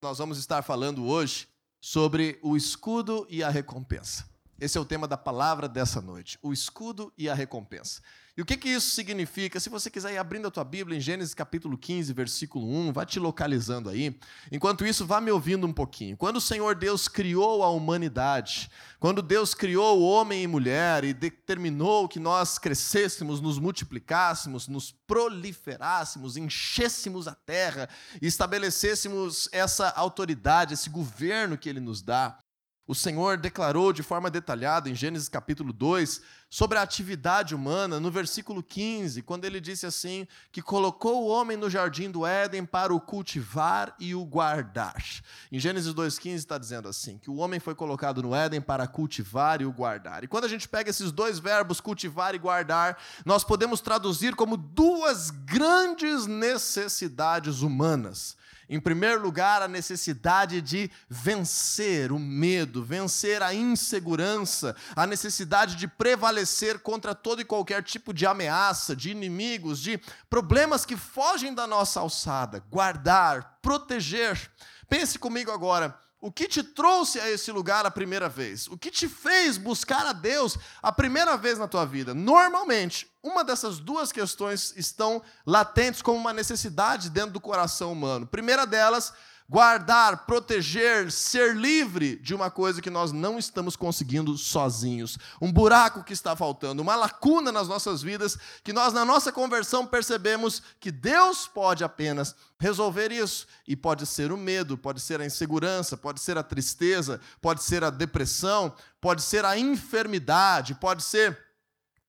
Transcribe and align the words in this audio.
Nós 0.00 0.18
vamos 0.18 0.38
estar 0.38 0.62
falando 0.62 1.04
hoje 1.04 1.48
sobre 1.80 2.38
o 2.40 2.56
escudo 2.56 3.26
e 3.28 3.42
a 3.42 3.50
recompensa. 3.50 4.37
Esse 4.60 4.76
é 4.76 4.80
o 4.80 4.84
tema 4.84 5.06
da 5.06 5.16
palavra 5.16 5.68
dessa 5.68 6.00
noite: 6.00 6.38
o 6.42 6.52
escudo 6.52 7.12
e 7.16 7.28
a 7.28 7.34
recompensa. 7.34 8.02
E 8.36 8.42
o 8.42 8.44
que, 8.44 8.56
que 8.56 8.68
isso 8.68 8.90
significa? 8.90 9.58
Se 9.58 9.68
você 9.68 9.90
quiser 9.90 10.12
ir 10.12 10.16
abrindo 10.16 10.46
a 10.46 10.50
tua 10.50 10.62
Bíblia 10.62 10.96
em 10.96 11.00
Gênesis 11.00 11.34
capítulo 11.34 11.76
15, 11.76 12.12
versículo 12.12 12.68
1, 12.68 12.92
vá 12.92 13.04
te 13.04 13.18
localizando 13.18 13.88
aí. 13.88 14.16
Enquanto 14.52 14.86
isso, 14.86 15.04
vá 15.04 15.20
me 15.20 15.30
ouvindo 15.30 15.66
um 15.66 15.72
pouquinho. 15.72 16.16
Quando 16.16 16.36
o 16.36 16.40
Senhor 16.40 16.76
Deus 16.76 17.08
criou 17.08 17.64
a 17.64 17.70
humanidade, 17.70 18.70
quando 19.00 19.22
Deus 19.22 19.54
criou 19.54 19.98
o 19.98 20.08
homem 20.08 20.44
e 20.44 20.46
mulher 20.46 21.02
e 21.02 21.12
determinou 21.12 22.08
que 22.08 22.20
nós 22.20 22.58
crescêssemos, 22.58 23.40
nos 23.40 23.58
multiplicássemos, 23.58 24.68
nos 24.68 24.92
proliferássemos, 24.92 26.36
enchêssemos 26.36 27.26
a 27.26 27.34
terra 27.34 27.88
e 28.22 28.26
estabelecêssemos 28.28 29.48
essa 29.50 29.88
autoridade, 29.90 30.74
esse 30.74 30.88
governo 30.88 31.58
que 31.58 31.68
ele 31.68 31.80
nos 31.80 32.02
dá, 32.02 32.38
o 32.88 32.94
Senhor 32.94 33.36
declarou 33.36 33.92
de 33.92 34.02
forma 34.02 34.30
detalhada 34.30 34.88
em 34.88 34.94
Gênesis 34.94 35.28
capítulo 35.28 35.74
2 35.74 36.22
sobre 36.48 36.78
a 36.78 36.82
atividade 36.82 37.54
humana, 37.54 38.00
no 38.00 38.10
versículo 38.10 38.62
15, 38.62 39.20
quando 39.20 39.44
ele 39.44 39.60
disse 39.60 39.84
assim: 39.84 40.26
que 40.50 40.62
colocou 40.62 41.22
o 41.22 41.28
homem 41.28 41.54
no 41.54 41.68
jardim 41.68 42.10
do 42.10 42.26
Éden 42.26 42.64
para 42.64 42.94
o 42.94 42.98
cultivar 42.98 43.94
e 44.00 44.14
o 44.14 44.24
guardar. 44.24 45.04
Em 45.52 45.58
Gênesis 45.60 45.92
2,15 45.92 46.34
está 46.36 46.56
dizendo 46.56 46.88
assim: 46.88 47.18
que 47.18 47.28
o 47.28 47.36
homem 47.36 47.60
foi 47.60 47.74
colocado 47.74 48.22
no 48.22 48.34
Éden 48.34 48.62
para 48.62 48.86
cultivar 48.86 49.60
e 49.60 49.66
o 49.66 49.72
guardar. 49.72 50.24
E 50.24 50.26
quando 50.26 50.44
a 50.44 50.48
gente 50.48 50.66
pega 50.66 50.88
esses 50.88 51.12
dois 51.12 51.38
verbos, 51.38 51.82
cultivar 51.82 52.34
e 52.34 52.38
guardar, 52.38 52.98
nós 53.22 53.44
podemos 53.44 53.82
traduzir 53.82 54.34
como 54.34 54.56
duas 54.56 55.28
grandes 55.28 56.24
necessidades 56.24 57.60
humanas. 57.60 58.37
Em 58.68 58.78
primeiro 58.78 59.22
lugar, 59.22 59.62
a 59.62 59.68
necessidade 59.68 60.60
de 60.60 60.90
vencer 61.08 62.12
o 62.12 62.18
medo, 62.18 62.84
vencer 62.84 63.42
a 63.42 63.54
insegurança, 63.54 64.76
a 64.94 65.06
necessidade 65.06 65.74
de 65.76 65.88
prevalecer 65.88 66.78
contra 66.80 67.14
todo 67.14 67.40
e 67.40 67.44
qualquer 67.44 67.82
tipo 67.82 68.12
de 68.12 68.26
ameaça, 68.26 68.94
de 68.94 69.10
inimigos, 69.10 69.80
de 69.80 69.98
problemas 70.28 70.84
que 70.84 70.96
fogem 70.96 71.54
da 71.54 71.66
nossa 71.66 72.00
alçada. 72.00 72.62
Guardar, 72.70 73.58
proteger. 73.62 74.50
Pense 74.88 75.18
comigo 75.18 75.50
agora. 75.50 75.98
O 76.20 76.32
que 76.32 76.48
te 76.48 76.64
trouxe 76.64 77.20
a 77.20 77.30
esse 77.30 77.52
lugar 77.52 77.86
a 77.86 77.90
primeira 77.92 78.28
vez? 78.28 78.66
O 78.66 78.76
que 78.76 78.90
te 78.90 79.08
fez 79.08 79.56
buscar 79.56 80.04
a 80.04 80.12
Deus 80.12 80.58
a 80.82 80.90
primeira 80.90 81.36
vez 81.36 81.58
na 81.58 81.68
tua 81.68 81.84
vida? 81.84 82.12
Normalmente, 82.12 83.08
uma 83.22 83.44
dessas 83.44 83.78
duas 83.78 84.10
questões 84.10 84.74
estão 84.76 85.22
latentes 85.46 86.02
como 86.02 86.18
uma 86.18 86.32
necessidade 86.32 87.08
dentro 87.08 87.30
do 87.30 87.40
coração 87.40 87.92
humano. 87.92 88.26
Primeira 88.26 88.66
delas, 88.66 89.12
guardar, 89.48 90.26
proteger, 90.26 91.10
ser 91.10 91.56
livre 91.56 92.16
de 92.16 92.34
uma 92.34 92.50
coisa 92.50 92.82
que 92.82 92.90
nós 92.90 93.12
não 93.12 93.38
estamos 93.38 93.74
conseguindo 93.76 94.36
sozinhos. 94.36 95.18
Um 95.40 95.50
buraco 95.50 96.04
que 96.04 96.12
está 96.12 96.36
faltando, 96.36 96.82
uma 96.82 96.94
lacuna 96.94 97.50
nas 97.50 97.66
nossas 97.66 98.02
vidas 98.02 98.36
que 98.62 98.74
nós, 98.74 98.92
na 98.92 99.06
nossa 99.06 99.32
conversão, 99.32 99.86
percebemos 99.86 100.62
que 100.78 100.90
Deus 100.90 101.48
pode 101.48 101.82
apenas 101.82 102.36
resolver 102.60 103.10
isso. 103.10 103.46
E 103.66 103.74
pode 103.74 104.04
ser 104.04 104.32
o 104.32 104.36
medo, 104.36 104.76
pode 104.76 105.00
ser 105.00 105.20
a 105.20 105.26
insegurança, 105.26 105.96
pode 105.96 106.20
ser 106.20 106.36
a 106.36 106.42
tristeza, 106.42 107.18
pode 107.40 107.62
ser 107.62 107.82
a 107.82 107.90
depressão, 107.90 108.74
pode 109.00 109.22
ser 109.22 109.46
a 109.46 109.58
enfermidade, 109.58 110.74
pode 110.74 111.02
ser 111.02 111.47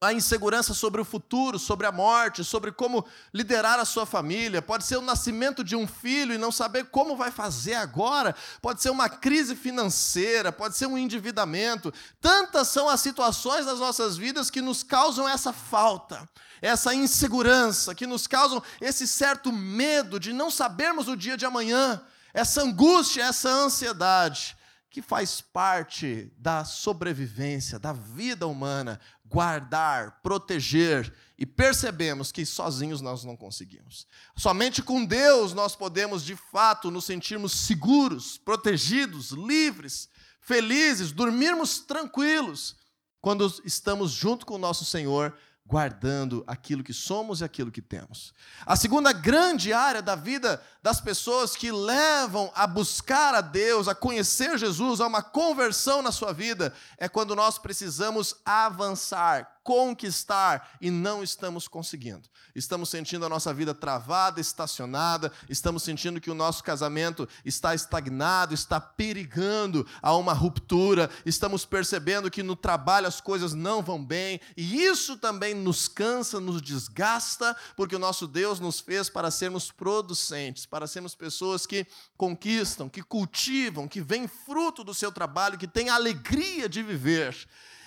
a 0.02 0.14
insegurança 0.14 0.73
sobre 0.73 1.02
o 1.02 1.05
futuro, 1.05 1.59
sobre 1.59 1.86
a 1.86 1.92
morte, 1.92 2.42
sobre 2.42 2.72
como 2.72 3.05
liderar 3.33 3.80
a 3.80 3.86
sua 3.86 4.05
família, 4.05 4.61
pode 4.61 4.86
ser 4.86 4.95
o 4.95 5.02
nascimento 5.02 5.61
de 5.61 5.75
um 5.75 5.86
filho 5.86 6.33
e 6.33 6.38
não 6.38 6.53
saber 6.53 6.86
como 6.86 7.17
vai 7.17 7.31
fazer 7.31 7.73
agora, 7.73 8.33
pode 8.61 8.81
ser 8.81 8.92
uma 8.92 9.09
crise 9.09 9.58
financeira, 9.58 10.53
pode 10.53 10.77
ser 10.77 10.86
um 10.86 10.97
endividamento. 10.97 11.94
Tantas 12.22 12.70
são 12.70 12.88
as 12.88 13.02
situações 13.02 13.66
das 13.66 13.80
nossas 13.80 14.16
vidas 14.16 14.50
que 14.50 14.61
nos 14.61 14.83
causam 14.83 15.27
essa 15.27 15.52
falta, 15.52 16.30
essa 16.61 16.95
insegurança, 16.95 17.93
que 17.93 18.08
nos 18.08 18.26
causam 18.26 18.64
esse 18.80 19.05
certo 19.05 19.52
medo 19.52 20.17
de 20.17 20.31
não 20.31 20.49
sabermos 20.49 21.10
o 21.10 21.17
dia 21.17 21.36
de 21.36 21.45
amanhã, 21.45 22.02
essa 22.33 22.61
angústia, 22.61 23.23
essa 23.23 23.49
ansiedade 23.49 24.58
que 24.89 25.02
faz 25.02 25.39
parte 25.39 26.31
da 26.37 26.66
sobrevivência, 26.66 27.77
da 27.77 27.93
vida 27.93 28.48
humana, 28.48 28.99
guardar, 29.30 30.20
proteger, 30.22 31.14
e 31.38 31.45
percebemos 31.45 32.32
que 32.32 32.45
sozinhos 32.45 33.00
nós 33.00 33.23
não 33.23 33.38
conseguimos. 33.38 34.06
Somente 34.36 34.82
com 34.82 35.06
Deus 35.06 35.54
nós 35.54 35.76
podemos, 35.76 36.23
de 36.26 36.36
fato, 36.36 36.92
nos 36.92 37.06
sentirmos 37.06 37.54
seguros, 37.54 38.38
protegidos, 38.38 39.32
livres, 39.32 40.10
felizes, 40.42 41.12
dormirmos 41.12 41.80
tranquilos, 41.80 42.76
quando 43.22 43.45
estamos 43.64 44.12
junto 44.12 44.45
com 44.45 44.56
o 44.56 44.60
nosso 44.60 44.84
Senhor 44.84 45.38
guardando 45.69 46.43
aquilo 46.47 46.83
que 46.83 46.91
somos 46.91 47.41
e 47.41 47.43
aquilo 47.43 47.71
que 47.71 47.81
temos. 47.81 48.33
A 48.65 48.75
segunda 48.75 49.13
grande 49.13 49.71
área 49.71 50.02
da 50.02 50.15
vida 50.15 50.59
das 50.81 50.99
pessoas 50.99 51.55
que 51.55 51.71
levam 51.71 52.52
a 52.55 52.65
buscar 52.65 53.35
a 53.35 53.41
Deus, 53.41 53.87
a 53.87 53.93
conhecer 53.93 54.57
Jesus, 54.57 54.99
a 54.99 55.05
uma 55.05 55.21
conversão 55.21 56.02
na 56.02 56.11
sua 56.11 56.33
vida, 56.33 56.73
é 56.97 57.07
quando 57.07 57.35
nós 57.35 57.59
precisamos 57.59 58.35
avançar, 58.43 59.58
conquistar 59.69 60.77
e 60.81 60.89
não 60.89 61.21
estamos 61.21 61.67
conseguindo. 61.67 62.27
Estamos 62.55 62.89
sentindo 62.89 63.23
a 63.23 63.30
nossa 63.30 63.53
vida 63.53 63.71
travada, 63.71 64.41
estacionada, 64.41 65.31
estamos 65.47 65.83
sentindo 65.83 66.19
que 66.19 66.31
o 66.31 66.33
nosso 66.33 66.63
casamento 66.63 67.30
está 67.45 67.75
estagnado, 67.75 68.55
está 68.55 68.81
perigando 68.81 69.85
a 70.02 70.15
uma 70.15 70.33
ruptura, 70.33 71.07
estamos 71.23 71.67
percebendo 71.67 72.31
que 72.31 72.41
no 72.41 72.55
trabalho 72.55 73.05
as 73.05 73.21
coisas 73.21 73.53
não 73.53 73.83
vão 73.83 74.03
bem, 74.03 74.41
e 74.57 74.81
isso 74.81 75.15
também 75.15 75.53
nos 75.53 75.87
cansa, 75.87 76.39
nos 76.39 76.63
desgasta, 76.63 77.55
porque 77.75 77.95
o 77.95 77.99
nosso 77.99 78.25
Deus 78.25 78.59
nos 78.59 78.80
fez 78.80 79.07
para 79.07 79.30
sermos 79.30 79.71
producentes, 79.71 80.65
para 80.65 80.87
sermos 80.87 81.13
pessoas 81.13 81.67
que 81.67 81.86
conquistam, 82.17 82.89
que 82.89 83.03
cultivam, 83.03 83.87
que 83.87 84.01
vêm 84.01 84.27
fruto 84.27 84.83
do 84.83 84.95
seu 84.95 85.11
trabalho, 85.11 85.59
que 85.59 85.67
têm 85.67 85.89
alegria 85.89 86.67
de 86.67 86.81
viver. 86.81 87.37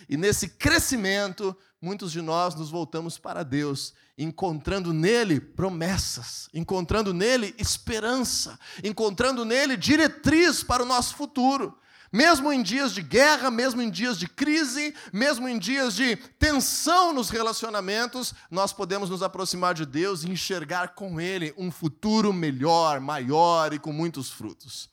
E 0.08 0.16
nesse 0.16 0.48
crescimento, 0.48 1.56
muitos 1.82 2.12
de 2.12 2.22
nós 2.22 2.54
nos 2.54 2.70
voltamos 2.70 3.18
para 3.18 3.42
Deus, 3.42 3.92
encontrando 4.16 4.92
nele 4.92 5.40
promessas, 5.40 6.48
encontrando 6.54 7.12
nele 7.12 7.52
esperança, 7.58 8.58
encontrando 8.84 9.44
nele 9.44 9.76
diretriz 9.76 10.62
para 10.62 10.84
o 10.84 10.86
nosso 10.86 11.16
futuro. 11.16 11.76
Mesmo 12.12 12.52
em 12.52 12.62
dias 12.62 12.92
de 12.92 13.02
guerra, 13.02 13.50
mesmo 13.50 13.80
em 13.80 13.90
dias 13.90 14.18
de 14.18 14.28
crise, 14.28 14.94
mesmo 15.12 15.48
em 15.48 15.58
dias 15.58 15.94
de 15.94 16.14
tensão 16.14 17.12
nos 17.12 17.30
relacionamentos, 17.30 18.34
nós 18.50 18.70
podemos 18.72 19.08
nos 19.08 19.22
aproximar 19.22 19.74
de 19.74 19.86
Deus 19.86 20.22
e 20.22 20.30
enxergar 20.30 20.94
com 20.94 21.18
Ele 21.18 21.54
um 21.56 21.70
futuro 21.70 22.32
melhor, 22.32 23.00
maior 23.00 23.72
e 23.72 23.78
com 23.78 23.92
muitos 23.92 24.30
frutos. 24.30 24.90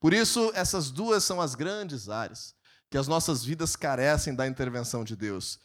Por 0.00 0.12
isso, 0.12 0.50
essas 0.54 0.90
duas 0.90 1.24
são 1.24 1.40
as 1.40 1.54
grandes 1.54 2.08
áreas 2.08 2.54
que 2.90 2.98
as 2.98 3.08
nossas 3.08 3.44
vidas 3.44 3.76
carecem 3.76 4.34
da 4.34 4.46
intervenção 4.46 5.04
de 5.04 5.16
Deus. 5.16 5.58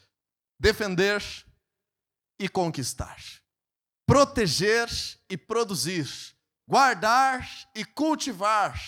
Defender 0.61 1.23
e 2.39 2.47
conquistar. 2.47 3.17
Proteger 4.05 4.88
e 5.27 5.35
produzir. 5.35 6.07
Guardar 6.69 7.49
e 7.73 7.83
cultivar. 7.83 8.79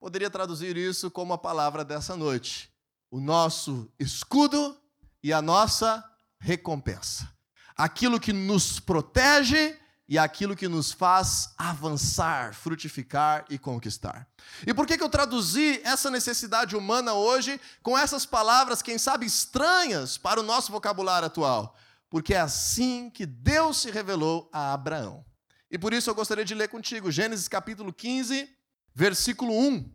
Poderia 0.00 0.30
traduzir 0.30 0.74
isso 0.74 1.10
como 1.10 1.34
a 1.34 1.38
palavra 1.38 1.84
dessa 1.84 2.16
noite: 2.16 2.72
o 3.10 3.20
nosso 3.20 3.92
escudo 3.98 4.74
e 5.22 5.34
a 5.34 5.42
nossa 5.42 6.02
recompensa. 6.40 7.30
Aquilo 7.76 8.18
que 8.18 8.32
nos 8.32 8.80
protege 8.80 9.78
e 10.08 10.18
aquilo 10.18 10.56
que 10.56 10.68
nos 10.68 10.92
faz 10.92 11.54
avançar, 11.56 12.54
frutificar 12.54 13.44
e 13.48 13.58
conquistar. 13.58 14.28
E 14.66 14.74
por 14.74 14.86
que, 14.86 14.98
que 14.98 15.04
eu 15.04 15.08
traduzi 15.08 15.80
essa 15.84 16.10
necessidade 16.10 16.76
humana 16.76 17.14
hoje 17.14 17.60
com 17.82 17.96
essas 17.96 18.26
palavras, 18.26 18.82
quem 18.82 18.98
sabe 18.98 19.26
estranhas 19.26 20.18
para 20.18 20.40
o 20.40 20.42
nosso 20.42 20.70
vocabulário 20.72 21.26
atual? 21.26 21.76
Porque 22.10 22.34
é 22.34 22.40
assim 22.40 23.08
que 23.08 23.24
Deus 23.24 23.78
se 23.78 23.90
revelou 23.90 24.50
a 24.52 24.72
Abraão. 24.74 25.24
E 25.70 25.78
por 25.78 25.94
isso 25.94 26.10
eu 26.10 26.14
gostaria 26.14 26.44
de 26.44 26.54
ler 26.54 26.68
contigo 26.68 27.10
Gênesis 27.10 27.48
capítulo 27.48 27.92
15, 27.92 28.50
versículo 28.94 29.58
1. 29.58 29.90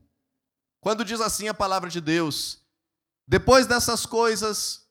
Quando 0.79 1.05
diz 1.05 1.21
assim 1.21 1.47
a 1.47 1.53
palavra 1.53 1.89
de 1.89 2.01
Deus: 2.01 2.63
Depois 3.27 3.67
dessas 3.67 4.05
coisas, 4.05 4.86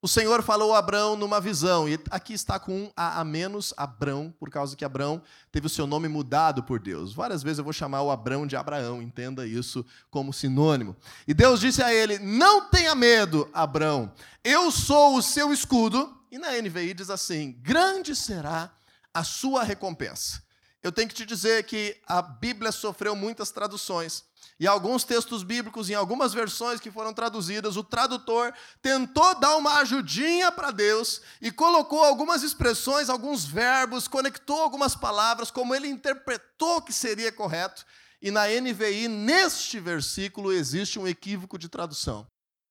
o 0.00 0.06
Senhor 0.06 0.44
falou 0.44 0.74
a 0.74 0.78
Abraão 0.78 1.16
numa 1.16 1.40
visão, 1.40 1.88
e 1.88 1.98
aqui 2.10 2.32
está 2.32 2.58
com 2.58 2.72
um 2.72 2.90
A 2.96 3.20
a 3.20 3.24
menos, 3.24 3.74
Abrão, 3.76 4.32
por 4.38 4.48
causa 4.48 4.76
que 4.76 4.84
Abrão 4.84 5.20
teve 5.50 5.66
o 5.66 5.70
seu 5.70 5.88
nome 5.88 6.06
mudado 6.06 6.62
por 6.62 6.78
Deus. 6.78 7.12
Várias 7.12 7.42
vezes 7.42 7.58
eu 7.58 7.64
vou 7.64 7.72
chamar 7.72 8.02
o 8.02 8.10
Abrão 8.10 8.46
de 8.46 8.54
Abraão, 8.54 9.02
entenda 9.02 9.44
isso 9.44 9.84
como 10.08 10.32
sinônimo. 10.32 10.96
E 11.26 11.34
Deus 11.34 11.58
disse 11.58 11.82
a 11.82 11.92
ele: 11.92 12.18
Não 12.20 12.68
tenha 12.68 12.94
medo, 12.94 13.48
Abrão, 13.52 14.12
eu 14.44 14.70
sou 14.70 15.16
o 15.16 15.22
seu 15.22 15.52
escudo. 15.52 16.16
E 16.30 16.38
na 16.38 16.52
NVI 16.52 16.94
diz 16.94 17.10
assim: 17.10 17.52
Grande 17.60 18.14
será 18.14 18.70
a 19.12 19.24
sua 19.24 19.64
recompensa. 19.64 20.42
Eu 20.88 20.92
tenho 20.92 21.08
que 21.08 21.14
te 21.14 21.26
dizer 21.26 21.64
que 21.64 22.00
a 22.06 22.22
Bíblia 22.22 22.72
sofreu 22.72 23.14
muitas 23.14 23.50
traduções. 23.50 24.24
E 24.58 24.66
alguns 24.66 25.04
textos 25.04 25.42
bíblicos, 25.42 25.88
em 25.90 25.94
algumas 25.94 26.32
versões 26.32 26.80
que 26.80 26.90
foram 26.90 27.12
traduzidas, 27.12 27.76
o 27.76 27.84
tradutor 27.84 28.52
tentou 28.82 29.38
dar 29.38 29.56
uma 29.56 29.80
ajudinha 29.80 30.50
para 30.50 30.70
Deus 30.70 31.20
e 31.42 31.52
colocou 31.52 32.02
algumas 32.02 32.42
expressões, 32.42 33.08
alguns 33.08 33.44
verbos, 33.44 34.08
conectou 34.08 34.60
algumas 34.60 34.96
palavras, 34.96 35.50
como 35.50 35.74
ele 35.74 35.88
interpretou 35.88 36.80
que 36.80 36.92
seria 36.92 37.30
correto. 37.30 37.84
E 38.20 38.30
na 38.30 38.46
NVI, 38.48 39.06
neste 39.08 39.78
versículo, 39.78 40.50
existe 40.50 40.98
um 40.98 41.06
equívoco 41.06 41.56
de 41.58 41.68
tradução. 41.68 42.26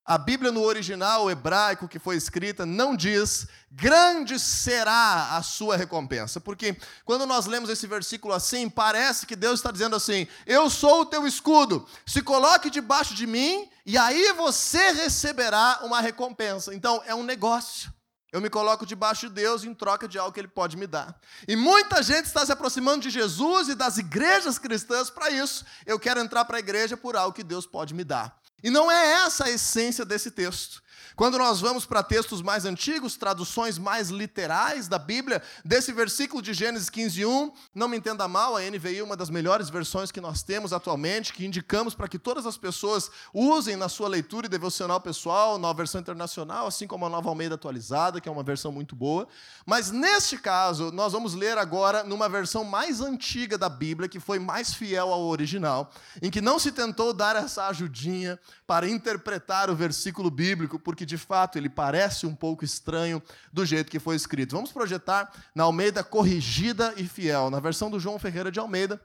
A 0.07 0.17
Bíblia 0.17 0.53
no 0.53 0.63
original 0.63 1.29
hebraico 1.29 1.85
que 1.85 1.99
foi 1.99 2.15
escrita 2.15 2.65
não 2.65 2.95
diz 2.95 3.45
grande 3.69 4.39
será 4.39 5.35
a 5.35 5.43
sua 5.43 5.75
recompensa, 5.75 6.39
porque 6.39 6.77
quando 7.03 7.25
nós 7.25 7.45
lemos 7.45 7.69
esse 7.69 7.85
versículo 7.85 8.33
assim, 8.33 8.69
parece 8.69 9.25
que 9.25 9.35
Deus 9.35 9.59
está 9.59 9.69
dizendo 9.69 9.97
assim: 9.97 10.25
Eu 10.45 10.69
sou 10.69 11.01
o 11.01 11.05
teu 11.05 11.27
escudo, 11.27 11.85
se 12.05 12.21
coloque 12.21 12.69
debaixo 12.69 13.13
de 13.13 13.27
mim 13.27 13.69
e 13.85 13.97
aí 13.97 14.31
você 14.31 14.93
receberá 14.93 15.81
uma 15.83 15.99
recompensa. 15.99 16.73
Então 16.73 17.03
é 17.05 17.13
um 17.13 17.23
negócio. 17.23 17.91
Eu 18.31 18.39
me 18.39 18.49
coloco 18.49 18.85
debaixo 18.85 19.27
de 19.27 19.33
Deus 19.33 19.65
em 19.65 19.73
troca 19.73 20.07
de 20.07 20.17
algo 20.17 20.31
que 20.31 20.39
Ele 20.39 20.47
pode 20.47 20.77
me 20.77 20.87
dar. 20.87 21.19
E 21.45 21.57
muita 21.57 22.01
gente 22.01 22.27
está 22.27 22.45
se 22.45 22.51
aproximando 22.53 23.01
de 23.01 23.09
Jesus 23.09 23.67
e 23.67 23.75
das 23.75 23.97
igrejas 23.97 24.57
cristãs 24.57 25.09
para 25.09 25.29
isso. 25.31 25.65
Eu 25.85 25.99
quero 25.99 26.21
entrar 26.21 26.45
para 26.45 26.55
a 26.55 26.59
igreja 26.61 26.95
por 26.95 27.17
algo 27.17 27.35
que 27.35 27.43
Deus 27.43 27.65
pode 27.65 27.93
me 27.93 28.05
dar. 28.05 28.37
E 28.63 28.69
não 28.69 28.91
é 28.91 29.25
essa 29.25 29.45
a 29.45 29.49
essência 29.49 30.03
desse 30.03 30.31
texto. 30.31 30.81
Quando 31.17 31.39
nós 31.39 31.59
vamos 31.59 31.83
para 31.83 32.03
textos 32.03 32.43
mais 32.43 32.63
antigos, 32.63 33.17
traduções 33.17 33.79
mais 33.79 34.09
literais 34.09 34.87
da 34.87 34.99
Bíblia, 34.99 35.41
desse 35.65 35.91
versículo 35.91 36.43
de 36.43 36.53
Gênesis 36.53 36.91
15, 36.91 37.25
1, 37.25 37.51
não 37.73 37.87
me 37.87 37.97
entenda 37.97 38.27
mal, 38.27 38.55
a 38.55 38.61
NVI 38.61 38.99
é 38.99 39.03
uma 39.03 39.17
das 39.17 39.31
melhores 39.31 39.67
versões 39.67 40.11
que 40.11 40.21
nós 40.21 40.43
temos 40.43 40.71
atualmente, 40.71 41.33
que 41.33 41.43
indicamos 41.43 41.95
para 41.95 42.07
que 42.07 42.19
todas 42.19 42.45
as 42.45 42.55
pessoas 42.55 43.09
usem 43.33 43.75
na 43.75 43.89
sua 43.89 44.07
leitura 44.07 44.45
e 44.45 44.49
devocional 44.49 45.01
pessoal, 45.01 45.57
na 45.57 45.73
versão 45.73 45.99
internacional, 45.99 46.67
assim 46.67 46.85
como 46.85 47.07
a 47.07 47.09
Nova 47.09 47.29
Almeida 47.29 47.55
atualizada, 47.55 48.21
que 48.21 48.29
é 48.29 48.31
uma 48.31 48.43
versão 48.43 48.71
muito 48.71 48.95
boa. 48.95 49.27
Mas 49.65 49.89
neste 49.89 50.37
caso, 50.37 50.91
nós 50.91 51.13
vamos 51.13 51.33
ler 51.33 51.57
agora 51.57 52.03
numa 52.03 52.29
versão 52.29 52.63
mais 52.63 53.01
antiga 53.01 53.57
da 53.57 53.69
Bíblia, 53.69 54.07
que 54.07 54.19
foi 54.19 54.37
mais 54.37 54.71
fiel 54.71 55.11
ao 55.11 55.23
original, 55.23 55.91
em 56.21 56.29
que 56.29 56.41
não 56.41 56.59
se 56.59 56.71
tentou 56.71 57.11
dar 57.11 57.35
essa 57.35 57.65
ajudinha 57.69 58.39
para 58.67 58.87
interpretar 58.87 59.67
o 59.71 59.75
versículo 59.75 60.29
bíblico, 60.29 60.77
porque 60.77 61.06
de 61.07 61.17
fato 61.17 61.57
ele 61.57 61.69
parece 61.69 62.27
um 62.27 62.35
pouco 62.35 62.63
estranho 62.63 63.23
do 63.51 63.65
jeito 63.65 63.89
que 63.89 63.99
foi 63.99 64.15
escrito. 64.15 64.55
Vamos 64.55 64.71
projetar 64.71 65.31
na 65.55 65.63
Almeida 65.63 66.03
corrigida 66.03 66.93
e 66.97 67.07
fiel, 67.07 67.49
na 67.49 67.59
versão 67.59 67.89
do 67.89 67.99
João 67.99 68.19
Ferreira 68.19 68.51
de 68.51 68.59
Almeida, 68.59 69.01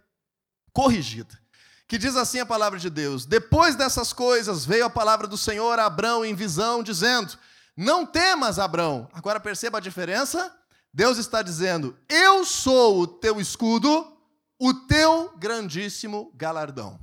corrigida. 0.75 1.41
Que 1.89 1.97
diz 1.99 2.17
assim 2.17 2.41
a 2.41 2.47
palavra 2.47 2.79
de 2.79 2.91
Deus: 2.91 3.25
Depois 3.25 3.77
dessas 3.77 4.13
coisas 4.13 4.65
veio 4.65 4.85
a 4.85 4.91
palavra 4.91 5.27
do 5.27 5.39
Senhor 5.39 5.79
a 5.79 5.87
Abrão 5.87 6.25
em 6.25 6.35
visão, 6.35 6.83
dizendo: 6.83 7.39
Não 7.77 8.05
temas, 8.05 8.59
Abrão. 8.59 9.09
Agora 9.13 9.41
perceba 9.41 9.79
a 9.79 9.81
diferença? 9.81 10.55
Deus 10.93 11.19
está 11.19 11.43
dizendo: 11.43 11.97
Eu 12.09 12.45
sou 12.45 13.01
o 13.01 13.07
teu 13.07 13.41
escudo, 13.41 14.17
o 14.59 14.75
teu 14.75 15.35
grandíssimo 15.39 16.31
galardão. 16.35 17.02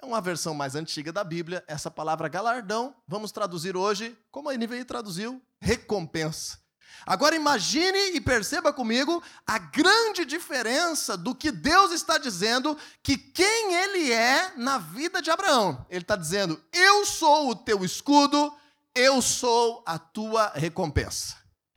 É 0.00 0.06
uma 0.06 0.20
versão 0.20 0.54
mais 0.54 0.76
antiga 0.76 1.12
da 1.12 1.24
Bíblia. 1.24 1.64
Essa 1.66 1.90
palavra 1.90 2.28
galardão, 2.28 2.94
vamos 3.06 3.32
traduzir 3.32 3.76
hoje, 3.76 4.16
como 4.30 4.48
a 4.48 4.54
NVI 4.54 4.84
traduziu, 4.84 5.42
recompensa. 5.60 6.58
Agora 7.04 7.34
imagine 7.34 7.98
e 8.14 8.20
perceba 8.20 8.72
comigo 8.72 9.22
a 9.46 9.58
grande 9.58 10.24
diferença 10.24 11.16
do 11.16 11.34
que 11.34 11.50
Deus 11.50 11.90
está 11.90 12.16
dizendo 12.16 12.76
que 13.02 13.16
quem 13.16 13.74
ele 13.74 14.12
é 14.12 14.52
na 14.56 14.78
vida 14.78 15.20
de 15.20 15.30
Abraão. 15.30 15.84
Ele 15.90 16.02
está 16.02 16.14
dizendo: 16.14 16.62
Eu 16.72 17.04
sou 17.04 17.50
o 17.50 17.56
teu 17.56 17.84
escudo, 17.84 18.54
eu 18.94 19.20
sou 19.20 19.82
a 19.84 19.98
tua 19.98 20.52
recompensa. 20.54 21.36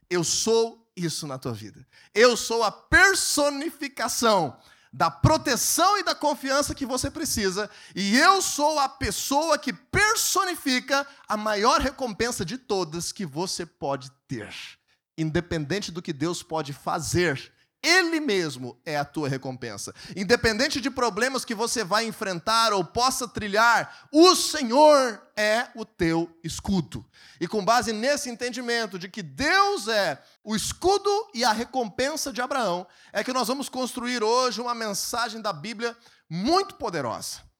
Eu 0.09 0.23
sou 0.23 0.91
isso 0.95 1.25
na 1.25 1.39
tua 1.39 1.53
vida. 1.53 1.87
Eu 2.13 2.35
sou 2.37 2.63
a 2.63 2.71
personificação 2.71 4.57
da 4.91 5.09
proteção 5.09 5.97
e 5.97 6.03
da 6.03 6.13
confiança 6.13 6.75
que 6.75 6.85
você 6.85 7.09
precisa, 7.09 7.69
e 7.95 8.17
eu 8.17 8.41
sou 8.41 8.77
a 8.77 8.89
pessoa 8.89 9.57
que 9.57 9.71
personifica 9.71 11.07
a 11.27 11.37
maior 11.37 11.79
recompensa 11.79 12.43
de 12.43 12.57
todas 12.57 13.11
que 13.11 13.25
você 13.25 13.65
pode 13.65 14.11
ter. 14.27 14.53
Independente 15.17 15.91
do 15.91 16.01
que 16.01 16.11
Deus 16.11 16.43
pode 16.43 16.73
fazer, 16.73 17.53
ele 17.83 18.19
mesmo 18.19 18.79
é 18.85 18.97
a 18.97 19.05
tua 19.05 19.27
recompensa. 19.27 19.93
Independente 20.15 20.79
de 20.79 20.89
problemas 20.89 21.43
que 21.43 21.55
você 21.55 21.83
vai 21.83 22.05
enfrentar 22.05 22.73
ou 22.73 22.83
possa 22.83 23.27
trilhar, 23.27 24.07
o 24.11 24.35
Senhor 24.35 25.21
é 25.35 25.67
o 25.75 25.83
teu 25.83 26.29
escudo. 26.43 27.05
E 27.39 27.47
com 27.47 27.65
base 27.65 27.91
nesse 27.91 28.29
entendimento 28.29 28.99
de 28.99 29.09
que 29.09 29.23
Deus 29.23 29.87
é 29.87 30.21
o 30.43 30.55
escudo 30.55 31.09
e 31.33 31.43
a 31.43 31.51
recompensa 31.51 32.31
de 32.31 32.41
Abraão, 32.41 32.85
é 33.11 33.23
que 33.23 33.33
nós 33.33 33.47
vamos 33.47 33.67
construir 33.67 34.23
hoje 34.23 34.61
uma 34.61 34.75
mensagem 34.75 35.41
da 35.41 35.51
Bíblia 35.51 35.97
muito 36.29 36.75
poderosa. 36.75 37.50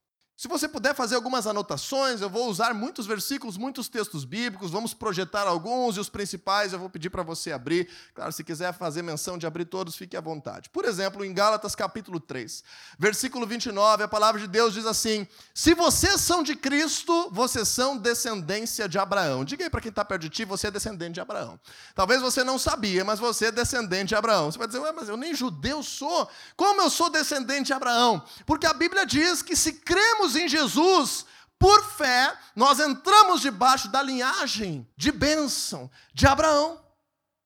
Se 0.41 0.47
você 0.47 0.67
puder 0.67 0.95
fazer 0.95 1.13
algumas 1.13 1.45
anotações, 1.45 2.19
eu 2.19 2.27
vou 2.27 2.49
usar 2.49 2.73
muitos 2.73 3.05
versículos, 3.05 3.57
muitos 3.57 3.87
textos 3.87 4.25
bíblicos, 4.25 4.71
vamos 4.71 4.91
projetar 4.91 5.47
alguns 5.47 5.97
e 5.97 5.99
os 5.99 6.09
principais 6.09 6.73
eu 6.73 6.79
vou 6.79 6.89
pedir 6.89 7.11
para 7.11 7.21
você 7.21 7.51
abrir. 7.51 7.87
Claro, 8.15 8.31
se 8.31 8.43
quiser 8.43 8.73
fazer 8.73 9.03
menção 9.03 9.37
de 9.37 9.45
abrir 9.45 9.65
todos, 9.65 9.95
fique 9.95 10.17
à 10.17 10.19
vontade. 10.19 10.67
Por 10.71 10.83
exemplo, 10.83 11.23
em 11.23 11.31
Gálatas 11.31 11.75
capítulo 11.75 12.19
3, 12.19 12.63
versículo 12.97 13.45
29, 13.45 14.01
a 14.01 14.07
palavra 14.07 14.41
de 14.41 14.47
Deus 14.47 14.73
diz 14.73 14.87
assim: 14.87 15.27
Se 15.53 15.75
vocês 15.75 16.19
são 16.19 16.41
de 16.41 16.55
Cristo, 16.55 17.29
vocês 17.31 17.67
são 17.67 17.95
descendência 17.95 18.89
de 18.89 18.97
Abraão. 18.97 19.45
Diga 19.45 19.63
aí 19.65 19.69
para 19.69 19.79
quem 19.79 19.89
está 19.89 20.03
perto 20.03 20.23
de 20.23 20.29
ti, 20.29 20.43
você 20.43 20.69
é 20.69 20.71
descendente 20.71 21.13
de 21.13 21.21
Abraão. 21.21 21.59
Talvez 21.93 22.19
você 22.19 22.43
não 22.43 22.57
sabia, 22.57 23.05
mas 23.05 23.19
você 23.19 23.45
é 23.45 23.51
descendente 23.51 24.07
de 24.07 24.15
Abraão. 24.15 24.51
Você 24.51 24.57
vai 24.57 24.65
dizer, 24.65 24.79
Ué, 24.79 24.91
mas 24.91 25.07
eu 25.07 25.17
nem 25.17 25.35
judeu 25.35 25.83
sou. 25.83 26.27
Como 26.57 26.81
eu 26.81 26.89
sou 26.89 27.11
descendente 27.11 27.65
de 27.65 27.73
Abraão? 27.73 28.23
Porque 28.43 28.65
a 28.65 28.73
Bíblia 28.73 29.05
diz 29.05 29.43
que 29.43 29.55
se 29.55 29.73
cremos 29.73 30.30
em 30.35 30.47
Jesus, 30.47 31.25
por 31.59 31.83
fé, 31.83 32.35
nós 32.55 32.79
entramos 32.79 33.41
debaixo 33.41 33.87
da 33.89 34.01
linhagem 34.01 34.87
de 34.97 35.11
bênção 35.11 35.89
de 36.13 36.25
Abraão. 36.25 36.81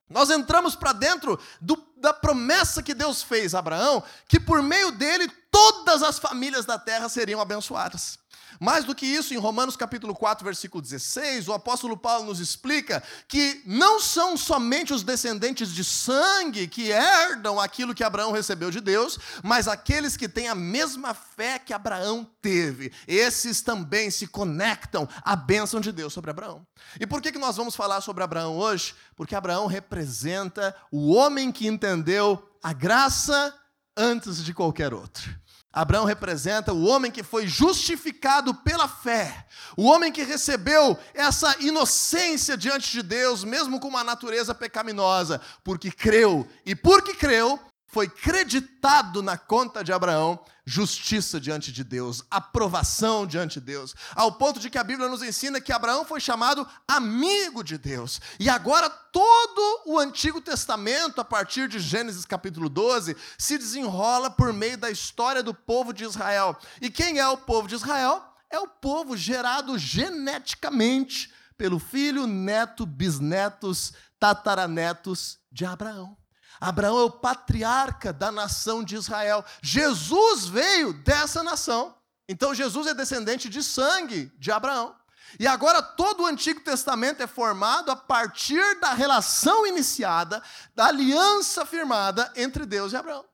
Nós 0.08 0.30
entramos 0.30 0.76
para 0.76 0.92
dentro 0.92 1.38
do, 1.60 1.76
da 1.96 2.14
promessa 2.14 2.82
que 2.82 2.94
Deus 2.94 3.22
fez 3.22 3.54
a 3.54 3.58
Abraão, 3.58 4.02
que 4.28 4.38
por 4.38 4.62
meio 4.62 4.92
dele 4.92 5.28
todas 5.50 6.02
as 6.02 6.18
famílias 6.18 6.64
da 6.64 6.78
terra 6.78 7.08
seriam 7.08 7.40
abençoadas. 7.40 8.18
Mais 8.60 8.84
do 8.84 8.94
que 8.94 9.06
isso, 9.06 9.34
em 9.34 9.38
Romanos 9.38 9.76
capítulo 9.76 10.14
4, 10.14 10.44
versículo 10.44 10.82
16, 10.82 11.48
o 11.48 11.52
apóstolo 11.52 11.96
Paulo 11.96 12.26
nos 12.26 12.40
explica 12.40 13.02
que 13.28 13.62
não 13.66 14.00
são 14.00 14.36
somente 14.36 14.92
os 14.92 15.02
descendentes 15.02 15.72
de 15.72 15.84
sangue 15.84 16.66
que 16.66 16.90
herdam 16.90 17.60
aquilo 17.60 17.94
que 17.94 18.04
Abraão 18.04 18.32
recebeu 18.32 18.70
de 18.70 18.80
Deus, 18.80 19.18
mas 19.42 19.68
aqueles 19.68 20.16
que 20.16 20.28
têm 20.28 20.48
a 20.48 20.54
mesma 20.54 21.14
fé 21.14 21.58
que 21.58 21.72
Abraão 21.72 22.26
teve. 22.40 22.92
Esses 23.06 23.60
também 23.60 24.10
se 24.10 24.26
conectam 24.26 25.08
à 25.22 25.36
bênção 25.36 25.80
de 25.80 25.92
Deus 25.92 26.12
sobre 26.12 26.30
Abraão. 26.30 26.66
E 27.00 27.06
por 27.06 27.20
que, 27.20 27.32
que 27.32 27.38
nós 27.38 27.56
vamos 27.56 27.76
falar 27.76 28.00
sobre 28.00 28.24
Abraão 28.24 28.56
hoje? 28.56 28.94
Porque 29.14 29.34
Abraão 29.34 29.66
representa 29.66 30.74
o 30.90 31.12
homem 31.12 31.52
que 31.52 31.66
entendeu 31.66 32.42
a 32.62 32.72
graça 32.72 33.54
antes 33.96 34.44
de 34.44 34.52
qualquer 34.52 34.92
outro. 34.92 35.34
Abraão 35.76 36.06
representa 36.06 36.72
o 36.72 36.86
homem 36.86 37.12
que 37.12 37.22
foi 37.22 37.46
justificado 37.46 38.54
pela 38.54 38.88
fé, 38.88 39.46
o 39.76 39.84
homem 39.84 40.10
que 40.10 40.22
recebeu 40.22 40.98
essa 41.12 41.54
inocência 41.60 42.56
diante 42.56 42.90
de 42.90 43.02
Deus, 43.02 43.44
mesmo 43.44 43.78
com 43.78 43.86
uma 43.86 44.02
natureza 44.02 44.54
pecaminosa, 44.54 45.38
porque 45.62 45.90
creu, 45.90 46.48
e 46.64 46.74
porque 46.74 47.12
creu, 47.12 47.60
foi 47.96 48.10
creditado 48.10 49.22
na 49.22 49.38
conta 49.38 49.82
de 49.82 49.90
Abraão 49.90 50.38
justiça 50.66 51.40
diante 51.40 51.72
de 51.72 51.82
Deus, 51.82 52.22
aprovação 52.30 53.26
diante 53.26 53.58
de 53.58 53.64
Deus, 53.64 53.94
ao 54.14 54.32
ponto 54.32 54.60
de 54.60 54.68
que 54.68 54.76
a 54.76 54.84
Bíblia 54.84 55.08
nos 55.08 55.22
ensina 55.22 55.62
que 55.62 55.72
Abraão 55.72 56.04
foi 56.04 56.20
chamado 56.20 56.68
amigo 56.86 57.64
de 57.64 57.78
Deus. 57.78 58.20
E 58.38 58.50
agora 58.50 58.90
todo 58.90 59.82
o 59.86 59.98
Antigo 59.98 60.42
Testamento, 60.42 61.22
a 61.22 61.24
partir 61.24 61.70
de 61.70 61.78
Gênesis 61.78 62.26
capítulo 62.26 62.68
12, 62.68 63.16
se 63.38 63.56
desenrola 63.56 64.30
por 64.30 64.52
meio 64.52 64.76
da 64.76 64.90
história 64.90 65.42
do 65.42 65.54
povo 65.54 65.94
de 65.94 66.04
Israel. 66.04 66.54
E 66.82 66.90
quem 66.90 67.18
é 67.18 67.26
o 67.26 67.38
povo 67.38 67.66
de 67.66 67.76
Israel? 67.76 68.22
É 68.50 68.58
o 68.58 68.68
povo 68.68 69.16
gerado 69.16 69.78
geneticamente 69.78 71.32
pelo 71.56 71.78
filho, 71.78 72.26
neto, 72.26 72.84
bisnetos, 72.84 73.94
tataranetos 74.20 75.38
de 75.50 75.64
Abraão. 75.64 76.14
Abraão 76.60 76.98
é 76.98 77.04
o 77.04 77.10
patriarca 77.10 78.12
da 78.12 78.32
nação 78.32 78.82
de 78.82 78.96
Israel. 78.96 79.44
Jesus 79.62 80.46
veio 80.46 80.92
dessa 80.92 81.42
nação. 81.42 81.94
Então 82.28 82.54
Jesus 82.54 82.86
é 82.86 82.94
descendente 82.94 83.48
de 83.48 83.62
sangue 83.62 84.32
de 84.38 84.50
Abraão. 84.50 84.94
E 85.38 85.46
agora 85.46 85.82
todo 85.82 86.22
o 86.22 86.26
Antigo 86.26 86.60
Testamento 86.60 87.22
é 87.22 87.26
formado 87.26 87.90
a 87.90 87.96
partir 87.96 88.80
da 88.80 88.92
relação 88.92 89.66
iniciada, 89.66 90.42
da 90.74 90.86
aliança 90.86 91.66
firmada 91.66 92.32
entre 92.36 92.64
Deus 92.64 92.92
e 92.92 92.96
Abraão. 92.96 93.24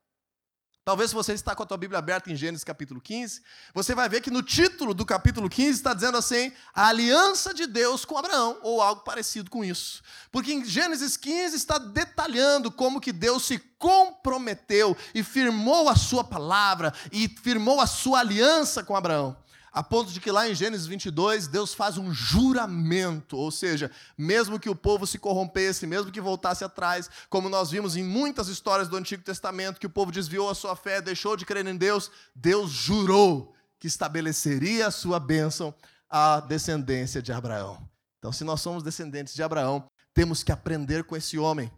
Talvez 0.85 1.13
você 1.13 1.33
está 1.33 1.55
com 1.55 1.63
a 1.63 1.67
tua 1.67 1.77
Bíblia 1.77 2.01
aberta 2.01 2.29
em 2.29 2.35
Gênesis 2.35 2.65
capítulo 2.65 3.01
15, 3.01 3.41
você 3.73 3.95
vai 3.95 4.09
ver 4.09 4.21
que 4.21 4.33
no 4.33 4.43
título 4.43 4.93
do 4.93 5.07
capítulo 5.07 5.49
15 5.49 5.71
está 5.71 5.95
dizendo 5.95 6.19
assim: 6.19 6.53
a 6.75 6.89
aliança 6.89 7.55
de 7.55 7.69
Deus 7.69 8.05
com 8.05 8.19
Abraão, 8.19 8.59
ou 8.63 8.83
algo 8.83 9.03
parecido 9.03 9.49
com 9.49 9.65
isso. 9.65 10.03
Porque 10.33 10.53
em 10.53 10.65
Gênesis 10.65 11.17
15 11.17 11.55
está 11.55 11.79
detalhando 11.79 12.69
como 12.69 13.01
que 13.01 13.13
Deus 13.13 13.45
se 13.45 13.61
comprometeu 13.79 14.97
e 15.15 15.23
firmou 15.23 15.89
a 15.89 15.95
sua 15.95 16.25
palavra 16.25 16.93
e 17.13 17.29
firmou 17.29 17.81
a 17.81 17.87
sua 17.87 18.19
aliança 18.19 18.83
com 18.83 18.97
Abraão. 18.97 19.37
A 19.73 19.83
ponto 19.83 20.13
de 20.13 20.21
que 20.21 20.31
lá 20.31 20.47
em 20.47 20.55
Gênesis 20.55 20.87
22, 20.87 21.49
Deus 21.49 21.73
faz 21.73 21.97
um 21.97 22.13
juramento, 22.13 23.39
ou 23.39 23.51
seja, 23.51 23.91
mesmo 24.19 24.61
que 24.61 24.69
o 24.69 24.75
povo 24.75 25.07
se 25.07 25.19
corrompesse, 25.19 25.87
mesmo 25.87 26.13
que 26.13 26.21
voltasse 26.21 26.63
atrás, 26.63 27.09
como 27.31 27.49
nós 27.49 27.71
vimos 27.71 27.97
em 27.97 28.05
muitas 28.05 28.49
histórias 28.49 28.87
do 28.87 28.97
Antigo 28.97 29.23
Testamento, 29.23 29.81
que 29.81 29.87
o 29.87 29.91
povo 29.91 30.13
desviou 30.13 30.51
a 30.51 30.55
sua 30.55 30.77
fé, 30.77 31.01
deixou 31.01 31.39
de 31.39 31.47
crer 31.47 31.67
em 31.67 31.77
Deus, 31.77 32.11
Deus 32.35 32.71
jurou 32.71 33.55
que 33.79 33.87
estabeleceria 33.87 34.89
a 34.89 34.91
sua 34.91 35.19
bênção 35.19 35.75
à 36.09 36.41
descendência 36.41 37.23
de 37.23 37.33
Abraão. 37.33 37.89
Então, 38.19 38.31
se 38.31 38.45
nós 38.45 38.61
somos 38.61 38.83
descendentes 38.83 39.35
de 39.35 39.43
Abraão, 39.43 39.85
temos 40.13 40.43
que 40.43 40.53
aprender 40.53 41.05
com 41.05 41.17
esse 41.17 41.39
homem 41.39 41.73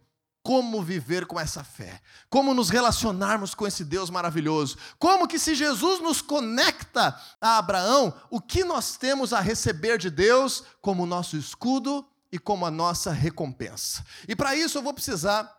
como 0.45 0.83
viver 0.83 1.25
com 1.25 1.41
essa 1.41 1.65
fé, 1.65 2.03
como 2.29 2.53
nos 2.53 2.69
relacionarmos 2.69 3.55
com 3.55 3.67
esse 3.67 3.83
Deus 3.83 4.11
maravilhoso, 4.11 4.77
como 4.99 5.27
que 5.27 5.39
se 5.39 5.55
Jesus 5.55 6.01
nos 6.01 6.21
conecta 6.21 7.19
a 7.41 7.57
Abraão, 7.57 8.13
o 8.29 8.43
que 8.43 8.63
nós 8.63 8.99
temos 8.99 9.33
a 9.33 9.41
receber 9.41 9.97
de 9.97 10.11
Deus 10.11 10.63
como 10.83 11.07
nosso 11.07 11.35
escudo 11.39 12.07
e 12.31 12.39
como 12.39 12.67
a 12.67 12.71
nossa 12.71 13.11
recompensa. 13.11 14.05
E 14.29 14.37
para 14.37 14.55
isso 14.55 14.77
eu 14.77 14.83
vou 14.83 14.93
precisar 14.93 15.51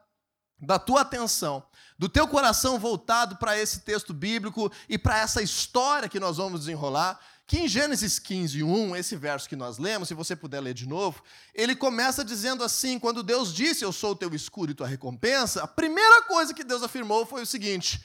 da 0.60 0.78
tua 0.78 1.02
atenção, 1.02 1.64
do 1.98 2.08
teu 2.08 2.28
coração 2.28 2.78
voltado 2.78 3.38
para 3.38 3.58
esse 3.58 3.80
texto 3.80 4.14
bíblico 4.14 4.72
e 4.88 5.00
para 5.00 5.18
essa 5.18 5.42
história 5.42 6.08
que 6.08 6.20
nós 6.20 6.38
vamos 6.38 6.60
desenrolar, 6.60 7.20
que 7.48 7.60
em 7.60 7.68
Gênesis 7.68 8.18
15, 8.18 8.64
1, 8.64 8.96
esse 8.96 9.16
verso 9.16 9.48
que 9.48 9.56
nós 9.56 9.78
lemos, 9.78 10.08
se 10.08 10.14
você 10.16 10.36
puder 10.36 10.60
ler 10.62 10.74
de 10.74 10.88
novo, 10.88 11.24
ele 11.54 11.76
começa 11.76 12.26
dizendo 12.26 12.64
assim: 12.64 12.98
quando 12.98 13.22
Deus 13.22 13.54
disse, 13.54 13.86
Eu 13.86 13.92
sou 13.92 14.12
o 14.12 14.16
teu 14.16 14.34
escudo 14.34 14.72
e 14.72 14.76
tua 14.76 14.88
recompensa, 14.88 15.64
a 15.64 15.68
primeira 15.68 16.24
coisa 16.24 16.54
que 16.54 16.64
Deus 16.64 16.82
afirmou 16.82 17.26
foi 17.26 17.44
o 17.44 17.46
seguinte: 17.46 18.04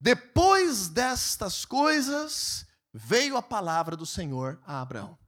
Depois 0.00 0.88
destas 0.88 1.64
coisas, 1.64 2.64
veio 2.92 3.36
a 3.36 3.42
palavra 3.42 3.96
do 3.96 4.06
Senhor 4.06 4.60
a 4.64 4.80
Abraão. 4.80 5.18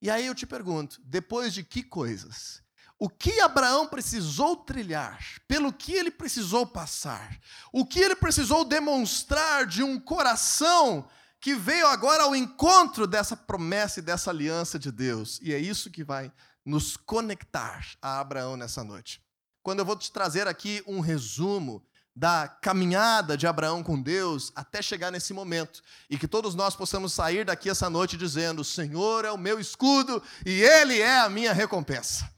E 0.00 0.08
aí 0.08 0.26
eu 0.26 0.34
te 0.34 0.46
pergunto: 0.46 0.98
depois 1.04 1.52
de 1.52 1.62
que 1.62 1.82
coisas? 1.82 2.62
O 3.00 3.08
que 3.08 3.40
Abraão 3.40 3.86
precisou 3.86 4.56
trilhar, 4.56 5.22
pelo 5.46 5.72
que 5.72 5.92
ele 5.92 6.10
precisou 6.10 6.66
passar, 6.66 7.38
o 7.72 7.86
que 7.86 8.00
ele 8.00 8.16
precisou 8.16 8.64
demonstrar 8.64 9.66
de 9.66 9.84
um 9.84 10.00
coração 10.00 11.08
que 11.40 11.54
veio 11.54 11.86
agora 11.86 12.24
ao 12.24 12.34
encontro 12.34 13.06
dessa 13.06 13.36
promessa 13.36 14.00
e 14.00 14.02
dessa 14.02 14.30
aliança 14.30 14.78
de 14.78 14.90
Deus. 14.90 15.38
E 15.42 15.52
é 15.52 15.58
isso 15.58 15.90
que 15.90 16.02
vai 16.02 16.32
nos 16.64 16.96
conectar 16.96 17.86
a 18.02 18.20
Abraão 18.20 18.56
nessa 18.56 18.82
noite. 18.82 19.22
Quando 19.62 19.80
eu 19.80 19.84
vou 19.84 19.96
te 19.96 20.10
trazer 20.12 20.48
aqui 20.48 20.82
um 20.86 21.00
resumo 21.00 21.82
da 22.14 22.48
caminhada 22.48 23.36
de 23.36 23.46
Abraão 23.46 23.80
com 23.80 24.00
Deus 24.00 24.50
até 24.56 24.82
chegar 24.82 25.12
nesse 25.12 25.32
momento 25.32 25.80
e 26.10 26.18
que 26.18 26.26
todos 26.26 26.54
nós 26.54 26.74
possamos 26.74 27.12
sair 27.12 27.44
daqui 27.44 27.70
essa 27.70 27.88
noite 27.88 28.16
dizendo: 28.16 28.62
O 28.62 28.64
Senhor 28.64 29.24
é 29.24 29.30
o 29.30 29.38
meu 29.38 29.60
escudo 29.60 30.20
e 30.44 30.60
Ele 30.62 31.00
é 31.00 31.20
a 31.20 31.28
minha 31.28 31.52
recompensa. 31.52 32.28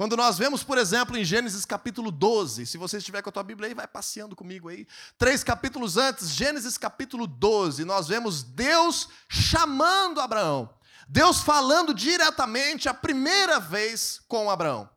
Quando 0.00 0.16
nós 0.16 0.38
vemos, 0.38 0.62
por 0.62 0.78
exemplo, 0.78 1.14
em 1.14 1.26
Gênesis 1.26 1.66
capítulo 1.66 2.10
12, 2.10 2.64
se 2.64 2.78
você 2.78 2.96
estiver 2.96 3.20
com 3.20 3.28
a 3.28 3.32
tua 3.32 3.42
Bíblia 3.42 3.68
aí, 3.68 3.74
vai 3.74 3.86
passeando 3.86 4.34
comigo 4.34 4.70
aí. 4.70 4.86
Três 5.18 5.44
capítulos 5.44 5.98
antes, 5.98 6.30
Gênesis 6.30 6.78
capítulo 6.78 7.26
12, 7.26 7.84
nós 7.84 8.08
vemos 8.08 8.42
Deus 8.42 9.10
chamando 9.28 10.18
Abraão. 10.18 10.74
Deus 11.06 11.42
falando 11.42 11.92
diretamente 11.92 12.88
a 12.88 12.94
primeira 12.94 13.60
vez 13.60 14.22
com 14.26 14.48
Abraão. 14.48 14.88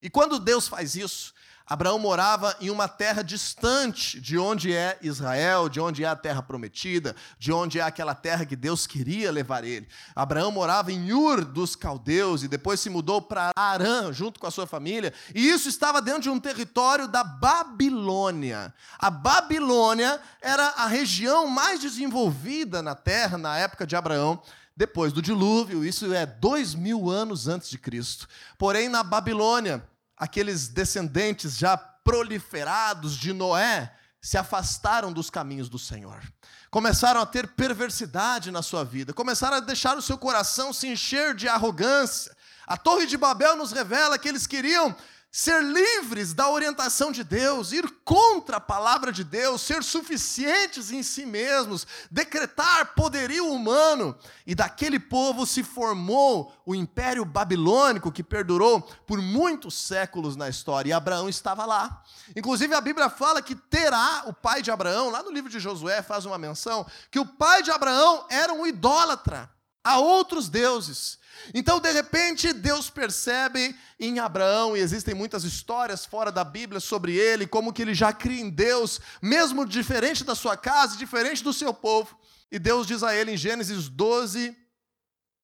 E 0.00 0.08
quando 0.08 0.38
Deus 0.38 0.66
faz 0.66 0.94
isso, 0.96 1.34
Abraão 1.66 1.98
morava 1.98 2.56
em 2.60 2.70
uma 2.70 2.88
terra 2.88 3.22
distante 3.22 4.20
de 4.20 4.36
onde 4.38 4.72
é 4.72 4.98
Israel, 5.00 5.68
de 5.68 5.80
onde 5.80 6.04
é 6.04 6.08
a 6.08 6.16
terra 6.16 6.42
prometida, 6.42 7.14
de 7.38 7.52
onde 7.52 7.78
é 7.78 7.82
aquela 7.82 8.14
terra 8.14 8.44
que 8.44 8.56
Deus 8.56 8.86
queria 8.86 9.30
levar 9.30 9.64
ele. 9.64 9.88
Abraão 10.14 10.50
morava 10.50 10.92
em 10.92 11.12
Ur 11.12 11.44
dos 11.44 11.76
caldeus 11.76 12.42
e 12.42 12.48
depois 12.48 12.80
se 12.80 12.90
mudou 12.90 13.22
para 13.22 13.52
Arã 13.56 14.12
junto 14.12 14.40
com 14.40 14.46
a 14.46 14.50
sua 14.50 14.66
família, 14.66 15.12
e 15.34 15.48
isso 15.48 15.68
estava 15.68 16.02
dentro 16.02 16.22
de 16.22 16.30
um 16.30 16.40
território 16.40 17.06
da 17.06 17.22
Babilônia. 17.22 18.74
A 18.98 19.10
Babilônia 19.10 20.20
era 20.40 20.66
a 20.76 20.86
região 20.86 21.46
mais 21.46 21.80
desenvolvida 21.80 22.82
na 22.82 22.94
terra 22.94 23.38
na 23.38 23.56
época 23.56 23.86
de 23.86 23.96
Abraão 23.96 24.42
depois 24.74 25.12
do 25.12 25.20
dilúvio, 25.20 25.84
isso 25.84 26.12
é 26.14 26.24
dois 26.24 26.74
mil 26.74 27.10
anos 27.10 27.46
antes 27.46 27.68
de 27.68 27.76
Cristo. 27.76 28.26
Porém, 28.56 28.88
na 28.88 29.02
Babilônia, 29.02 29.84
aqueles 30.22 30.68
descendentes 30.68 31.58
já 31.58 31.76
proliferados 31.76 33.16
de 33.16 33.32
Noé 33.32 33.92
se 34.20 34.38
afastaram 34.38 35.12
dos 35.12 35.28
caminhos 35.28 35.68
do 35.68 35.80
Senhor. 35.80 36.22
Começaram 36.70 37.20
a 37.20 37.26
ter 37.26 37.48
perversidade 37.48 38.52
na 38.52 38.62
sua 38.62 38.84
vida, 38.84 39.12
começaram 39.12 39.56
a 39.56 39.60
deixar 39.60 39.98
o 39.98 40.02
seu 40.02 40.16
coração 40.16 40.72
se 40.72 40.86
encher 40.86 41.34
de 41.34 41.48
arrogância. 41.48 42.32
A 42.64 42.76
Torre 42.76 43.04
de 43.06 43.16
Babel 43.16 43.56
nos 43.56 43.72
revela 43.72 44.16
que 44.16 44.28
eles 44.28 44.46
queriam 44.46 44.94
ser 45.34 45.62
livres 45.62 46.34
da 46.34 46.50
orientação 46.50 47.10
de 47.10 47.24
Deus, 47.24 47.72
ir 47.72 47.88
contra 48.04 48.58
a 48.58 48.60
palavra 48.60 49.10
de 49.10 49.24
Deus, 49.24 49.62
ser 49.62 49.82
suficientes 49.82 50.90
em 50.90 51.02
si 51.02 51.24
mesmos, 51.24 51.86
decretar 52.10 52.94
poderio 52.94 53.50
humano. 53.50 54.14
E 54.46 54.54
daquele 54.54 55.00
povo 55.00 55.46
se 55.46 55.62
formou 55.62 56.52
o 56.66 56.74
império 56.74 57.24
babilônico 57.24 58.12
que 58.12 58.22
perdurou 58.22 58.82
por 59.06 59.22
muitos 59.22 59.72
séculos 59.72 60.36
na 60.36 60.50
história. 60.50 60.90
E 60.90 60.92
Abraão 60.92 61.30
estava 61.30 61.64
lá. 61.64 62.02
Inclusive 62.36 62.74
a 62.74 62.80
Bíblia 62.82 63.08
fala 63.08 63.40
que 63.40 63.54
Terá, 63.54 64.24
o 64.26 64.34
pai 64.34 64.60
de 64.60 64.70
Abraão, 64.70 65.08
lá 65.08 65.22
no 65.22 65.30
livro 65.30 65.50
de 65.50 65.58
Josué 65.58 66.02
faz 66.02 66.26
uma 66.26 66.36
menção 66.36 66.86
que 67.10 67.18
o 67.18 67.24
pai 67.24 67.62
de 67.62 67.70
Abraão 67.70 68.26
era 68.28 68.52
um 68.52 68.66
idólatra 68.66 69.50
a 69.84 69.98
outros 69.98 70.48
deuses. 70.48 71.18
Então, 71.54 71.80
de 71.80 71.90
repente, 71.90 72.52
Deus 72.52 72.88
percebe 72.88 73.76
em 73.98 74.18
Abraão, 74.18 74.76
e 74.76 74.80
existem 74.80 75.14
muitas 75.14 75.44
histórias 75.44 76.06
fora 76.06 76.30
da 76.30 76.44
Bíblia 76.44 76.80
sobre 76.80 77.16
ele, 77.16 77.46
como 77.46 77.72
que 77.72 77.82
ele 77.82 77.94
já 77.94 78.12
cria 78.12 78.40
em 78.40 78.50
Deus, 78.50 79.00
mesmo 79.20 79.66
diferente 79.66 80.24
da 80.24 80.34
sua 80.34 80.56
casa, 80.56 80.96
diferente 80.96 81.42
do 81.42 81.52
seu 81.52 81.74
povo. 81.74 82.16
E 82.50 82.58
Deus 82.58 82.86
diz 82.86 83.02
a 83.02 83.14
ele 83.14 83.32
em 83.32 83.36
Gênesis 83.36 83.88
12, 83.88 84.56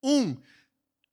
1. 0.02 0.37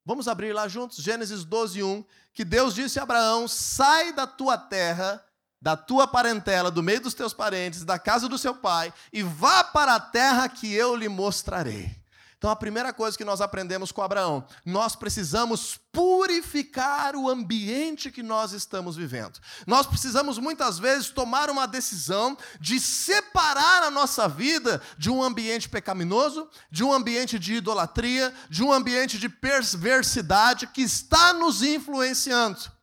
Vamos 0.05 0.27
abrir 0.27 0.53
lá 0.53 0.67
juntos? 0.67 0.98
Gênesis 0.98 1.44
12, 1.44 1.82
1. 1.82 2.05
Que 2.34 2.44
Deus 2.46 2.75
disse 2.75 3.00
a 3.00 3.03
Abraão: 3.03 3.48
sai 3.48 4.12
da 4.13 4.27
tua 4.27 4.58
terra, 4.58 5.24
da 5.60 5.75
tua 5.75 6.05
parentela, 6.05 6.70
do 6.70 6.84
meio 6.84 7.01
dos 7.01 7.13
teus 7.13 7.34
parentes, 7.34 7.84
da 7.84 7.98
casa 7.98 8.27
do 8.27 8.38
seu 8.38 8.53
pai, 8.53 8.94
e 9.12 9.24
vá 9.24 9.63
para 9.63 9.96
a 9.96 10.00
terra 10.00 10.48
que 10.50 10.72
eu 10.72 10.96
lhe 10.96 11.08
mostrarei. 11.08 12.04
Então, 12.38 12.50
a 12.50 12.56
primeira 12.56 12.94
coisa 12.94 13.18
que 13.18 13.25
nós 13.25 13.42
aprendemos 13.42 13.92
com 13.92 14.01
Abraão, 14.01 14.46
nós 14.65 14.96
precisamos 14.96 15.80
purificar 15.92 17.15
o 17.15 17.30
ambiente 17.30 18.12
que 18.12 18.22
nós 18.22 18.51
estamos 18.51 18.98
vivendo. 18.98 19.39
Nós 19.65 19.88
precisamos 19.88 20.38
muitas 20.38 20.77
vezes 20.77 21.10
tomar 21.10 21.50
uma 21.50 21.65
decisão 21.65 22.38
de 22.60 22.80
separar 22.80 23.84
a 23.84 23.89
nossa 23.89 24.27
vida 24.27 24.82
de 24.98 25.10
um 25.10 25.24
ambiente 25.24 25.70
pecaminoso, 25.70 26.50
de 26.70 26.84
um 26.84 26.92
ambiente 26.92 27.39
de 27.39 27.56
idolatria, 27.56 28.34
de 28.50 28.62
um 28.62 28.72
ambiente 28.72 29.18
de 29.18 29.30
perversidade 29.30 30.68
que 30.68 30.82
está 30.82 31.34
nos 31.34 31.63
influenciando. 31.63 32.75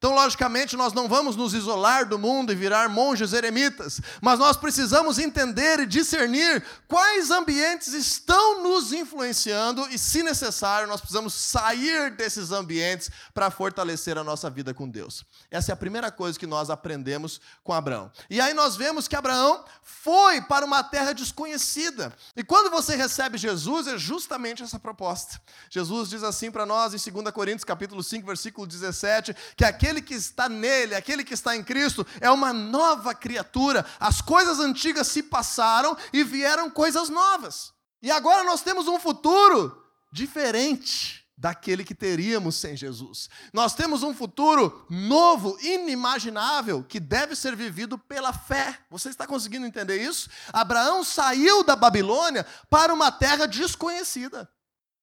Então, 0.00 0.14
logicamente, 0.14 0.78
nós 0.78 0.94
não 0.94 1.06
vamos 1.06 1.36
nos 1.36 1.52
isolar 1.52 2.08
do 2.08 2.18
mundo 2.18 2.50
e 2.50 2.54
virar 2.54 2.88
monges 2.88 3.34
eremitas, 3.34 4.00
mas 4.22 4.38
nós 4.38 4.56
precisamos 4.56 5.18
entender 5.18 5.78
e 5.78 5.86
discernir 5.86 6.64
quais 6.88 7.30
ambientes 7.30 7.92
estão 7.92 8.62
nos 8.62 8.94
influenciando 8.94 9.86
e, 9.90 9.98
se 9.98 10.22
necessário, 10.22 10.88
nós 10.88 11.02
precisamos 11.02 11.34
sair 11.34 12.12
desses 12.12 12.50
ambientes 12.50 13.10
para 13.34 13.50
fortalecer 13.50 14.16
a 14.16 14.24
nossa 14.24 14.48
vida 14.48 14.72
com 14.72 14.88
Deus. 14.88 15.22
Essa 15.50 15.72
é 15.72 15.74
a 15.74 15.76
primeira 15.76 16.10
coisa 16.10 16.38
que 16.38 16.46
nós 16.46 16.70
aprendemos 16.70 17.38
com 17.62 17.74
Abraão. 17.74 18.10
E 18.30 18.40
aí 18.40 18.54
nós 18.54 18.76
vemos 18.76 19.06
que 19.06 19.14
Abraão 19.14 19.62
foi 19.82 20.40
para 20.40 20.64
uma 20.64 20.82
terra 20.82 21.12
desconhecida. 21.12 22.10
E 22.34 22.42
quando 22.42 22.70
você 22.70 22.96
recebe 22.96 23.36
Jesus, 23.36 23.86
é 23.86 23.98
justamente 23.98 24.62
essa 24.62 24.78
proposta. 24.78 25.38
Jesus 25.68 26.08
diz 26.08 26.22
assim 26.22 26.50
para 26.50 26.64
nós 26.64 26.94
em 26.94 27.12
2 27.12 27.30
Coríntios 27.32 27.64
capítulo 27.64 28.02
5, 28.02 28.26
versículo 28.26 28.66
17, 28.66 29.36
que 29.54 29.64
aquele 29.64 29.89
aquele 29.90 30.00
que 30.00 30.14
está 30.14 30.48
nele, 30.48 30.94
aquele 30.94 31.24
que 31.24 31.34
está 31.34 31.56
em 31.56 31.64
Cristo, 31.64 32.06
é 32.20 32.30
uma 32.30 32.52
nova 32.52 33.12
criatura. 33.12 33.84
As 33.98 34.20
coisas 34.20 34.60
antigas 34.60 35.08
se 35.08 35.22
passaram 35.22 35.96
e 36.12 36.22
vieram 36.22 36.70
coisas 36.70 37.08
novas. 37.08 37.72
E 38.00 38.10
agora 38.10 38.44
nós 38.44 38.62
temos 38.62 38.86
um 38.86 39.00
futuro 39.00 39.84
diferente 40.12 41.26
daquele 41.36 41.84
que 41.84 41.94
teríamos 41.94 42.54
sem 42.54 42.76
Jesus. 42.76 43.28
Nós 43.52 43.74
temos 43.74 44.02
um 44.02 44.14
futuro 44.14 44.86
novo, 44.88 45.58
inimaginável, 45.60 46.84
que 46.84 47.00
deve 47.00 47.34
ser 47.34 47.56
vivido 47.56 47.98
pela 47.98 48.32
fé. 48.32 48.78
Você 48.90 49.08
está 49.08 49.26
conseguindo 49.26 49.66
entender 49.66 50.00
isso? 50.00 50.30
Abraão 50.52 51.02
saiu 51.02 51.64
da 51.64 51.74
Babilônia 51.74 52.46
para 52.68 52.94
uma 52.94 53.10
terra 53.10 53.46
desconhecida. 53.46 54.48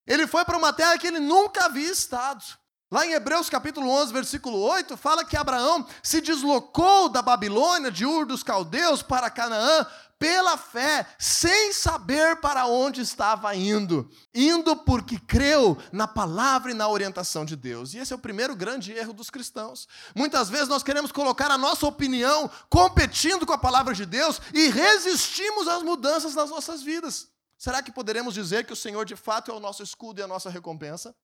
Ele 0.06 0.26
foi 0.26 0.44
para 0.44 0.56
uma 0.56 0.72
terra 0.72 0.96
que 0.96 1.06
ele 1.06 1.20
nunca 1.20 1.66
havia 1.66 1.90
estado. 1.90 2.42
Lá 2.90 3.06
em 3.06 3.12
Hebreus 3.12 3.50
capítulo 3.50 3.90
11, 3.90 4.12
versículo 4.14 4.58
8, 4.60 4.96
fala 4.96 5.22
que 5.22 5.36
Abraão 5.36 5.86
se 6.02 6.22
deslocou 6.22 7.10
da 7.10 7.20
Babilônia, 7.20 7.90
de 7.90 8.06
Ur 8.06 8.24
dos 8.24 8.42
Caldeus, 8.42 9.02
para 9.02 9.28
Canaã, 9.28 9.86
pela 10.18 10.56
fé, 10.56 11.06
sem 11.18 11.70
saber 11.74 12.40
para 12.40 12.66
onde 12.66 13.02
estava 13.02 13.54
indo. 13.54 14.10
Indo 14.34 14.74
porque 14.74 15.18
creu 15.18 15.76
na 15.92 16.08
palavra 16.08 16.70
e 16.70 16.74
na 16.74 16.88
orientação 16.88 17.44
de 17.44 17.56
Deus. 17.56 17.92
E 17.92 17.98
esse 17.98 18.14
é 18.14 18.16
o 18.16 18.18
primeiro 18.18 18.56
grande 18.56 18.92
erro 18.92 19.12
dos 19.12 19.28
cristãos. 19.28 19.86
Muitas 20.16 20.48
vezes 20.48 20.68
nós 20.68 20.82
queremos 20.82 21.12
colocar 21.12 21.50
a 21.50 21.58
nossa 21.58 21.86
opinião 21.86 22.50
competindo 22.70 23.44
com 23.44 23.52
a 23.52 23.58
palavra 23.58 23.94
de 23.94 24.06
Deus 24.06 24.40
e 24.54 24.68
resistimos 24.68 25.68
às 25.68 25.82
mudanças 25.82 26.34
nas 26.34 26.48
nossas 26.48 26.80
vidas. 26.80 27.28
Será 27.58 27.82
que 27.82 27.92
poderemos 27.92 28.32
dizer 28.32 28.64
que 28.64 28.72
o 28.72 28.76
Senhor 28.76 29.04
de 29.04 29.14
fato 29.14 29.50
é 29.50 29.54
o 29.54 29.60
nosso 29.60 29.82
escudo 29.82 30.20
e 30.20 30.22
a 30.22 30.28
nossa 30.28 30.48
recompensa? 30.48 31.14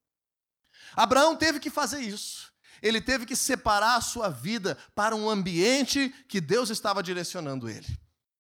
Abraão 0.95 1.37
teve 1.37 1.59
que 1.61 1.71
fazer 1.71 2.01
isso. 2.01 2.53
Ele 2.83 3.01
teve 3.01 3.25
que 3.25 3.35
separar 3.35 3.97
a 3.97 4.01
sua 4.01 4.29
vida 4.29 4.77
para 4.95 5.17
um 5.17 5.29
ambiente 5.29 6.15
que 6.29 6.41
Deus 6.41 6.71
estava 6.71 7.03
direcionando 7.03 7.69
ele. 7.69 7.87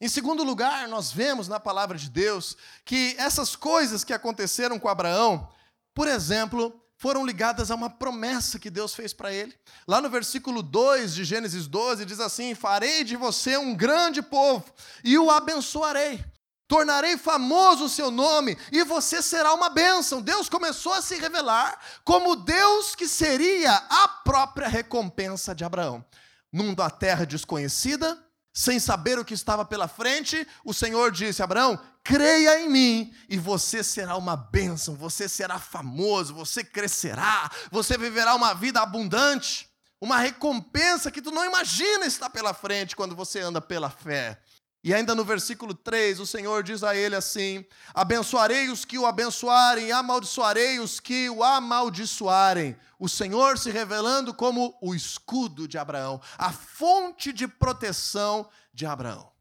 Em 0.01 0.09
segundo 0.09 0.43
lugar, 0.43 0.87
nós 0.87 1.11
vemos 1.11 1.49
na 1.49 1.59
palavra 1.59 1.97
de 1.97 2.11
Deus 2.11 2.57
que 2.85 3.15
essas 3.19 3.57
coisas 3.57 4.05
que 4.05 4.13
aconteceram 4.13 4.79
com 4.79 4.89
Abraão, 4.89 5.49
por 5.95 6.07
exemplo, 6.09 6.79
foram 6.97 7.25
ligadas 7.25 7.71
a 7.71 7.75
uma 7.75 7.89
promessa 7.89 8.59
que 8.59 8.71
Deus 8.71 8.95
fez 8.95 9.13
para 9.13 9.33
ele. 9.33 9.55
Lá 9.87 10.01
no 10.01 10.11
versículo 10.11 10.63
2 10.63 11.15
de 11.15 11.25
Gênesis 11.25 11.67
12 11.67 12.05
diz 12.05 12.21
assim: 12.21 12.55
Farei 12.55 13.05
de 13.05 13.17
você 13.17 13.57
um 13.57 13.75
grande 13.75 14.21
povo 14.21 14.65
e 15.03 15.17
o 15.19 15.31
abençoarei. 15.31 16.25
Tornarei 16.67 17.19
famoso 17.19 17.85
o 17.85 17.89
seu 17.89 18.11
nome 18.11 18.57
e 18.73 18.83
você 18.85 19.21
será 19.21 19.53
uma 19.53 19.69
bênção. 19.69 20.23
Deus 20.23 20.49
começou 20.49 20.95
a 20.95 21.03
se 21.03 21.17
revelar 21.17 21.79
como 22.05 22.37
Deus 22.37 22.95
que 22.95 23.07
seria 23.07 23.75
a 23.75 24.09
própria 24.09 24.67
recompensa 24.67 25.55
de 25.55 25.65
Abraão. 25.65 26.05
Numa 26.51 26.89
terra 26.89 27.27
desconhecida, 27.27 28.19
sem 28.53 28.79
saber 28.79 29.19
o 29.19 29.25
que 29.25 29.35
estava 29.35 29.65
pela 29.65 29.89
frente, 29.89 30.47
o 30.65 30.73
Senhor 30.73 31.11
disse: 31.11 31.43
Abraão, 31.43 31.79
creia 32.05 32.61
em 32.61 32.71
mim 32.71 33.15
e 33.29 33.37
você 33.37 33.83
será 33.83 34.17
uma 34.17 34.37
bênção, 34.37 34.95
você 34.95 35.29
será 35.29 35.59
famoso, 35.59 36.33
você 36.33 36.63
crescerá, 36.63 37.51
você 37.71 37.99
viverá 37.99 38.35
uma 38.35 38.55
vida 38.55 38.81
abundante, 38.81 39.69
uma 40.01 40.19
recompensa 40.19 41.11
que 41.11 41.21
tu 41.21 41.31
não 41.31 41.45
imagina 41.45 42.07
está 42.07 42.31
pela 42.31 42.55
frente 42.55 42.95
quando 42.95 43.17
você 43.17 43.41
anda 43.41 43.61
pela 43.61 43.91
fé. 43.91 44.39
E 44.85 44.93
ainda 44.93 45.15
no 45.15 45.25
versículo 45.25 45.73
3, 45.73 46.21
o 46.21 46.27
Senhor 46.27 46.63
diz 46.63 46.85
a 46.85 46.95
ele 46.95 47.17
assim: 47.17 47.65
Abençoarei 47.95 48.69
os 48.69 48.85
que 48.85 48.99
o 48.99 49.07
abençoarem, 49.07 49.91
amaldiçoarei 49.91 50.79
os 50.79 51.01
que 51.01 51.31
o 51.31 51.43
amaldiçoarem. 51.43 52.77
O 52.99 53.09
Senhor 53.09 53.57
se 53.57 53.71
revelando 53.71 54.35
como 54.35 54.77
o 54.83 54.95
escudo 54.95 55.67
de 55.67 55.79
Abraão, 55.79 56.21
a 56.37 56.53
fonte 56.53 57.33
de 57.33 57.49
proteção 57.49 58.47
de 58.75 58.85
Abraão. 58.85 59.33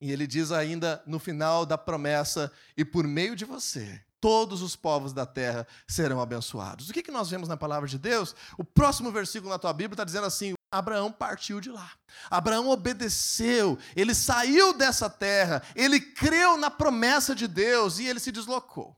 E 0.00 0.10
ele 0.10 0.26
diz 0.26 0.50
ainda 0.50 1.02
no 1.06 1.18
final 1.18 1.66
da 1.66 1.76
promessa: 1.76 2.50
E 2.74 2.82
por 2.82 3.06
meio 3.06 3.36
de 3.36 3.44
você, 3.44 4.02
todos 4.18 4.62
os 4.62 4.74
povos 4.74 5.12
da 5.12 5.26
terra 5.26 5.66
serão 5.86 6.22
abençoados. 6.22 6.88
O 6.88 6.94
que, 6.94 7.02
que 7.02 7.10
nós 7.10 7.28
vemos 7.28 7.50
na 7.50 7.56
palavra 7.56 7.86
de 7.86 7.98
Deus? 7.98 8.34
O 8.56 8.64
próximo 8.64 9.12
versículo 9.12 9.52
na 9.52 9.58
tua 9.58 9.74
Bíblia 9.74 9.92
está 9.92 10.04
dizendo 10.04 10.26
assim: 10.26 10.55
Abraão 10.70 11.12
partiu 11.12 11.60
de 11.60 11.70
lá. 11.70 11.90
Abraão 12.30 12.68
obedeceu, 12.68 13.78
ele 13.94 14.14
saiu 14.14 14.72
dessa 14.72 15.08
terra, 15.08 15.62
ele 15.74 16.00
creu 16.00 16.56
na 16.56 16.70
promessa 16.70 17.34
de 17.34 17.46
Deus 17.46 17.98
e 17.98 18.06
ele 18.06 18.20
se 18.20 18.32
deslocou. 18.32 18.96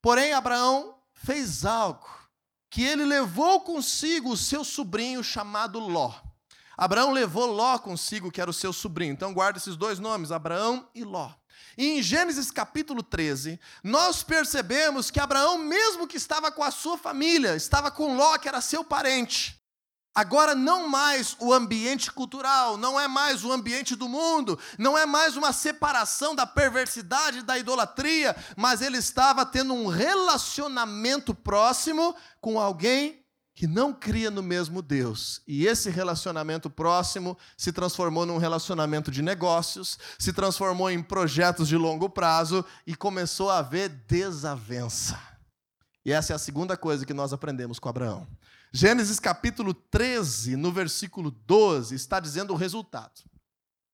Porém, 0.00 0.32
Abraão 0.32 0.96
fez 1.12 1.64
algo 1.64 2.08
que 2.70 2.82
ele 2.84 3.04
levou 3.04 3.60
consigo 3.62 4.32
o 4.32 4.36
seu 4.36 4.62
sobrinho 4.62 5.24
chamado 5.24 5.78
Ló. 5.78 6.14
Abraão 6.76 7.10
levou 7.10 7.46
Ló 7.46 7.76
consigo, 7.78 8.30
que 8.30 8.40
era 8.40 8.50
o 8.50 8.54
seu 8.54 8.72
sobrinho. 8.72 9.12
Então 9.12 9.34
guarda 9.34 9.58
esses 9.58 9.76
dois 9.76 9.98
nomes, 9.98 10.30
Abraão 10.30 10.88
e 10.94 11.02
Ló. 11.02 11.32
E 11.76 11.86
em 11.86 12.02
Gênesis 12.02 12.50
capítulo 12.50 13.02
13, 13.02 13.58
nós 13.82 14.22
percebemos 14.22 15.10
que 15.10 15.18
Abraão, 15.18 15.58
mesmo 15.58 16.06
que 16.06 16.16
estava 16.16 16.52
com 16.52 16.62
a 16.62 16.70
sua 16.70 16.96
família, 16.96 17.56
estava 17.56 17.90
com 17.90 18.16
Ló, 18.16 18.38
que 18.38 18.48
era 18.48 18.60
seu 18.60 18.84
parente, 18.84 19.57
Agora, 20.18 20.52
não 20.52 20.88
mais 20.88 21.36
o 21.38 21.52
ambiente 21.52 22.10
cultural, 22.10 22.76
não 22.76 22.98
é 22.98 23.06
mais 23.06 23.44
o 23.44 23.52
ambiente 23.52 23.94
do 23.94 24.08
mundo, 24.08 24.58
não 24.76 24.98
é 24.98 25.06
mais 25.06 25.36
uma 25.36 25.52
separação 25.52 26.34
da 26.34 26.44
perversidade, 26.44 27.44
da 27.44 27.56
idolatria, 27.56 28.34
mas 28.56 28.82
ele 28.82 28.98
estava 28.98 29.46
tendo 29.46 29.72
um 29.72 29.86
relacionamento 29.86 31.32
próximo 31.32 32.16
com 32.40 32.58
alguém 32.58 33.24
que 33.54 33.68
não 33.68 33.92
cria 33.92 34.28
no 34.28 34.42
mesmo 34.42 34.82
Deus. 34.82 35.40
E 35.46 35.68
esse 35.68 35.88
relacionamento 35.88 36.68
próximo 36.68 37.38
se 37.56 37.70
transformou 37.70 38.26
num 38.26 38.38
relacionamento 38.38 39.12
de 39.12 39.22
negócios, 39.22 40.00
se 40.18 40.32
transformou 40.32 40.90
em 40.90 41.00
projetos 41.00 41.68
de 41.68 41.76
longo 41.76 42.10
prazo 42.10 42.64
e 42.84 42.96
começou 42.96 43.50
a 43.50 43.58
haver 43.58 43.88
desavença. 43.88 45.16
E 46.04 46.10
essa 46.10 46.32
é 46.32 46.36
a 46.36 46.40
segunda 46.40 46.76
coisa 46.76 47.06
que 47.06 47.14
nós 47.14 47.32
aprendemos 47.32 47.78
com 47.78 47.88
Abraão. 47.88 48.26
Gênesis 48.72 49.18
capítulo 49.18 49.72
13, 49.72 50.56
no 50.56 50.70
versículo 50.70 51.30
12, 51.30 51.94
está 51.94 52.20
dizendo 52.20 52.52
o 52.52 52.56
resultado 52.56 53.22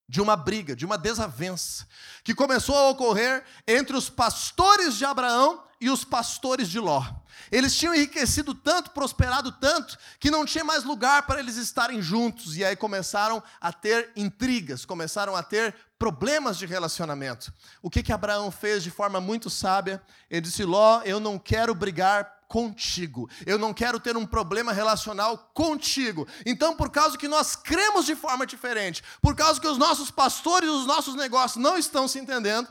de 0.08 0.20
uma 0.20 0.37
briga, 0.37 0.76
de 0.76 0.84
uma 0.84 0.98
desavença, 0.98 1.87
que 2.22 2.34
começou 2.34 2.76
a 2.76 2.90
ocorrer 2.90 3.42
entre 3.66 3.96
os 3.96 4.10
pastores 4.10 4.96
de 4.96 5.04
Abraão 5.04 5.62
e 5.80 5.88
os 5.88 6.04
pastores 6.04 6.68
de 6.68 6.78
Ló. 6.78 7.04
Eles 7.50 7.76
tinham 7.76 7.94
enriquecido 7.94 8.54
tanto, 8.54 8.90
prosperado 8.90 9.52
tanto, 9.52 9.96
que 10.18 10.30
não 10.30 10.44
tinha 10.44 10.64
mais 10.64 10.84
lugar 10.84 11.26
para 11.26 11.40
eles 11.40 11.56
estarem 11.56 12.02
juntos. 12.02 12.56
E 12.56 12.64
aí 12.64 12.76
começaram 12.76 13.42
a 13.60 13.72
ter 13.72 14.10
intrigas, 14.16 14.84
começaram 14.84 15.34
a 15.37 15.42
ter 15.42 15.74
problemas 15.98 16.58
de 16.58 16.66
relacionamento. 16.66 17.52
O 17.82 17.90
que, 17.90 18.02
que 18.02 18.12
Abraão 18.12 18.50
fez 18.50 18.82
de 18.82 18.90
forma 18.90 19.20
muito 19.20 19.48
sábia? 19.50 20.02
Ele 20.30 20.42
disse: 20.42 20.64
Ló, 20.64 21.02
eu 21.02 21.18
não 21.18 21.38
quero 21.38 21.74
brigar 21.74 22.34
contigo. 22.48 23.28
Eu 23.46 23.59
não 23.59 23.74
quero 23.74 24.00
ter 24.00 24.16
um 24.16 24.26
problema 24.26 24.72
relacional 24.72 25.50
contigo. 25.54 26.26
Então, 26.44 26.76
por 26.76 26.90
causa 26.90 27.18
que 27.18 27.28
nós 27.28 27.57
cremos 27.57 28.07
de 28.07 28.14
forma 28.14 28.46
diferente, 28.46 29.02
por 29.20 29.35
causa 29.35 29.61
que 29.61 29.68
os 29.68 29.78
nossos 29.78 30.11
pastores, 30.11 30.68
os 30.68 30.87
nossos 30.87 31.14
negócios 31.14 31.62
não 31.62 31.76
estão 31.76 32.09
se 32.09 32.18
entendendo, 32.18 32.68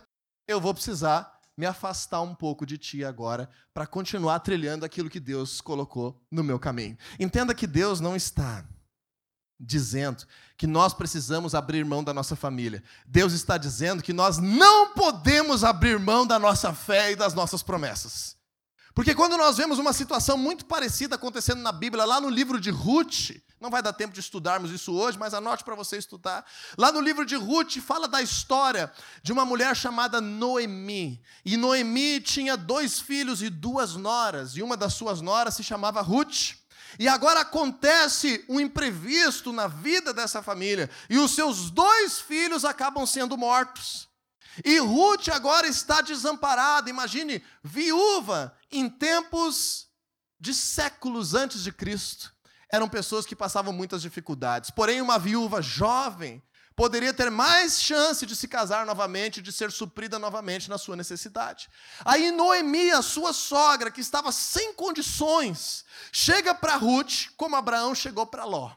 eu 0.48 0.60
vou 0.60 0.74
precisar 0.74 1.34
me 1.56 1.66
afastar 1.66 2.22
um 2.22 2.34
pouco 2.34 2.66
de 2.66 2.78
ti 2.78 3.06
agora 3.06 3.50
para 3.74 3.86
continuar 3.86 4.40
trilhando 4.40 4.86
aquilo 4.86 5.10
que 5.10 5.20
Deus 5.20 5.62
colocou 5.62 6.20
no 6.32 6.44
meu 6.44 6.60
caminho. 6.60 6.98
Entenda 7.20 7.54
que 7.54 7.68
Deus 7.68 8.00
não 8.00 8.16
está 8.16 8.66
dizendo 9.60 10.26
que 10.58 10.68
nós 10.68 10.94
precisamos 10.94 11.56
abrir 11.56 11.86
mão 11.86 12.04
da 12.04 12.14
nossa 12.14 12.36
família. 12.36 12.84
Deus 13.06 13.34
está 13.34 13.58
dizendo 13.58 14.04
que 14.04 14.14
nós 14.14 14.38
não 14.38 14.94
podemos 14.94 15.64
abrir 15.64 16.00
mão 16.00 16.26
da 16.26 16.38
nossa 16.38 16.74
fé 16.74 17.12
e 17.12 17.16
das 17.16 17.34
nossas 17.34 17.64
promessas. 17.64 18.36
Porque 18.94 19.16
quando 19.16 19.36
nós 19.36 19.58
vemos 19.58 19.80
uma 19.80 19.92
situação 19.92 20.38
muito 20.38 20.66
parecida 20.66 21.16
acontecendo 21.16 21.62
na 21.62 21.72
Bíblia, 21.72 22.06
lá 22.06 22.22
no 22.22 22.30
livro 22.30 22.60
de 22.60 22.70
Ruth, 22.70 23.32
não 23.60 23.72
vai 23.72 23.82
dar 23.82 23.92
tempo 23.92 24.14
de 24.14 24.20
estudarmos 24.20 24.72
isso 24.72 24.94
hoje, 24.94 25.18
mas 25.18 25.34
anote 25.34 25.64
para 25.64 25.74
você 25.74 25.98
estudar. 25.98 26.46
Lá 26.78 26.92
no 26.92 27.02
livro 27.02 27.26
de 27.26 27.36
Ruth 27.36 27.78
fala 27.78 28.08
da 28.08 28.22
história 28.22 28.92
de 29.24 29.32
uma 29.32 29.46
mulher 29.46 29.76
chamada 29.76 30.22
Noemi. 30.22 31.20
E 31.44 31.58
Noemi 31.58 32.22
tinha 32.22 32.56
dois 32.56 33.00
filhos 33.00 33.42
e 33.42 33.50
duas 33.50 33.96
noras, 33.96 34.58
e 34.58 34.62
uma 34.62 34.78
das 34.78 34.94
suas 34.94 35.22
noras 35.22 35.56
se 35.56 35.64
chamava 35.64 36.02
Ruth. 36.02 36.56
E 37.00 37.08
agora 37.08 37.40
acontece 37.40 38.46
um 38.48 38.60
imprevisto 38.60 39.52
na 39.52 39.68
vida 39.68 40.14
dessa 40.14 40.44
família, 40.44 40.88
e 41.10 41.18
os 41.18 41.34
seus 41.34 41.72
dois 41.72 42.20
filhos 42.20 42.64
acabam 42.64 43.08
sendo 43.08 43.36
mortos. 43.36 44.13
E 44.64 44.78
Ruth 44.80 45.30
agora 45.30 45.68
está 45.68 46.02
desamparada, 46.02 46.90
imagine, 46.90 47.44
viúva, 47.64 48.56
em 48.72 48.90
tempos 48.90 49.88
de 50.40 50.54
séculos 50.54 51.34
antes 51.34 51.64
de 51.64 51.72
Cristo. 51.72 52.34
Eram 52.72 52.90
pessoas 52.90 53.26
que 53.26 53.36
passavam 53.36 53.72
muitas 53.72 54.02
dificuldades. 54.02 54.70
Porém, 54.70 55.02
uma 55.02 55.18
viúva 55.18 55.62
jovem 55.62 56.42
poderia 56.76 57.14
ter 57.14 57.30
mais 57.30 57.80
chance 57.80 58.26
de 58.26 58.36
se 58.36 58.48
casar 58.48 58.86
novamente, 58.86 59.42
de 59.42 59.52
ser 59.52 59.72
suprida 59.72 60.18
novamente 60.18 60.70
na 60.70 60.78
sua 60.78 60.96
necessidade. 60.96 61.70
Aí 62.04 62.32
Noemi, 62.32 62.92
a 62.92 63.02
sua 63.02 63.32
sogra, 63.32 63.92
que 63.92 64.02
estava 64.02 64.32
sem 64.32 64.74
condições, 64.74 65.86
chega 66.12 66.54
para 66.54 66.76
Ruth, 66.76 67.28
como 67.38 67.56
Abraão 67.56 67.94
chegou 67.94 68.26
para 68.26 68.44
Ló. 68.44 68.72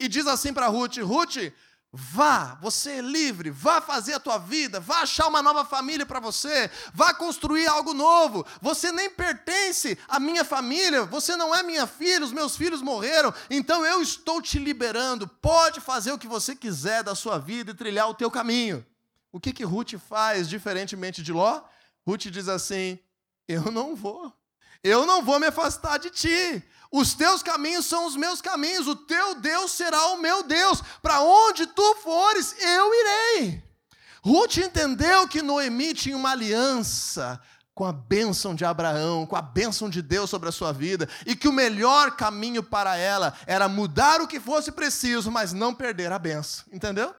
E 0.00 0.08
diz 0.08 0.26
assim 0.26 0.52
para 0.52 0.68
Ruth: 0.68 0.96
Ruth, 0.98 1.52
Vá, 1.90 2.58
você 2.60 2.90
é 2.90 3.00
livre, 3.00 3.48
vá 3.50 3.80
fazer 3.80 4.12
a 4.12 4.20
tua 4.20 4.36
vida, 4.36 4.78
vá 4.78 5.00
achar 5.00 5.26
uma 5.26 5.42
nova 5.42 5.64
família 5.64 6.04
para 6.04 6.20
você, 6.20 6.70
vá 6.92 7.14
construir 7.14 7.66
algo 7.66 7.94
novo. 7.94 8.46
Você 8.60 8.92
nem 8.92 9.08
pertence 9.08 9.96
à 10.06 10.20
minha 10.20 10.44
família, 10.44 11.06
você 11.06 11.34
não 11.34 11.54
é 11.54 11.62
minha 11.62 11.86
filha, 11.86 12.22
os 12.22 12.32
meus 12.32 12.56
filhos 12.56 12.82
morreram, 12.82 13.32
então 13.48 13.86
eu 13.86 14.02
estou 14.02 14.42
te 14.42 14.58
liberando. 14.58 15.26
Pode 15.26 15.80
fazer 15.80 16.12
o 16.12 16.18
que 16.18 16.26
você 16.26 16.54
quiser 16.54 17.02
da 17.02 17.14
sua 17.14 17.38
vida 17.38 17.70
e 17.70 17.74
trilhar 17.74 18.10
o 18.10 18.14
teu 18.14 18.30
caminho. 18.30 18.84
O 19.32 19.40
que 19.40 19.50
que 19.50 19.64
Ruth 19.64 19.94
faz 19.94 20.46
diferentemente 20.46 21.22
de 21.22 21.32
Ló? 21.32 21.62
Ruth 22.06 22.26
diz 22.26 22.48
assim: 22.48 22.98
Eu 23.46 23.70
não 23.70 23.96
vou. 23.96 24.30
Eu 24.82 25.06
não 25.06 25.22
vou 25.22 25.40
me 25.40 25.46
afastar 25.46 25.98
de 25.98 26.10
ti. 26.10 26.62
Os 26.90 27.14
teus 27.14 27.42
caminhos 27.42 27.86
são 27.86 28.06
os 28.06 28.16
meus 28.16 28.40
caminhos, 28.40 28.86
o 28.86 28.96
teu 28.96 29.34
Deus 29.34 29.72
será 29.72 30.06
o 30.08 30.18
meu 30.18 30.42
Deus. 30.42 30.82
Para 31.02 31.20
onde 31.20 31.66
tu 31.66 31.94
fores, 31.96 32.54
eu 32.58 32.94
irei. 32.94 33.62
Ruth 34.22 34.56
entendeu 34.58 35.28
que 35.28 35.42
Noemi 35.42 35.94
tinha 35.94 36.16
uma 36.16 36.32
aliança 36.32 37.40
com 37.74 37.84
a 37.84 37.92
bênção 37.92 38.54
de 38.54 38.64
Abraão, 38.64 39.24
com 39.24 39.36
a 39.36 39.42
bênção 39.42 39.88
de 39.88 40.02
Deus 40.02 40.28
sobre 40.28 40.48
a 40.48 40.52
sua 40.52 40.72
vida, 40.72 41.08
e 41.24 41.36
que 41.36 41.46
o 41.46 41.52
melhor 41.52 42.16
caminho 42.16 42.62
para 42.62 42.96
ela 42.96 43.34
era 43.46 43.68
mudar 43.68 44.20
o 44.20 44.26
que 44.26 44.40
fosse 44.40 44.72
preciso, 44.72 45.30
mas 45.30 45.52
não 45.52 45.72
perder 45.72 46.10
a 46.10 46.18
bênção. 46.18 46.64
Entendeu? 46.72 47.14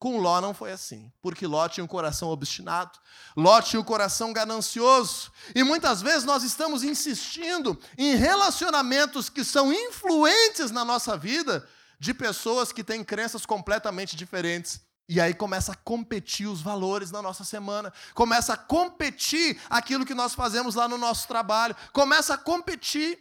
Com 0.00 0.18
Ló 0.18 0.40
não 0.40 0.54
foi 0.54 0.72
assim, 0.72 1.12
porque 1.20 1.46
Ló 1.46 1.68
tinha 1.68 1.84
um 1.84 1.86
coração 1.86 2.30
obstinado, 2.30 2.98
Ló 3.36 3.60
tinha 3.60 3.78
um 3.78 3.84
coração 3.84 4.32
ganancioso, 4.32 5.30
e 5.54 5.62
muitas 5.62 6.00
vezes 6.00 6.24
nós 6.24 6.42
estamos 6.42 6.82
insistindo 6.82 7.78
em 7.98 8.14
relacionamentos 8.16 9.28
que 9.28 9.44
são 9.44 9.70
influentes 9.70 10.70
na 10.70 10.86
nossa 10.86 11.18
vida 11.18 11.68
de 11.98 12.14
pessoas 12.14 12.72
que 12.72 12.82
têm 12.82 13.04
crenças 13.04 13.44
completamente 13.44 14.16
diferentes. 14.16 14.80
E 15.06 15.20
aí 15.20 15.34
começa 15.34 15.72
a 15.72 15.76
competir 15.76 16.46
os 16.46 16.62
valores 16.62 17.10
na 17.10 17.20
nossa 17.20 17.44
semana, 17.44 17.92
começa 18.14 18.54
a 18.54 18.56
competir 18.56 19.60
aquilo 19.68 20.06
que 20.06 20.14
nós 20.14 20.32
fazemos 20.32 20.76
lá 20.76 20.88
no 20.88 20.96
nosso 20.96 21.28
trabalho, 21.28 21.76
começa 21.92 22.32
a 22.32 22.38
competir 22.38 23.18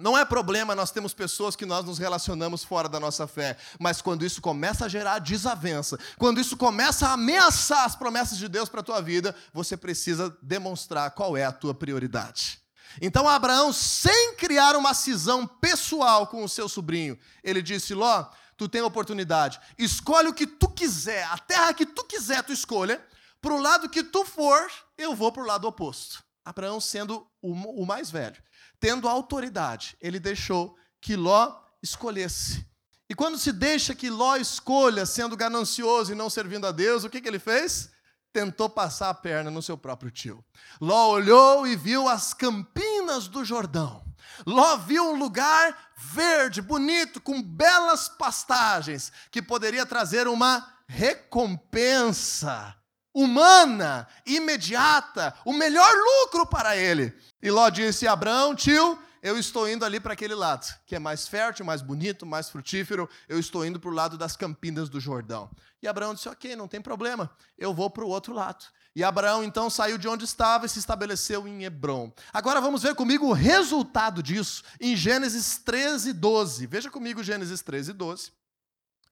não 0.00 0.16
é 0.16 0.24
problema 0.24 0.74
nós 0.74 0.90
temos 0.90 1.12
pessoas 1.12 1.54
que 1.54 1.66
nós 1.66 1.84
nos 1.84 1.98
relacionamos 1.98 2.64
fora 2.64 2.88
da 2.88 2.98
nossa 2.98 3.26
fé, 3.26 3.56
mas 3.78 4.00
quando 4.00 4.24
isso 4.24 4.40
começa 4.40 4.86
a 4.86 4.88
gerar 4.88 5.18
desavença, 5.18 5.98
quando 6.18 6.40
isso 6.40 6.56
começa 6.56 7.08
a 7.08 7.12
ameaçar 7.12 7.84
as 7.84 7.94
promessas 7.94 8.38
de 8.38 8.48
Deus 8.48 8.68
para 8.68 8.80
a 8.80 8.84
tua 8.84 9.00
vida, 9.00 9.34
você 9.52 9.76
precisa 9.76 10.36
demonstrar 10.42 11.10
qual 11.12 11.36
é 11.36 11.44
a 11.44 11.52
tua 11.52 11.74
prioridade. 11.74 12.60
Então 13.00 13.28
Abraão, 13.28 13.72
sem 13.72 14.34
criar 14.34 14.74
uma 14.74 14.94
cisão 14.94 15.46
pessoal 15.46 16.26
com 16.26 16.42
o 16.42 16.48
seu 16.48 16.68
sobrinho, 16.68 17.18
ele 17.44 17.62
disse: 17.62 17.94
Ló, 17.94 18.26
tu 18.56 18.68
tem 18.68 18.82
oportunidade, 18.82 19.60
escolhe 19.78 20.28
o 20.28 20.34
que 20.34 20.46
tu 20.46 20.68
quiser, 20.68 21.24
a 21.24 21.38
terra 21.38 21.74
que 21.74 21.86
tu 21.86 22.04
quiser, 22.04 22.42
tu 22.42 22.52
escolha, 22.52 23.04
para 23.40 23.54
o 23.54 23.60
lado 23.60 23.88
que 23.88 24.02
tu 24.02 24.24
for, 24.24 24.68
eu 24.98 25.14
vou 25.14 25.30
para 25.30 25.42
o 25.42 25.46
lado 25.46 25.68
oposto. 25.68 26.24
Abraão 26.44 26.80
sendo 26.80 27.26
o 27.42 27.86
mais 27.86 28.10
velho 28.10 28.42
tendo 28.80 29.08
autoridade, 29.08 29.96
ele 30.00 30.18
deixou 30.18 30.76
que 31.00 31.14
Ló 31.14 31.54
escolhesse. 31.82 32.66
E 33.08 33.14
quando 33.14 33.38
se 33.38 33.52
deixa 33.52 33.94
que 33.94 34.08
Ló 34.08 34.36
escolha, 34.36 35.04
sendo 35.04 35.36
ganancioso 35.36 36.12
e 36.12 36.14
não 36.14 36.30
servindo 36.30 36.66
a 36.66 36.72
Deus, 36.72 37.04
o 37.04 37.10
que, 37.10 37.20
que 37.20 37.28
ele 37.28 37.38
fez? 37.38 37.90
Tentou 38.32 38.70
passar 38.70 39.10
a 39.10 39.14
perna 39.14 39.50
no 39.50 39.60
seu 39.60 39.76
próprio 39.76 40.10
tio. 40.10 40.44
Ló 40.80 41.10
olhou 41.10 41.66
e 41.66 41.76
viu 41.76 42.08
as 42.08 42.32
campinas 42.32 43.28
do 43.28 43.44
Jordão. 43.44 44.04
Ló 44.46 44.76
viu 44.76 45.12
um 45.12 45.18
lugar 45.18 45.92
verde, 45.96 46.62
bonito, 46.62 47.20
com 47.20 47.42
belas 47.42 48.08
pastagens, 48.08 49.12
que 49.30 49.42
poderia 49.42 49.84
trazer 49.84 50.28
uma 50.28 50.72
recompensa 50.86 52.74
humana, 53.14 54.06
imediata, 54.26 55.34
o 55.44 55.52
melhor 55.52 55.92
lucro 55.92 56.46
para 56.46 56.76
ele. 56.76 57.12
E 57.42 57.50
Ló 57.50 57.68
disse: 57.68 58.06
Abraão, 58.06 58.54
tio, 58.54 58.98
eu 59.22 59.38
estou 59.38 59.68
indo 59.68 59.84
ali 59.84 60.00
para 60.00 60.14
aquele 60.14 60.34
lado, 60.34 60.66
que 60.86 60.96
é 60.96 60.98
mais 60.98 61.28
fértil, 61.28 61.64
mais 61.64 61.82
bonito, 61.82 62.24
mais 62.24 62.48
frutífero. 62.48 63.08
Eu 63.28 63.38
estou 63.38 63.64
indo 63.66 63.78
para 63.78 63.90
o 63.90 63.94
lado 63.94 64.16
das 64.16 64.36
campinas 64.36 64.88
do 64.88 64.98
Jordão. 64.98 65.50
E 65.82 65.88
Abraão 65.88 66.14
disse: 66.14 66.28
Ok, 66.28 66.56
não 66.56 66.68
tem 66.68 66.80
problema, 66.80 67.30
eu 67.58 67.74
vou 67.74 67.90
para 67.90 68.04
o 68.04 68.08
outro 68.08 68.32
lado. 68.32 68.64
E 68.94 69.04
Abraão 69.04 69.44
então 69.44 69.70
saiu 69.70 69.96
de 69.96 70.08
onde 70.08 70.24
estava 70.24 70.66
e 70.66 70.68
se 70.68 70.78
estabeleceu 70.78 71.46
em 71.46 71.64
Hebron. 71.64 72.12
Agora 72.32 72.60
vamos 72.60 72.82
ver 72.82 72.94
comigo 72.94 73.26
o 73.26 73.32
resultado 73.32 74.20
disso 74.20 74.64
em 74.80 74.96
Gênesis 74.96 75.58
13, 75.58 76.12
12. 76.12 76.66
Veja 76.66 76.90
comigo 76.90 77.22
Gênesis 77.22 77.62
13, 77.62 77.92
12. 77.92 78.32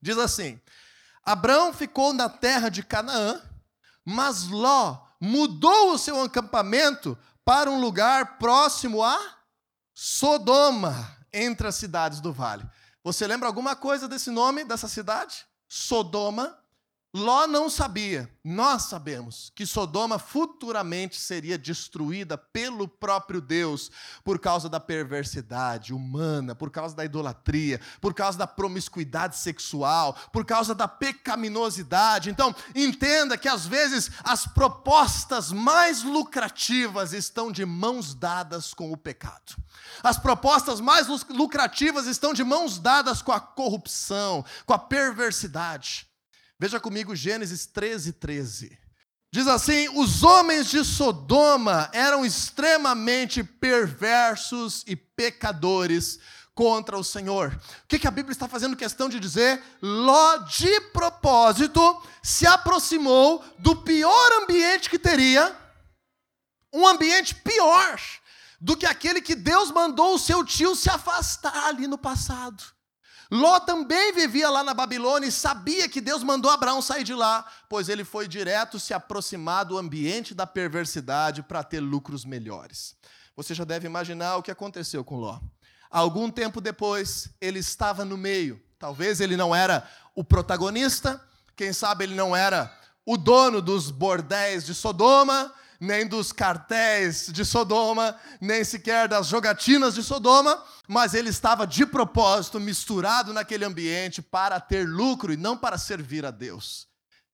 Diz 0.01 0.19
assim: 0.19 0.61
Abraão 1.25 1.73
ficou 1.73 2.13
na 2.13 2.29
terra 2.29 2.69
de 2.69 2.83
Canaã 2.83 3.41
mas 4.09 4.49
Ló 4.49 5.07
mudou 5.21 5.92
o 5.92 5.99
seu 5.99 6.23
acampamento 6.23 7.16
para 7.44 7.71
um 7.71 7.79
lugar 7.79 8.38
próximo 8.38 9.03
a 9.03 9.18
Sodoma, 9.92 11.14
entre 11.31 11.68
as 11.68 11.75
cidades 11.75 12.18
do 12.18 12.33
vale. 12.33 12.66
Você 13.05 13.27
lembra 13.27 13.47
alguma 13.47 13.77
coisa 13.77 14.09
desse 14.09 14.31
nome, 14.31 14.64
dessa 14.64 14.88
cidade? 14.88 15.44
Sodoma. 15.68 16.58
Ló 17.14 17.47
não 17.47 17.71
sabia, 17.71 18.31
nós 18.44 18.83
sabemos, 18.83 19.51
que 19.55 19.64
Sodoma 19.64 20.18
futuramente 20.18 21.16
seria 21.16 21.57
destruída 21.57 22.37
pelo 22.37 22.87
próprio 22.87 23.40
Deus 23.40 23.90
por 24.23 24.38
causa 24.38 24.68
da 24.68 24.79
perversidade 24.79 25.94
humana, 25.94 26.55
por 26.55 26.71
causa 26.71 26.94
da 26.94 27.07
idolatria, 27.07 27.81
por 27.99 28.12
causa 28.12 28.37
da 28.37 28.47
promiscuidade 28.47 29.38
sexual, 29.38 30.14
por 30.31 30.44
causa 30.44 30.75
da 30.75 30.87
pecaminosidade. 30.87 32.29
Então, 32.29 32.55
entenda 32.75 33.38
que 33.38 33.49
às 33.49 33.66
vezes 33.66 34.11
as 34.23 34.47
propostas 34.47 35.51
mais 35.51 36.03
lucrativas 36.03 37.14
estão 37.14 37.51
de 37.51 37.64
mãos 37.64 38.14
dadas 38.14 38.75
com 38.75 38.92
o 38.92 38.99
pecado. 38.99 39.57
As 40.03 40.18
propostas 40.18 40.79
mais 40.79 41.07
lucrativas 41.31 42.07
estão 42.07 42.35
de 42.35 42.44
mãos 42.44 42.79
dadas 42.79 43.23
com 43.23 43.33
a 43.33 43.40
corrupção, 43.40 44.44
com 44.66 44.75
a 44.75 44.79
perversidade. 44.79 46.08
Veja 46.59 46.81
comigo 46.81 47.14
Gênesis 47.14 47.66
13, 47.66 48.12
13. 48.14 48.79
Diz 49.31 49.47
assim: 49.47 49.88
os 49.90 50.23
homens 50.23 50.68
de 50.68 50.85
Sodoma 50.85 51.88
eram 51.92 52.25
extremamente 52.25 53.44
perversos 53.44 54.83
e 54.87 54.97
pecadores 54.97 56.18
contra 56.55 56.99
o 56.99 57.05
Senhor. 57.05 57.55
O 57.85 57.87
que, 57.87 58.01
que 58.01 58.09
a 58.09 58.11
Bíblia 58.11 58.33
está 58.33 58.49
fazendo 58.49 58.77
questão 58.77 59.09
de 59.09 59.21
dizer? 59.21 59.62
Ló, 59.81 60.38
de 60.38 60.81
propósito, 60.92 62.03
se 62.23 62.47
aproximou 62.47 63.44
do 63.61 63.77
pior 63.77 64.42
ambiente 64.42 64.90
que 64.90 64.99
teria, 64.99 65.57
um 66.73 66.87
ambiente 66.88 67.35
pior 67.37 68.01
do 68.61 68.77
que 68.77 68.87
aquele 68.87 69.21
que 69.21 69.37
Deus 69.37 69.71
mandou 69.71 70.14
o 70.14 70.18
seu 70.18 70.44
tio 70.44 70.75
se 70.75 70.90
afastar 70.90 71.68
ali 71.68 71.87
no 71.87 71.97
passado. 71.97 72.64
Ló 73.31 73.61
também 73.61 74.12
vivia 74.14 74.49
lá 74.49 74.64
na 74.64 74.73
Babilônia 74.73 75.29
e 75.29 75.33
sabia 75.33 75.88
que 75.88 76.01
Deus 76.01 76.23
mandou 76.23 76.51
Abraão 76.51 76.81
sair 76.81 77.05
de 77.05 77.14
lá, 77.14 77.47
pois 77.69 77.88
ele 77.88 78.05
foi 78.05 78.27
direto 78.27 78.81
se 78.81 78.95
aproximar 78.95 79.67
do 79.67 79.77
ambiente 79.77 80.35
da 80.35 80.47
perversidade 80.47 81.43
para 81.43 81.62
ter 81.62 81.81
lucros 81.81 82.25
melhores. 82.25 82.97
Você 83.37 83.55
já 83.55 83.64
deve 83.64 83.87
imaginar 83.87 84.37
o 84.37 84.43
que 84.43 84.51
aconteceu 84.51 85.05
com 85.05 85.17
Ló. 85.17 85.38
Algum 85.91 86.31
tempo 86.31 86.61
depois, 86.61 87.31
ele 87.41 87.59
estava 87.59 88.05
no 88.05 88.17
meio. 88.17 88.61
Talvez 88.79 89.21
ele 89.21 89.37
não 89.37 89.55
era 89.55 89.87
o 90.14 90.25
protagonista, 90.25 91.23
quem 91.55 91.73
sabe 91.73 92.05
ele 92.05 92.14
não 92.14 92.35
era 92.35 92.73
o 93.05 93.17
dono 93.17 93.61
dos 93.61 93.91
bordéis 93.91 94.64
de 94.64 94.75
Sodoma, 94.75 95.53
nem 95.81 96.07
dos 96.07 96.33
cartéis 96.33 97.27
de 97.33 97.45
Sodoma, 97.45 98.19
nem 98.41 98.64
sequer 98.64 99.09
das 99.09 99.27
jogatinas 99.29 99.95
de 99.95 100.03
Sodoma, 100.03 100.62
mas 100.88 101.14
ele 101.14 101.29
estava 101.29 101.67
de 101.67 101.87
propósito 101.87 102.59
misturado 102.59 103.33
naquele 103.33 103.64
ambiente 103.64 104.21
para 104.21 104.61
ter 104.61 104.87
lucro 104.87 105.33
e 105.33 105.37
não 105.37 105.57
para 105.57 105.79
servir 105.79 106.27
a 106.27 106.31
Deus. 106.31 106.88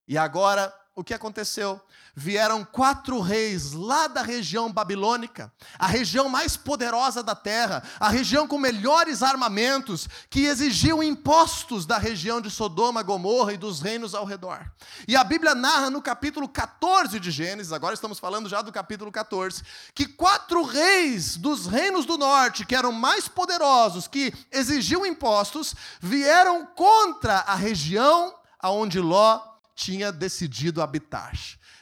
E 0.07 0.18
agora 0.18 0.72
o 0.96 1.02
que 1.02 1.12
aconteceu? 1.12 1.80
Vieram 2.14 2.64
quatro 2.64 3.18
reis 3.18 3.72
lá 3.72 4.07
da 4.07 4.22
região 4.22 4.70
babilônica, 4.70 5.52
a 5.76 5.88
região 5.88 6.28
mais 6.28 6.57
poderosa 6.57 7.20
da 7.20 7.35
terra, 7.35 7.83
a 7.98 8.09
região 8.09 8.46
com 8.46 8.57
melhores 8.57 9.20
armamentos, 9.20 10.09
que 10.30 10.46
exigiam 10.46 11.02
impostos 11.02 11.85
da 11.85 11.98
região 11.98 12.40
de 12.40 12.48
Sodoma, 12.48 13.02
Gomorra 13.02 13.52
e 13.52 13.57
dos 13.57 13.80
reinos 13.80 14.14
ao 14.14 14.24
redor. 14.24 14.70
E 15.09 15.16
a 15.16 15.24
Bíblia 15.24 15.52
narra 15.52 15.90
no 15.90 16.00
capítulo 16.00 16.48
14 16.48 17.18
de 17.18 17.30
Gênesis, 17.33 17.72
agora 17.72 17.94
estamos 17.94 18.20
falando 18.20 18.48
já 18.48 18.62
do 18.62 18.70
capítulo 18.70 19.11
14, 19.11 19.64
que 19.92 20.07
quatro 20.07 20.62
reis 20.62 21.37
dos 21.37 21.66
reinos 21.66 22.07
do 22.07 22.16
norte, 22.16 22.64
que 22.64 22.76
eram 22.76 22.92
mais 22.92 23.26
poderosos, 23.26 24.07
que 24.07 24.33
exigiam 24.52 25.04
impostos, 25.04 25.74
vieram 26.00 26.64
contra 26.64 27.38
a 27.40 27.57
região 27.57 28.33
aonde 28.61 29.00
Ló 29.00 29.53
tinha 29.74 30.12
decidido 30.12 30.80
habitar. 30.80 31.32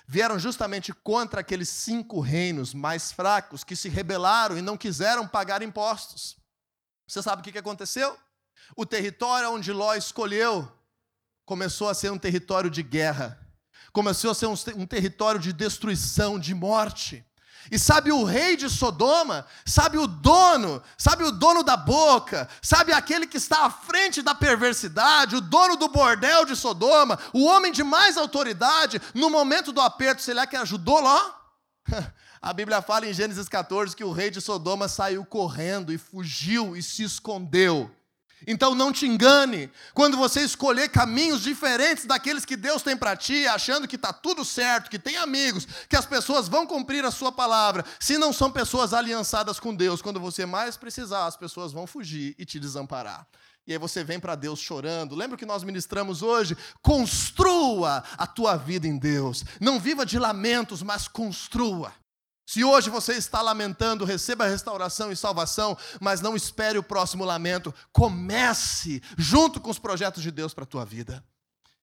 Vieram 0.06 0.38
justamente 0.38 0.92
contra 0.92 1.40
aqueles 1.40 1.68
cinco 1.68 2.20
reinos 2.20 2.74
mais 2.74 3.12
fracos 3.12 3.64
que 3.64 3.76
se 3.76 3.88
rebelaram 3.88 4.58
e 4.58 4.62
não 4.62 4.76
quiseram 4.76 5.26
pagar 5.26 5.62
impostos. 5.62 6.36
Você 7.06 7.22
sabe 7.22 7.40
o 7.40 7.52
que 7.52 7.58
aconteceu? 7.58 8.18
O 8.76 8.86
território 8.86 9.50
onde 9.50 9.72
Ló 9.72 9.94
escolheu 9.94 10.70
começou 11.44 11.88
a 11.88 11.94
ser 11.94 12.10
um 12.10 12.18
território 12.18 12.70
de 12.70 12.82
guerra, 12.82 13.38
começou 13.92 14.30
a 14.30 14.34
ser 14.34 14.46
um, 14.46 14.86
território 14.86 15.38
de 15.38 15.52
destruição, 15.52 16.38
de 16.38 16.54
morte. 16.54 17.24
E 17.70 17.78
sabe 17.78 18.10
o 18.12 18.24
rei 18.24 18.56
de 18.56 18.68
Sodoma? 18.68 19.46
Sabe 19.64 19.98
o 19.98 20.06
dono? 20.06 20.82
Sabe 20.96 21.24
o 21.24 21.30
dono 21.30 21.62
da 21.62 21.76
boca? 21.76 22.48
Sabe 22.60 22.92
aquele 22.92 23.26
que 23.26 23.36
está 23.36 23.66
à 23.66 23.70
frente 23.70 24.22
da 24.22 24.34
perversidade? 24.34 25.36
O 25.36 25.40
dono 25.40 25.76
do 25.76 25.88
bordel 25.88 26.44
de 26.44 26.56
Sodoma? 26.56 27.18
O 27.32 27.44
homem 27.44 27.72
de 27.72 27.82
mais 27.82 28.16
autoridade? 28.16 29.00
No 29.14 29.30
momento 29.30 29.72
do 29.72 29.80
aperto, 29.80 30.22
será 30.22 30.46
que 30.46 30.56
ajudou 30.56 31.00
Ló? 31.00 31.20
A 32.42 32.52
Bíblia 32.52 32.82
fala 32.82 33.06
em 33.06 33.14
Gênesis 33.14 33.48
14 33.48 33.94
que 33.94 34.02
o 34.02 34.10
rei 34.10 34.28
de 34.28 34.40
Sodoma 34.40 34.88
saiu 34.88 35.24
correndo 35.24 35.92
e 35.92 35.98
fugiu 35.98 36.76
e 36.76 36.82
se 36.82 37.04
escondeu. 37.04 37.88
Então 38.46 38.74
não 38.74 38.92
te 38.92 39.06
engane, 39.06 39.70
quando 39.94 40.16
você 40.16 40.40
escolher 40.40 40.88
caminhos 40.88 41.42
diferentes 41.42 42.04
daqueles 42.04 42.44
que 42.44 42.56
Deus 42.56 42.82
tem 42.82 42.96
para 42.96 43.16
ti, 43.16 43.46
achando 43.46 43.86
que 43.86 43.96
está 43.96 44.12
tudo 44.12 44.44
certo, 44.44 44.90
que 44.90 44.98
tem 44.98 45.16
amigos, 45.16 45.66
que 45.88 45.96
as 45.96 46.06
pessoas 46.06 46.48
vão 46.48 46.66
cumprir 46.66 47.04
a 47.04 47.10
sua 47.10 47.32
palavra, 47.32 47.84
se 48.00 48.18
não 48.18 48.32
são 48.32 48.50
pessoas 48.50 48.92
aliançadas 48.92 49.60
com 49.60 49.74
Deus, 49.74 50.02
quando 50.02 50.20
você 50.20 50.44
mais 50.46 50.76
precisar, 50.76 51.26
as 51.26 51.36
pessoas 51.36 51.72
vão 51.72 51.86
fugir 51.86 52.34
e 52.38 52.44
te 52.44 52.58
desamparar. 52.58 53.26
E 53.66 53.72
aí 53.72 53.78
você 53.78 54.02
vem 54.02 54.18
para 54.18 54.34
Deus 54.34 54.58
chorando. 54.58 55.14
Lembra 55.14 55.36
que 55.36 55.46
nós 55.46 55.62
ministramos 55.62 56.20
hoje? 56.20 56.56
Construa 56.82 58.02
a 58.18 58.26
tua 58.26 58.56
vida 58.56 58.88
em 58.88 58.98
Deus. 58.98 59.44
Não 59.60 59.78
viva 59.78 60.04
de 60.04 60.18
lamentos, 60.18 60.82
mas 60.82 61.06
construa. 61.06 61.92
Se 62.46 62.64
hoje 62.64 62.90
você 62.90 63.14
está 63.14 63.40
lamentando, 63.40 64.04
receba 64.04 64.46
restauração 64.46 65.12
e 65.12 65.16
salvação, 65.16 65.76
mas 66.00 66.20
não 66.20 66.36
espere 66.36 66.78
o 66.78 66.82
próximo 66.82 67.24
lamento. 67.24 67.74
Comece 67.92 69.02
junto 69.16 69.60
com 69.60 69.70
os 69.70 69.78
projetos 69.78 70.22
de 70.22 70.30
Deus 70.30 70.52
para 70.52 70.64
a 70.64 70.66
tua 70.66 70.84
vida. 70.84 71.24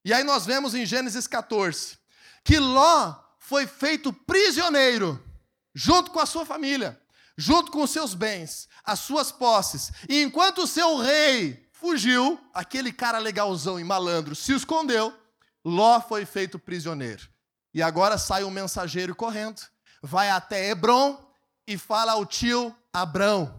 E 0.04 0.13
aí 0.13 0.24
nós 0.24 0.45
vemos 0.45 0.74
em 0.74 0.86
Gênesis 0.86 1.28
14 1.28 1.98
que 2.43 2.58
Ló 2.58 3.15
foi 3.38 3.67
feito 3.67 4.13
prisioneiro 4.13 5.24
junto 5.74 6.12
com 6.12 6.19
a 6.19 6.26
sua 6.26 6.45
família, 6.45 7.00
junto 7.38 7.72
com 7.72 7.84
os 7.84 7.91
seus 7.91 8.13
bens, 8.13 8.67
as 8.84 9.00
suas 9.00 9.32
posses. 9.32 9.91
E 10.08 10.22
enquanto 10.22 10.60
o 10.63 10.67
seu 10.67 10.98
rei 10.98 11.67
fugiu, 11.72 12.39
aquele 12.54 12.91
cara 12.91 13.17
legalzão 13.17 13.80
e 13.80 13.84
malandro 13.84 14.36
se 14.36 14.54
escondeu, 14.54 15.13
Ló 15.63 16.02
foi 16.02 16.26
feito 16.26 16.58
prisioneiro. 16.58 17.28
E 17.74 17.82
agora 17.82 18.17
sai 18.17 18.43
um 18.43 18.50
mensageiro 18.50 19.15
correndo 19.15 19.62
vai 20.02 20.30
até 20.30 20.70
Hebron 20.70 21.18
e 21.68 21.78
fala 21.78 22.14
ao 22.14 22.26
tio 22.26 22.76
Abrão: 22.94 23.54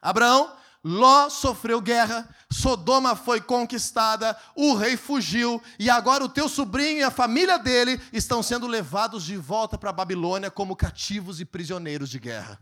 Abrão, 0.00 0.56
Ló 0.82 1.28
sofreu 1.28 1.80
guerra, 1.80 2.28
Sodoma 2.50 3.16
foi 3.16 3.40
conquistada, 3.40 4.36
o 4.54 4.74
rei 4.74 4.96
fugiu, 4.96 5.62
e 5.78 5.90
agora 5.90 6.24
o 6.24 6.28
teu 6.28 6.48
sobrinho 6.48 6.98
e 6.98 7.02
a 7.02 7.10
família 7.10 7.58
dele 7.58 8.00
estão 8.12 8.42
sendo 8.42 8.66
levados 8.66 9.24
de 9.24 9.36
volta 9.36 9.76
para 9.76 9.90
a 9.90 9.92
Babilônia 9.92 10.50
como 10.50 10.76
cativos 10.76 11.40
e 11.40 11.44
prisioneiros 11.44 12.08
de 12.08 12.18
guerra. 12.18 12.60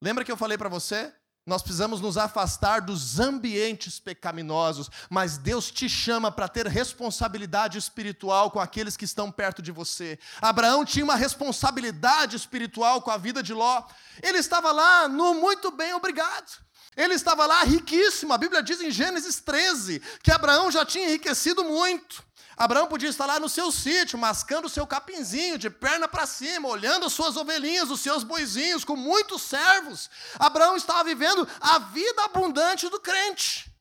Lembra 0.00 0.24
que 0.24 0.32
eu 0.32 0.36
falei 0.36 0.56
para 0.58 0.68
você? 0.68 1.12
Nós 1.44 1.60
precisamos 1.60 2.00
nos 2.00 2.16
afastar 2.16 2.80
dos 2.80 3.18
ambientes 3.18 3.98
pecaminosos, 3.98 4.88
mas 5.10 5.36
Deus 5.36 5.72
te 5.72 5.88
chama 5.88 6.30
para 6.30 6.46
ter 6.46 6.68
responsabilidade 6.68 7.76
espiritual 7.76 8.48
com 8.50 8.60
aqueles 8.60 8.96
que 8.96 9.04
estão 9.04 9.30
perto 9.30 9.60
de 9.60 9.72
você. 9.72 10.18
Abraão 10.40 10.84
tinha 10.84 11.04
uma 11.04 11.16
responsabilidade 11.16 12.36
espiritual 12.36 13.02
com 13.02 13.10
a 13.10 13.16
vida 13.16 13.42
de 13.42 13.52
Ló. 13.52 13.82
Ele 14.22 14.38
estava 14.38 14.70
lá 14.70 15.08
no 15.08 15.34
muito 15.34 15.72
bem, 15.72 15.92
obrigado. 15.94 16.62
Ele 16.96 17.14
estava 17.14 17.46
lá 17.46 17.62
riquíssimo. 17.62 18.32
A 18.32 18.38
Bíblia 18.38 18.62
diz 18.62 18.80
em 18.80 18.90
Gênesis 18.90 19.40
13 19.40 20.00
que 20.22 20.30
Abraão 20.30 20.70
já 20.70 20.84
tinha 20.84 21.06
enriquecido 21.06 21.64
muito. 21.64 22.24
Abraão 22.56 22.86
podia 22.86 23.08
estar 23.08 23.26
lá 23.26 23.40
no 23.40 23.48
seu 23.48 23.72
sítio, 23.72 24.18
mascando 24.18 24.66
o 24.66 24.70
seu 24.70 24.86
capinzinho, 24.86 25.58
de 25.58 25.70
perna 25.70 26.06
para 26.06 26.26
cima, 26.26 26.68
olhando 26.68 27.06
as 27.06 27.12
suas 27.12 27.36
ovelhinhas, 27.36 27.90
os 27.90 28.00
seus 28.00 28.22
boizinhos, 28.22 28.84
com 28.84 28.94
muitos 28.94 29.42
servos. 29.42 30.10
Abraão 30.38 30.76
estava 30.76 31.02
vivendo 31.02 31.48
a 31.60 31.78
vida 31.78 32.24
abundante 32.24 32.88
do 32.88 33.00
crente. 33.00 33.72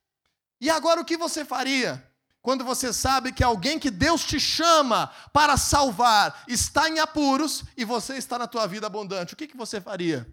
E 0.60 0.70
agora 0.70 1.02
o 1.02 1.06
que 1.06 1.18
você 1.18 1.44
faria? 1.44 2.08
Quando 2.42 2.64
você 2.64 2.92
sabe 2.92 3.32
que 3.32 3.44
alguém 3.44 3.78
que 3.78 3.92
Deus 3.92 4.24
te 4.24 4.40
chama 4.40 5.14
para 5.32 5.58
salvar 5.58 6.44
está 6.48 6.90
em 6.90 6.98
apuros 6.98 7.64
e 7.78 7.86
você 7.86 8.16
está 8.16 8.40
na 8.40 8.48
tua 8.48 8.68
vida 8.68 8.88
abundante, 8.88 9.34
o 9.34 9.38
que, 9.38 9.48
que 9.48 9.58
você 9.58 9.80
faria? 9.80 10.28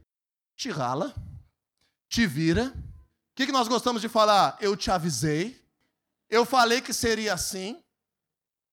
Te 0.57 0.71
rala, 0.71 1.15
te 2.09 2.27
vira. 2.27 2.73
O 2.75 3.35
que, 3.35 3.47
que 3.47 3.53
nós 3.53 3.69
gostamos 3.69 4.03
de 4.03 4.09
falar? 4.09 4.57
Eu 4.61 4.77
te 4.77 4.91
avisei, 4.91 5.65
eu 6.29 6.45
falei 6.45 6.81
que 6.81 6.93
seria 6.93 7.35
assim, 7.35 7.83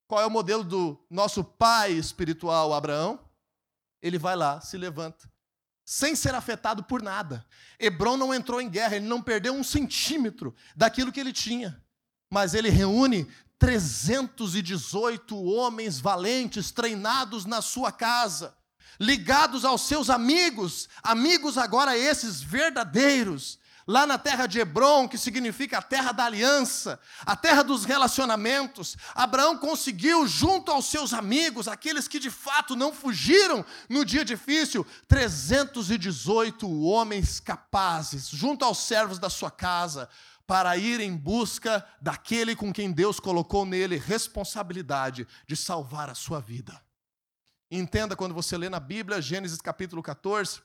qual 0.07 0.21
é 0.21 0.25
o 0.25 0.31
modelo 0.31 0.63
do 0.63 0.99
nosso 1.09 1.43
pai 1.43 1.93
espiritual, 1.93 2.73
Abraão? 2.73 3.19
Ele 4.01 4.19
vai 4.19 4.35
lá, 4.35 4.59
se 4.61 4.77
levanta, 4.77 5.31
sem 5.85 6.15
ser 6.15 6.35
afetado 6.35 6.83
por 6.83 7.01
nada. 7.01 7.45
Hebron 7.79 8.17
não 8.17 8.33
entrou 8.33 8.59
em 8.59 8.69
guerra, 8.69 8.97
ele 8.97 9.07
não 9.07 9.21
perdeu 9.21 9.53
um 9.53 9.63
centímetro 9.63 10.53
daquilo 10.75 11.11
que 11.11 11.19
ele 11.19 11.33
tinha. 11.33 11.81
Mas 12.29 12.53
ele 12.53 12.69
reúne 12.69 13.27
318 13.57 15.41
homens 15.43 15.99
valentes, 15.99 16.71
treinados 16.71 17.45
na 17.45 17.61
sua 17.61 17.91
casa, 17.91 18.55
ligados 18.99 19.65
aos 19.65 19.87
seus 19.87 20.09
amigos, 20.09 20.87
amigos 21.03 21.57
agora 21.57 21.97
esses 21.97 22.41
verdadeiros, 22.41 23.59
lá 23.87 24.07
na 24.07 24.17
terra 24.17 24.47
de 24.47 24.59
Hebron, 24.59 25.07
que 25.07 25.17
significa 25.17 25.77
a 25.77 25.81
terra 25.81 26.11
da 26.11 26.25
aliança, 26.25 26.99
a 27.25 27.35
terra 27.35 27.63
dos 27.63 27.85
relacionamentos, 27.85 28.97
Abraão 29.13 29.57
conseguiu, 29.57 30.27
junto 30.27 30.71
aos 30.71 30.85
seus 30.85 31.13
amigos, 31.13 31.67
aqueles 31.67 32.07
que 32.07 32.19
de 32.19 32.31
fato 32.31 32.75
não 32.75 32.91
fugiram 32.91 33.63
no 33.87 34.03
dia 34.03 34.25
difícil, 34.25 34.85
318 35.07 36.67
homens 36.81 37.39
capazes, 37.39 38.29
junto 38.29 38.65
aos 38.65 38.79
servos 38.79 39.19
da 39.19 39.29
sua 39.29 39.51
casa, 39.51 40.09
para 40.47 40.77
ir 40.77 40.99
em 40.99 41.15
busca 41.15 41.85
daquele 41.99 42.55
com 42.55 42.71
quem 42.71 42.91
Deus 42.91 43.19
colocou 43.19 43.65
nele 43.65 43.97
responsabilidade 43.97 45.27
de 45.47 45.55
salvar 45.55 46.09
a 46.09 46.15
sua 46.15 46.39
vida. 46.39 46.84
Entenda 47.69 48.15
quando 48.15 48.33
você 48.33 48.57
lê 48.57 48.69
na 48.69 48.79
Bíblia, 48.79 49.21
Gênesis 49.21 49.59
capítulo 49.59 50.03
14, 50.03 50.61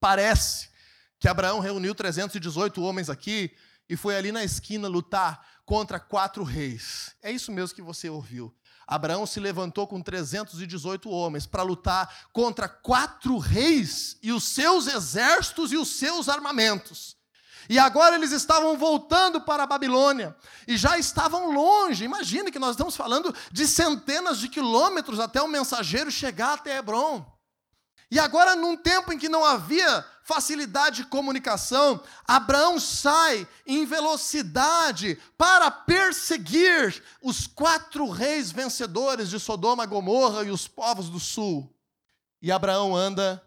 parece 0.00 0.70
que 1.18 1.28
Abraão 1.28 1.60
reuniu 1.60 1.94
318 1.94 2.82
homens 2.82 3.10
aqui 3.10 3.54
e 3.88 3.96
foi 3.96 4.16
ali 4.16 4.32
na 4.32 4.42
esquina 4.42 4.88
lutar 4.88 5.46
contra 5.64 6.00
quatro 6.00 6.42
reis. 6.42 7.14
É 7.22 7.30
isso 7.30 7.52
mesmo 7.52 7.74
que 7.74 7.82
você 7.82 8.08
ouviu. 8.08 8.54
Abraão 8.86 9.26
se 9.26 9.40
levantou 9.40 9.86
com 9.86 10.02
318 10.02 11.08
homens 11.08 11.46
para 11.46 11.62
lutar 11.62 12.28
contra 12.32 12.68
quatro 12.68 13.38
reis 13.38 14.18
e 14.22 14.32
os 14.32 14.44
seus 14.44 14.86
exércitos 14.86 15.72
e 15.72 15.76
os 15.76 15.88
seus 15.88 16.28
armamentos. 16.28 17.16
E 17.68 17.78
agora 17.78 18.16
eles 18.16 18.32
estavam 18.32 18.76
voltando 18.76 19.40
para 19.40 19.62
a 19.62 19.66
Babilônia 19.66 20.36
e 20.66 20.76
já 20.76 20.98
estavam 20.98 21.52
longe. 21.52 22.04
Imagine 22.04 22.50
que 22.50 22.58
nós 22.58 22.72
estamos 22.72 22.96
falando 22.96 23.34
de 23.50 23.66
centenas 23.66 24.38
de 24.38 24.48
quilômetros 24.48 25.18
até 25.18 25.40
o 25.40 25.48
mensageiro 25.48 26.10
chegar 26.10 26.54
até 26.54 26.76
Hebron. 26.76 27.24
E 28.10 28.18
agora, 28.18 28.54
num 28.54 28.76
tempo 28.76 29.12
em 29.12 29.18
que 29.18 29.28
não 29.28 29.44
havia 29.44 30.04
facilidade 30.22 31.02
de 31.02 31.08
comunicação, 31.08 32.00
Abraão 32.26 32.78
sai 32.78 33.46
em 33.66 33.84
velocidade 33.84 35.18
para 35.36 35.70
perseguir 35.70 37.02
os 37.22 37.46
quatro 37.46 38.08
reis 38.08 38.52
vencedores 38.52 39.30
de 39.30 39.40
Sodoma, 39.40 39.86
Gomorra 39.86 40.44
e 40.44 40.50
os 40.50 40.68
povos 40.68 41.08
do 41.08 41.18
sul. 41.18 41.74
E 42.40 42.52
Abraão 42.52 42.94
anda 42.94 43.42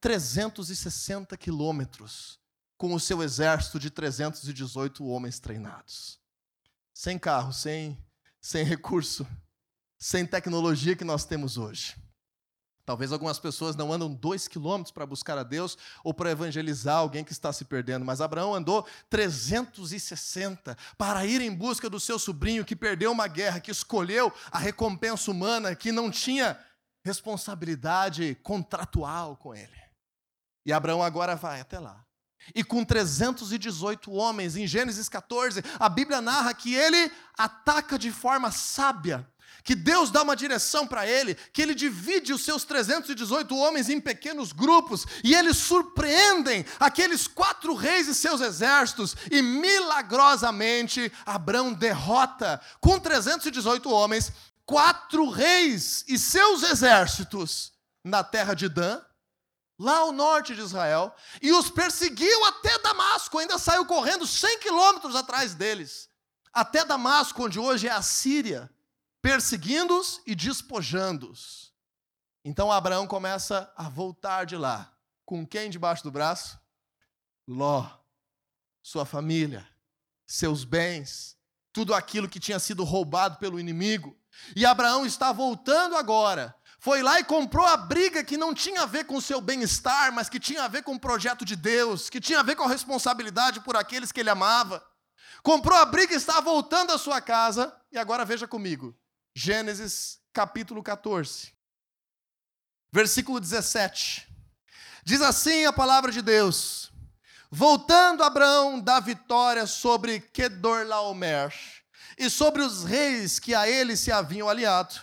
360 0.00 1.36
quilômetros 1.36 2.37
com 2.78 2.94
o 2.94 3.00
seu 3.00 3.22
exército 3.22 3.78
de 3.78 3.90
318 3.90 5.04
homens 5.04 5.40
treinados. 5.40 6.20
Sem 6.94 7.18
carro, 7.18 7.52
sem, 7.52 7.98
sem 8.40 8.64
recurso, 8.64 9.26
sem 9.98 10.24
tecnologia 10.24 10.94
que 10.94 11.04
nós 11.04 11.24
temos 11.24 11.58
hoje. 11.58 11.96
Talvez 12.86 13.12
algumas 13.12 13.38
pessoas 13.38 13.76
não 13.76 13.92
andam 13.92 14.14
dois 14.14 14.48
quilômetros 14.48 14.92
para 14.92 15.04
buscar 15.04 15.36
a 15.36 15.42
Deus 15.42 15.76
ou 16.02 16.14
para 16.14 16.30
evangelizar 16.30 16.96
alguém 16.96 17.22
que 17.22 17.32
está 17.32 17.52
se 17.52 17.66
perdendo, 17.66 18.02
mas 18.02 18.22
Abraão 18.22 18.54
andou 18.54 18.86
360 19.10 20.74
para 20.96 21.26
ir 21.26 21.42
em 21.42 21.54
busca 21.54 21.90
do 21.90 22.00
seu 22.00 22.18
sobrinho 22.18 22.64
que 22.64 22.74
perdeu 22.74 23.12
uma 23.12 23.28
guerra, 23.28 23.60
que 23.60 23.70
escolheu 23.70 24.32
a 24.50 24.58
recompensa 24.58 25.30
humana, 25.30 25.76
que 25.76 25.92
não 25.92 26.10
tinha 26.10 26.58
responsabilidade 27.04 28.36
contratual 28.36 29.36
com 29.36 29.54
ele. 29.54 29.76
E 30.64 30.72
Abraão 30.72 31.02
agora 31.02 31.36
vai 31.36 31.60
até 31.60 31.78
lá. 31.78 32.07
E 32.54 32.64
com 32.64 32.84
318 32.84 34.10
homens. 34.12 34.56
Em 34.56 34.66
Gênesis 34.66 35.08
14, 35.08 35.62
a 35.78 35.88
Bíblia 35.88 36.20
narra 36.20 36.54
que 36.54 36.74
ele 36.74 37.10
ataca 37.36 37.98
de 37.98 38.10
forma 38.10 38.50
sábia 38.50 39.26
que 39.68 39.74
Deus 39.74 40.10
dá 40.10 40.22
uma 40.22 40.34
direção 40.34 40.86
para 40.86 41.06
ele, 41.06 41.34
que 41.52 41.60
ele 41.60 41.74
divide 41.74 42.32
os 42.32 42.42
seus 42.42 42.64
318 42.64 43.54
homens 43.54 43.90
em 43.90 44.00
pequenos 44.00 44.50
grupos, 44.50 45.04
e 45.22 45.34
eles 45.34 45.58
surpreendem 45.58 46.64
aqueles 46.80 47.26
quatro 47.26 47.74
reis 47.74 48.08
e 48.08 48.14
seus 48.14 48.40
exércitos, 48.40 49.14
e 49.30 49.42
milagrosamente 49.42 51.12
Abraão 51.26 51.70
derrota, 51.70 52.58
com 52.80 52.98
318 52.98 53.90
homens, 53.90 54.32
quatro 54.64 55.28
reis 55.28 56.02
e 56.08 56.18
seus 56.18 56.62
exércitos 56.62 57.72
na 58.02 58.24
terra 58.24 58.54
de 58.54 58.70
Dan, 58.70 59.02
lá 59.78 59.98
ao 59.98 60.12
norte 60.12 60.54
de 60.54 60.60
Israel, 60.60 61.14
e 61.40 61.52
os 61.52 61.70
perseguiu 61.70 62.44
até 62.46 62.78
Damasco, 62.78 63.38
ainda 63.38 63.58
saiu 63.58 63.86
correndo 63.86 64.26
100 64.26 64.58
quilômetros 64.58 65.14
atrás 65.14 65.54
deles, 65.54 66.08
até 66.52 66.84
Damasco, 66.84 67.44
onde 67.44 67.58
hoje 67.58 67.86
é 67.86 67.92
a 67.92 68.02
Síria 68.02 68.70
perseguindo-os 69.20 70.20
e 70.26 70.34
despojando-os. 70.34 71.72
Então 72.44 72.72
Abraão 72.72 73.06
começa 73.06 73.70
a 73.76 73.88
voltar 73.88 74.44
de 74.44 74.56
lá. 74.56 74.92
Com 75.24 75.46
quem 75.46 75.68
debaixo 75.68 76.02
do 76.02 76.10
braço? 76.10 76.58
Ló, 77.46 77.86
sua 78.82 79.04
família, 79.04 79.68
seus 80.26 80.64
bens, 80.64 81.36
tudo 81.72 81.92
aquilo 81.92 82.28
que 82.28 82.40
tinha 82.40 82.58
sido 82.58 82.84
roubado 82.84 83.36
pelo 83.38 83.60
inimigo. 83.60 84.16
E 84.56 84.64
Abraão 84.64 85.04
está 85.04 85.32
voltando 85.32 85.96
agora. 85.96 86.54
Foi 86.78 87.02
lá 87.02 87.18
e 87.18 87.24
comprou 87.24 87.66
a 87.66 87.76
briga 87.76 88.22
que 88.22 88.36
não 88.36 88.54
tinha 88.54 88.82
a 88.82 88.86
ver 88.86 89.04
com 89.04 89.16
o 89.16 89.22
seu 89.22 89.40
bem-estar, 89.40 90.12
mas 90.12 90.28
que 90.28 90.38
tinha 90.38 90.62
a 90.62 90.68
ver 90.68 90.82
com 90.82 90.94
o 90.94 91.00
projeto 91.00 91.44
de 91.44 91.56
Deus, 91.56 92.08
que 92.08 92.20
tinha 92.20 92.38
a 92.38 92.42
ver 92.44 92.54
com 92.54 92.62
a 92.62 92.68
responsabilidade 92.68 93.60
por 93.60 93.76
aqueles 93.76 94.12
que 94.12 94.20
ele 94.20 94.30
amava. 94.30 94.84
Comprou 95.42 95.76
a 95.76 95.84
briga 95.84 96.14
e 96.14 96.16
está 96.16 96.40
voltando 96.40 96.92
à 96.92 96.98
sua 96.98 97.20
casa. 97.20 97.74
E 97.90 97.98
agora 97.98 98.24
veja 98.24 98.46
comigo. 98.46 98.96
Gênesis 99.34 100.18
capítulo 100.32 100.82
14, 100.82 101.52
versículo 102.92 103.40
17. 103.40 104.28
Diz 105.04 105.20
assim 105.20 105.64
a 105.64 105.72
palavra 105.72 106.12
de 106.12 106.22
Deus: 106.22 106.92
Voltando 107.50 108.22
Abraão 108.22 108.80
da 108.80 109.00
vitória 109.00 109.66
sobre 109.66 110.20
Kedorlaomer 110.20 111.54
e 112.16 112.28
sobre 112.28 112.62
os 112.62 112.84
reis 112.84 113.38
que 113.38 113.54
a 113.54 113.68
ele 113.68 113.96
se 113.96 114.12
haviam 114.12 114.48
aliado, 114.48 115.00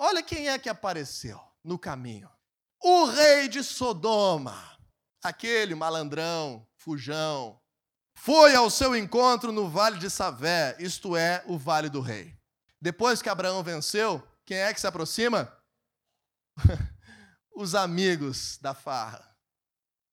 olha 0.00 0.22
quem 0.22 0.48
é 0.48 0.58
que 0.58 0.68
apareceu 0.68 1.38
no 1.62 1.78
caminho: 1.78 2.28
o 2.82 3.04
rei 3.04 3.48
de 3.48 3.62
Sodoma, 3.62 4.78
aquele 5.22 5.74
malandrão, 5.74 6.66
fujão, 6.76 7.60
foi 8.14 8.54
ao 8.54 8.70
seu 8.70 8.96
encontro 8.96 9.52
no 9.52 9.68
vale 9.68 9.98
de 9.98 10.10
Savé, 10.10 10.76
isto 10.78 11.16
é, 11.16 11.44
o 11.46 11.58
vale 11.58 11.88
do 11.88 12.00
rei. 12.00 12.36
Depois 12.80 13.20
que 13.20 13.28
Abraão 13.28 13.62
venceu, 13.62 14.26
quem 14.44 14.56
é 14.56 14.72
que 14.72 14.80
se 14.80 14.86
aproxima? 14.86 15.54
os 17.54 17.74
amigos 17.74 18.58
da 18.58 18.74
farra, 18.74 19.36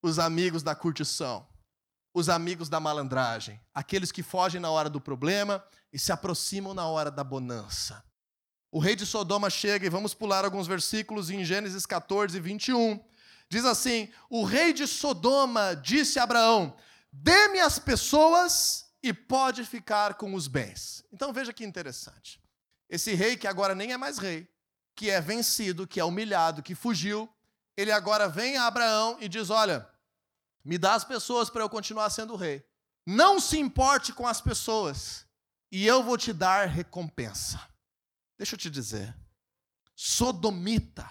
os 0.02 0.20
amigos 0.20 0.64
da 0.64 0.76
curtição, 0.76 1.48
os 2.14 2.30
amigos 2.30 2.68
da 2.68 2.80
malandragem, 2.80 3.62
aqueles 3.74 4.12
que 4.12 4.24
fogem 4.24 4.60
na 4.60 4.70
hora 4.70 4.90
do 4.90 5.00
problema 5.00 5.64
e 5.92 6.00
se 6.00 6.12
aproximam 6.12 6.74
na 6.74 6.86
hora 6.88 7.10
da 7.10 7.24
bonança. 7.24 8.04
O 8.78 8.80
rei 8.80 8.96
de 8.96 9.08
Sodoma 9.08 9.50
chega, 9.50 9.88
e 9.88 9.90
vamos 9.90 10.14
pular 10.14 10.46
alguns 10.46 10.68
versículos 10.68 11.32
em 11.32 11.44
Gênesis 11.44 11.84
14, 11.84 12.40
21. 12.40 13.04
Diz 13.50 13.66
assim: 13.66 14.08
O 14.30 14.44
rei 14.44 14.72
de 14.72 14.86
Sodoma 14.86 15.76
disse 15.76 16.20
a 16.20 16.24
Abraão: 16.24 16.78
Dê-me 17.12 17.60
as 17.60 17.80
pessoas 17.80 18.86
e 19.02 19.12
pode 19.12 19.66
ficar 19.66 20.14
com 20.14 20.36
os 20.36 20.48
bens. 20.48 21.04
Então 21.12 21.34
veja 21.34 21.52
que 21.52 21.66
interessante. 21.66 22.40
Esse 22.88 23.16
rei, 23.16 23.36
que 23.36 23.48
agora 23.48 23.74
nem 23.74 23.94
é 23.94 23.98
mais 23.98 24.20
rei, 24.20 24.48
que 24.96 25.10
é 25.10 25.20
vencido, 25.20 25.88
que 25.88 26.00
é 26.00 26.04
humilhado, 26.04 26.62
que 26.62 26.76
fugiu, 26.76 27.28
ele 27.76 27.92
agora 27.92 28.30
vem 28.30 28.58
a 28.58 28.68
Abraão 28.68 29.18
e 29.20 29.28
diz: 29.28 29.50
Olha, 29.50 29.90
me 30.64 30.78
dá 30.78 30.94
as 30.94 31.04
pessoas 31.04 31.50
para 31.50 31.64
eu 31.64 31.70
continuar 31.70 32.12
sendo 32.12 32.36
rei. 32.36 32.64
Não 33.08 33.40
se 33.40 33.58
importe 33.58 34.14
com 34.14 34.28
as 34.28 34.40
pessoas, 34.40 35.26
e 35.72 35.88
eu 35.88 36.04
vou 36.04 36.16
te 36.16 36.32
dar 36.32 36.68
recompensa. 36.68 37.60
Deixa 38.38 38.56
eu 38.56 38.60
te 38.60 38.70
dizer, 38.70 39.16
sodomita 39.96 41.10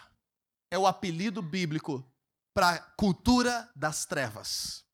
é 0.71 0.79
o 0.79 0.87
apelido 0.87 1.43
bíblico 1.43 2.09
para 2.55 2.71
a 2.71 2.79
cultura 2.79 3.71
das 3.75 4.07
trevas. 4.07 4.85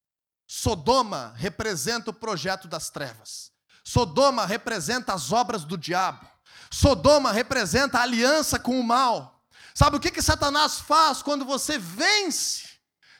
Sodoma 0.46 1.32
representa 1.36 2.10
o 2.10 2.14
projeto 2.14 2.68
das 2.68 2.90
trevas. 2.90 3.52
Sodoma 3.84 4.46
representa 4.46 5.12
as 5.12 5.32
obras 5.32 5.64
do 5.64 5.76
diabo. 5.76 6.26
Sodoma 6.70 7.32
representa 7.32 7.98
a 7.98 8.02
aliança 8.02 8.58
com 8.58 8.78
o 8.78 8.84
mal. 8.84 9.44
Sabe 9.74 9.96
o 9.96 10.00
que, 10.00 10.10
que 10.10 10.22
Satanás 10.22 10.78
faz 10.80 11.22
quando 11.22 11.44
você 11.44 11.78
vence? 11.78 12.68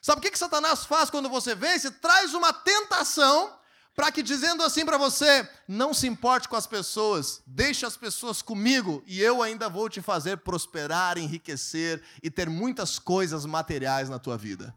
Sabe 0.00 0.18
o 0.18 0.22
que, 0.22 0.30
que 0.30 0.38
Satanás 0.38 0.84
faz 0.84 1.08
quando 1.10 1.28
você 1.28 1.54
vence? 1.54 1.90
Traz 1.90 2.34
uma 2.34 2.52
tentação 2.52 3.58
para 3.94 4.10
que, 4.10 4.22
dizendo 4.22 4.62
assim 4.62 4.86
para 4.86 4.96
você, 4.96 5.48
não 5.68 5.92
se 5.92 6.06
importe 6.06 6.48
com 6.48 6.56
as 6.56 6.66
pessoas, 6.66 7.42
deixe 7.46 7.84
as 7.84 7.96
pessoas 7.96 8.40
comigo 8.40 9.02
e 9.06 9.20
eu 9.20 9.42
ainda 9.42 9.68
vou 9.68 9.88
te 9.88 10.00
fazer 10.00 10.38
prosperar, 10.38 11.18
enriquecer 11.18 12.02
e 12.22 12.30
ter 12.30 12.48
muitas 12.48 12.98
coisas 12.98 13.44
materiais 13.44 14.08
na 14.08 14.18
tua 14.18 14.38
vida. 14.38 14.74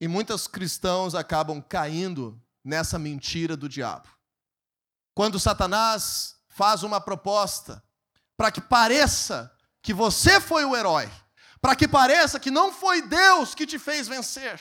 E 0.00 0.08
muitos 0.08 0.46
cristãos 0.46 1.14
acabam 1.14 1.60
caindo 1.60 2.40
nessa 2.64 2.98
mentira 2.98 3.54
do 3.54 3.68
diabo. 3.68 4.08
Quando 5.14 5.38
Satanás 5.38 6.36
faz 6.48 6.82
uma 6.82 7.00
proposta 7.00 7.82
para 8.34 8.50
que 8.50 8.62
pareça 8.62 9.54
que 9.82 9.92
você 9.92 10.40
foi 10.40 10.64
o 10.64 10.74
herói, 10.74 11.10
para 11.60 11.76
que 11.76 11.86
pareça 11.86 12.40
que 12.40 12.50
não 12.50 12.72
foi 12.72 13.02
Deus 13.02 13.54
que 13.54 13.66
te 13.66 13.78
fez 13.78 14.08
vencer, 14.08 14.58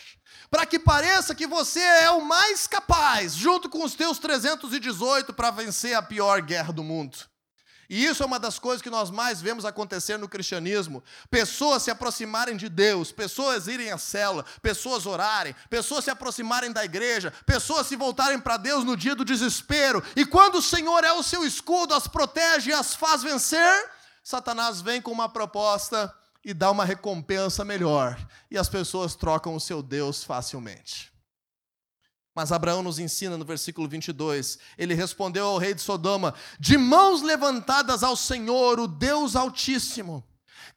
para 0.49 0.65
que 0.65 0.77
pareça 0.77 1.33
que 1.33 1.47
você 1.47 1.79
é 1.79 2.11
o 2.11 2.21
mais 2.21 2.67
capaz, 2.67 3.33
junto 3.33 3.69
com 3.69 3.83
os 3.83 3.95
teus 3.95 4.19
318, 4.19 5.33
para 5.33 5.51
vencer 5.51 5.95
a 5.95 6.01
pior 6.01 6.41
guerra 6.41 6.73
do 6.73 6.83
mundo. 6.83 7.17
E 7.89 8.05
isso 8.05 8.21
é 8.21 8.25
uma 8.25 8.37
das 8.37 8.59
coisas 8.59 8.83
que 8.83 8.89
nós 8.89 9.09
mais 9.09 9.41
vemos 9.41 9.65
acontecer 9.65 10.15
no 10.15 10.29
cristianismo. 10.29 11.03
Pessoas 11.31 11.81
se 11.81 11.89
aproximarem 11.89 12.55
de 12.55 12.69
Deus, 12.69 13.11
pessoas 13.11 13.67
irem 13.67 13.91
à 13.91 13.97
célula, 13.97 14.45
pessoas 14.61 15.07
orarem, 15.07 15.55
pessoas 15.71 16.03
se 16.03 16.11
aproximarem 16.11 16.71
da 16.71 16.85
igreja, 16.85 17.33
pessoas 17.47 17.87
se 17.87 17.95
voltarem 17.95 18.39
para 18.39 18.57
Deus 18.57 18.83
no 18.83 18.95
dia 18.95 19.15
do 19.15 19.25
desespero. 19.25 20.03
E 20.15 20.23
quando 20.23 20.59
o 20.59 20.61
Senhor 20.61 21.03
é 21.03 21.11
o 21.13 21.23
seu 21.23 21.43
escudo, 21.43 21.95
as 21.95 22.07
protege 22.07 22.69
e 22.69 22.73
as 22.73 22.93
faz 22.93 23.23
vencer, 23.23 23.91
Satanás 24.23 24.81
vem 24.81 25.01
com 25.01 25.11
uma 25.11 25.27
proposta 25.27 26.13
e 26.43 26.53
dá 26.53 26.71
uma 26.71 26.85
recompensa 26.85 27.65
melhor. 27.65 28.17
E 28.49 28.57
as 28.57 28.69
pessoas 28.69 29.15
trocam 29.15 29.55
o 29.55 29.59
seu 29.59 29.81
Deus 29.81 30.23
facilmente. 30.23 31.11
Mas 32.35 32.51
Abraão 32.51 32.81
nos 32.81 32.99
ensina 32.99 33.37
no 33.37 33.43
versículo 33.43 33.87
22, 33.87 34.59
ele 34.77 34.93
respondeu 34.93 35.45
ao 35.45 35.57
rei 35.57 35.73
de 35.73 35.81
Sodoma: 35.81 36.33
De 36.59 36.77
mãos 36.77 37.21
levantadas 37.21 38.03
ao 38.03 38.15
Senhor, 38.15 38.79
o 38.79 38.87
Deus 38.87 39.35
Altíssimo, 39.35 40.23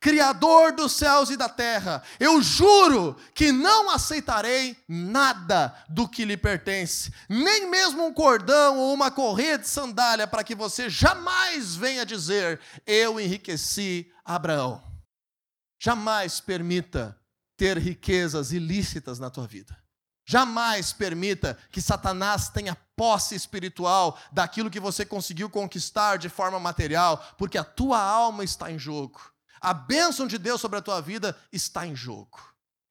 Criador 0.00 0.72
dos 0.72 0.90
céus 0.90 1.30
e 1.30 1.36
da 1.36 1.48
terra, 1.48 2.02
eu 2.18 2.42
juro 2.42 3.16
que 3.32 3.52
não 3.52 3.90
aceitarei 3.90 4.76
nada 4.88 5.72
do 5.88 6.08
que 6.08 6.24
lhe 6.24 6.36
pertence, 6.36 7.12
nem 7.28 7.70
mesmo 7.70 8.04
um 8.04 8.12
cordão 8.12 8.80
ou 8.80 8.92
uma 8.92 9.12
correia 9.12 9.56
de 9.56 9.68
sandália, 9.68 10.26
para 10.26 10.42
que 10.42 10.56
você 10.56 10.90
jamais 10.90 11.76
venha 11.76 12.04
dizer: 12.04 12.58
Eu 12.84 13.20
enriqueci 13.20 14.10
Abraão. 14.24 14.91
Jamais 15.84 16.40
permita 16.40 17.18
ter 17.56 17.76
riquezas 17.76 18.52
ilícitas 18.52 19.18
na 19.18 19.28
tua 19.28 19.48
vida. 19.48 19.76
Jamais 20.24 20.92
permita 20.92 21.58
que 21.72 21.82
Satanás 21.82 22.48
tenha 22.48 22.76
posse 22.94 23.34
espiritual 23.34 24.16
daquilo 24.30 24.70
que 24.70 24.78
você 24.78 25.04
conseguiu 25.04 25.50
conquistar 25.50 26.18
de 26.18 26.28
forma 26.28 26.60
material, 26.60 27.18
porque 27.36 27.58
a 27.58 27.64
tua 27.64 28.00
alma 28.00 28.44
está 28.44 28.70
em 28.70 28.78
jogo. 28.78 29.20
A 29.60 29.74
bênção 29.74 30.28
de 30.28 30.38
Deus 30.38 30.60
sobre 30.60 30.78
a 30.78 30.82
tua 30.82 31.02
vida 31.02 31.36
está 31.50 31.84
em 31.84 31.96
jogo. 31.96 32.38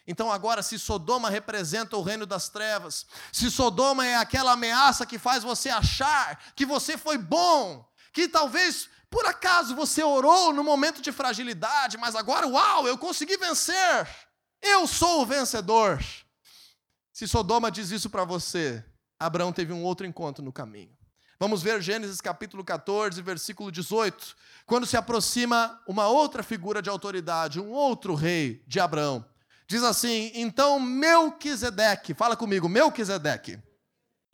Então, 0.06 0.30
agora, 0.30 0.62
se 0.62 0.77
Sodoma 0.77 1.30
representa 1.30 1.95
o 1.95 2.01
reino 2.01 2.25
das 2.25 2.49
trevas, 2.49 3.06
se 3.32 3.49
Sodoma 3.49 4.06
é 4.06 4.17
aquela 4.17 4.51
ameaça 4.51 5.06
que 5.06 5.17
faz 5.17 5.43
você 5.43 5.69
achar 5.69 6.43
que 6.58 6.65
você 6.65 6.97
foi 6.97 7.17
bom, 7.17 7.89
que 8.12 8.27
talvez 8.27 8.89
por 9.12 9.26
acaso 9.26 9.76
você 9.76 10.02
orou 10.02 10.54
no 10.54 10.63
momento 10.63 11.02
de 11.02 11.12
fragilidade, 11.12 11.97
mas 11.97 12.15
agora, 12.15 12.47
uau, 12.47 12.88
eu 12.88 12.97
consegui 12.97 13.36
vencer, 13.36 14.08
eu 14.62 14.88
sou 14.88 15.21
o 15.21 15.26
vencedor. 15.26 16.02
Se 17.12 17.28
Sodoma 17.28 17.69
diz 17.69 17.91
isso 17.91 18.10
para 18.10 18.24
você, 18.24 18.84
Abraão 19.19 19.52
teve 19.52 19.74
um 19.74 19.84
outro 19.84 20.08
encontro 20.08 20.41
no 20.41 20.54
caminho. 20.54 20.97
Vamos 21.38 21.62
ver 21.62 21.82
Gênesis 21.82 22.21
capítulo 22.21 22.63
14, 22.63 23.21
versículo 23.21 23.69
18, 23.69 24.34
quando 24.65 24.86
se 24.86 24.96
aproxima 24.96 25.81
uma 25.86 26.08
outra 26.08 26.42
figura 26.42 26.81
de 26.81 26.90
autoridade, 26.90 27.60
um 27.60 27.71
outro 27.71 28.15
rei 28.15 28.63
de 28.65 28.79
Abraão. 28.79 29.25
Diz 29.67 29.83
assim: 29.83 30.31
então 30.36 30.79
Melquisedeque, 30.79 32.13
fala 32.13 32.38
comigo, 32.38 32.69
Melquisedeque. 32.69 33.60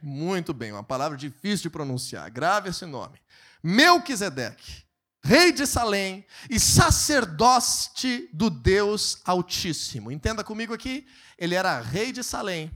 Muito 0.02 0.54
bem, 0.54 0.72
uma 0.72 0.84
palavra 0.84 1.18
difícil 1.18 1.64
de 1.64 1.70
pronunciar, 1.72 2.30
grave 2.30 2.70
esse 2.70 2.86
nome. 2.86 3.20
Melquisedeque, 3.68 4.86
rei 5.22 5.52
de 5.52 5.68
Salém 5.68 6.26
e 6.50 6.58
sacerdote 6.58 8.30
do 8.32 8.50
Deus 8.50 9.20
Altíssimo. 9.26 10.10
Entenda 10.10 10.42
comigo 10.42 10.74
aqui, 10.74 11.06
ele 11.38 11.54
era 11.54 11.82
rei 11.82 12.14
de 12.14 12.24
Salém 12.24 12.72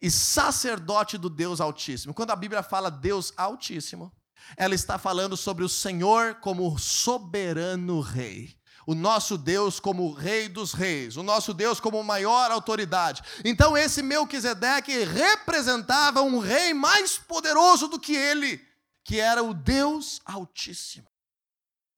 e 0.00 0.08
sacerdote 0.08 1.18
do 1.18 1.28
Deus 1.28 1.60
Altíssimo. 1.60 2.14
Quando 2.14 2.30
a 2.30 2.36
Bíblia 2.36 2.62
fala 2.62 2.88
Deus 2.88 3.32
Altíssimo, 3.36 4.12
ela 4.56 4.76
está 4.76 4.96
falando 4.96 5.36
sobre 5.36 5.64
o 5.64 5.68
Senhor 5.68 6.36
como 6.36 6.78
soberano 6.78 8.00
rei. 8.00 8.56
O 8.86 8.94
nosso 8.94 9.36
Deus 9.36 9.80
como 9.80 10.12
rei 10.12 10.48
dos 10.48 10.72
reis, 10.72 11.16
o 11.16 11.22
nosso 11.24 11.52
Deus 11.52 11.80
como 11.80 12.02
maior 12.04 12.52
autoridade. 12.52 13.24
Então 13.44 13.76
esse 13.76 14.04
Melquisedeque 14.04 15.02
representava 15.02 16.22
um 16.22 16.38
rei 16.38 16.72
mais 16.72 17.18
poderoso 17.18 17.88
do 17.88 17.98
que 17.98 18.14
ele, 18.14 18.67
que 19.08 19.18
era 19.18 19.42
o 19.42 19.54
Deus 19.54 20.20
Altíssimo. 20.22 21.08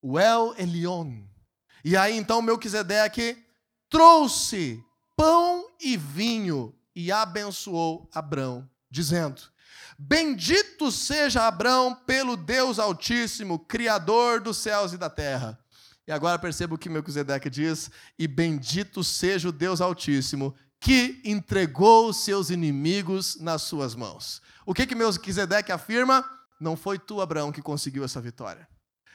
O 0.01 0.17
El 0.17 0.55
Elion. 0.57 1.25
E 1.85 1.97
aí 1.97 2.17
então 2.17 2.41
Melquisedeque 2.41 3.37
trouxe 3.89 4.81
pão 5.17 5.67
e 5.81 5.97
vinho 5.97 6.73
e 6.95 7.11
abençoou 7.11 8.09
Abrão, 8.15 8.71
dizendo: 8.89 9.43
Bendito 9.99 10.93
seja 10.93 11.49
Abrão 11.49 11.97
pelo 11.97 12.37
Deus 12.37 12.79
Altíssimo, 12.79 13.59
Criador 13.59 14.41
dos 14.41 14.59
céus 14.59 14.93
e 14.93 14.97
da 14.97 15.11
terra. 15.11 15.59
E 16.07 16.13
agora 16.13 16.39
perceba 16.39 16.77
o 16.77 16.79
que 16.79 16.89
Melquisedeque 16.89 17.51
diz: 17.51 17.91
E 18.17 18.29
bendito 18.29 19.03
seja 19.03 19.49
o 19.49 19.53
Deus 19.53 19.81
Altíssimo, 19.81 20.55
que 20.79 21.21
entregou 21.25 22.13
seus 22.13 22.51
inimigos 22.51 23.35
nas 23.41 23.63
suas 23.63 23.97
mãos. 23.97 24.41
O 24.65 24.73
que 24.73 24.87
que 24.87 24.95
Melquisedeque 24.95 25.73
afirma? 25.73 26.25
Não 26.61 26.77
foi 26.77 26.99
tu, 26.99 27.21
Abraão, 27.21 27.51
que 27.51 27.63
conseguiu 27.63 28.05
essa 28.05 28.21
vitória. 28.21 28.69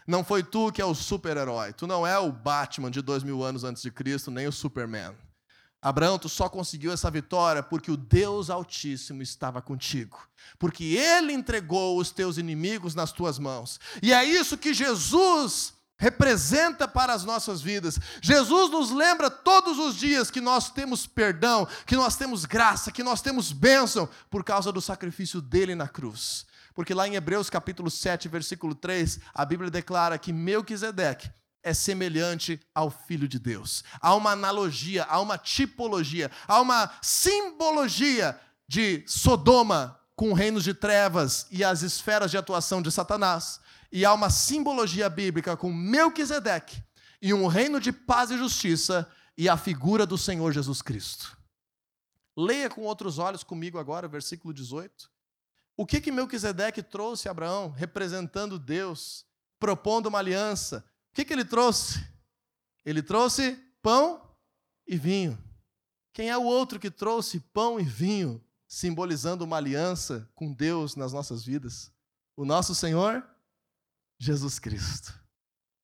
Não 0.08 0.24
foi 0.24 0.43
tu 0.43 0.72
que 0.72 0.82
é 0.82 0.86
o 0.86 0.96
super-herói. 0.96 1.74
Tu 1.74 1.86
não 1.86 2.06
é 2.06 2.18
o 2.18 2.32
Batman 2.32 2.91
de 2.91 3.02
dois 3.02 3.24
mil 3.24 3.43
anos 3.43 3.64
antes 3.64 3.84
de 3.84 3.91
Cristo, 3.91 4.32
nem 4.32 4.48
o 4.48 4.52
Superman. 4.52 5.16
Abraão, 5.82 6.18
tu 6.18 6.28
só 6.28 6.50
conseguiu 6.50 6.91
essa 6.91 7.12
vitória 7.12 7.62
porque 7.62 7.91
o 7.91 7.98
Deus 7.98 8.50
Altíssimo 8.50 9.22
estava 9.22 9.62
contigo. 9.62 10.18
Porque 10.58 10.84
Ele 10.84 11.32
entregou 11.32 12.00
os 12.00 12.10
teus 12.10 12.38
inimigos 12.39 12.96
nas 12.96 13.12
tuas 13.12 13.38
mãos. 13.38 13.80
E 14.02 14.12
é 14.12 14.26
isso 14.26 14.58
que 14.58 14.74
Jesus 14.74 15.76
representa 15.98 16.88
para 16.88 17.14
as 17.14 17.24
nossas 17.24 17.62
vidas. 17.62 18.00
Jesus 18.22 18.72
nos 18.72 18.91
lembra 18.91 19.30
todos 19.30 19.78
os 19.78 19.96
dias 19.96 20.32
que 20.32 20.41
nós 20.41 20.70
temos 20.70 21.06
perdão, 21.06 21.68
que 21.86 21.96
nós 21.96 22.16
temos 22.16 22.46
graça, 22.46 22.91
que 22.91 23.04
nós 23.04 23.22
temos 23.22 23.52
bênção 23.52 24.10
por 24.30 24.43
causa 24.43 24.72
do 24.72 24.82
sacrifício 24.82 25.39
dele 25.41 25.76
na 25.76 25.88
cruz. 25.88 26.46
Porque 26.76 26.93
lá 26.93 27.07
em 27.07 27.15
Hebreus 27.15 27.49
capítulo 27.49 27.89
7, 27.89 28.28
versículo 28.28 28.76
3, 28.76 29.21
a 29.34 29.45
Bíblia 29.45 29.71
declara 29.71 30.17
que 30.17 30.34
Melquisedeque 30.34 31.32
é 31.63 31.73
semelhante 31.73 32.59
ao 32.76 32.91
Filho 32.91 33.28
de 33.28 33.39
Deus. 33.39 33.84
Há 34.01 34.13
uma 34.13 34.32
analogia, 34.32 35.05
há 35.05 35.19
uma 35.21 35.38
tipologia, 35.38 36.30
há 36.45 36.59
uma 36.59 36.91
simbologia 37.01 38.39
de 38.67 39.03
Sodoma 39.07 39.97
com 40.15 40.34
reinos 40.34 40.65
de 40.65 40.73
trevas 40.73 41.47
e 41.49 41.63
as 41.63 41.82
esferas 41.82 42.30
de 42.30 42.38
atuação 42.38 42.82
de 42.82 42.91
Satanás. 42.91 43.59
E 43.89 44.03
há 44.03 44.13
uma 44.13 44.30
simbologia 44.30 45.09
bíblica 45.09 45.55
com 45.55 45.71
Melquisedeque 45.71 46.84
e 47.21 47.34
um 47.34 47.47
reino 47.47 47.80
de 47.80 47.93
paz 47.93 48.32
e 48.32 48.38
justiça 48.38 49.09
e 49.38 49.47
a 49.47 49.55
figura 49.55 50.05
do 50.05 50.17
Senhor 50.17 50.51
Jesus 50.51 50.82
Cristo. 50.82 51.38
Leia 52.38 52.69
com 52.69 52.82
outros 52.82 53.17
olhos 53.17 53.43
comigo 53.43 53.80
agora, 53.80 54.09
versículo 54.09 54.53
18. 54.53 55.14
O 55.78 55.86
que 55.86 55.99
que 55.99 56.11
Melquisedeque 56.11 56.82
trouxe 56.82 57.28
a 57.28 57.32
Abraão, 57.32 57.69
representando 57.69 58.57
Deus, 58.57 59.26
propondo 59.59 60.07
uma 60.07 60.19
aliança, 60.19 60.86
que, 61.15 61.23
que 61.23 61.32
ele 61.32 61.45
trouxe? 61.45 62.05
Ele 62.84 63.01
trouxe 63.01 63.57
pão 63.82 64.21
e 64.86 64.97
vinho. 64.97 65.41
Quem 66.13 66.30
é 66.30 66.38
o 66.38 66.43
outro 66.43 66.78
que 66.78 66.91
trouxe 66.91 67.39
pão 67.39 67.80
e 67.80 67.84
vinho, 67.84 68.43
simbolizando 68.67 69.45
uma 69.45 69.55
aliança 69.55 70.30
com 70.36 70.51
Deus 70.51 70.97
nas 70.97 71.13
nossas 71.13 71.43
vidas? 71.43 71.89
O 72.36 72.43
nosso 72.43 72.76
Senhor 72.76 73.26
Jesus 74.19 74.59
Cristo. 74.59 75.17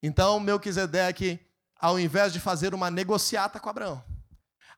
Então, 0.04 0.38
Melquisedeque, 0.40 1.40
ao 1.78 1.98
invés 1.98 2.34
de 2.34 2.40
fazer 2.40 2.74
uma 2.74 2.92
negociata 2.92 3.58
com 3.58 3.70
Abraão, 3.70 4.04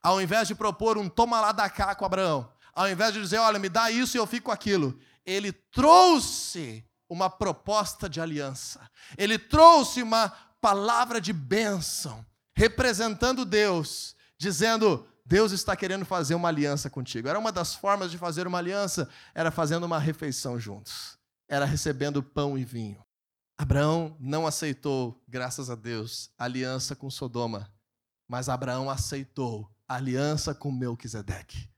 ao 0.03 0.21
invés 0.21 0.47
de 0.47 0.53
propor 0.53 0.99
um 0.99 1.09
toma 1.09 1.41
lá 1.41 1.51
da 1.51 1.67
cá 1.67 1.95
com 1.95 2.05
Abraão, 2.05 2.51
ao 2.73 2.89
invés 2.89 3.13
de 3.13 3.21
dizer, 3.21 3.37
olha, 3.37 3.59
me 3.59 3.69
dá 3.69 3.91
isso 3.91 4.17
e 4.17 4.19
eu 4.19 4.27
fico 4.27 4.45
com 4.45 4.51
aquilo, 4.51 4.99
ele 5.25 5.51
trouxe 5.51 6.85
uma 7.09 7.29
proposta 7.29 8.09
de 8.09 8.19
aliança. 8.19 8.89
Ele 9.17 9.37
trouxe 9.37 10.01
uma 10.01 10.29
palavra 10.59 11.21
de 11.21 11.31
bênção, 11.31 12.25
representando 12.55 13.45
Deus, 13.45 14.15
dizendo: 14.37 15.05
Deus 15.25 15.51
está 15.51 15.75
querendo 15.75 16.05
fazer 16.05 16.35
uma 16.35 16.49
aliança 16.49 16.89
contigo. 16.89 17.27
Era 17.27 17.39
uma 17.39 17.51
das 17.51 17.75
formas 17.75 18.11
de 18.11 18.17
fazer 18.17 18.47
uma 18.47 18.57
aliança, 18.57 19.09
era 19.33 19.51
fazendo 19.51 19.83
uma 19.83 19.99
refeição 19.99 20.59
juntos, 20.59 21.17
era 21.47 21.65
recebendo 21.65 22.23
pão 22.23 22.57
e 22.57 22.65
vinho. 22.65 23.03
Abraão 23.57 24.17
não 24.19 24.47
aceitou, 24.47 25.21
graças 25.27 25.69
a 25.69 25.75
Deus, 25.75 26.31
aliança 26.37 26.95
com 26.95 27.09
Sodoma, 27.09 27.71
mas 28.27 28.49
Abraão 28.49 28.89
aceitou 28.89 29.69
aliança 29.87 30.55
com 30.55 30.71
Melquisedeque. 30.71 31.72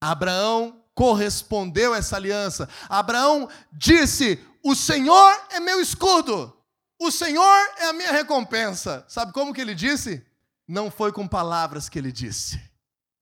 Abraão 0.00 0.82
correspondeu 0.94 1.94
a 1.94 1.98
essa 1.98 2.16
aliança. 2.16 2.68
Abraão 2.88 3.48
disse: 3.72 4.38
O 4.62 4.74
Senhor 4.74 5.46
é 5.50 5.60
meu 5.60 5.80
escudo, 5.80 6.56
o 7.00 7.10
Senhor 7.10 7.70
é 7.78 7.86
a 7.86 7.92
minha 7.92 8.10
recompensa. 8.10 9.04
Sabe 9.08 9.32
como 9.32 9.54
que 9.54 9.60
ele 9.60 9.74
disse? 9.74 10.24
Não 10.66 10.90
foi 10.90 11.12
com 11.12 11.26
palavras 11.26 11.88
que 11.88 11.98
ele 11.98 12.10
disse. 12.10 12.60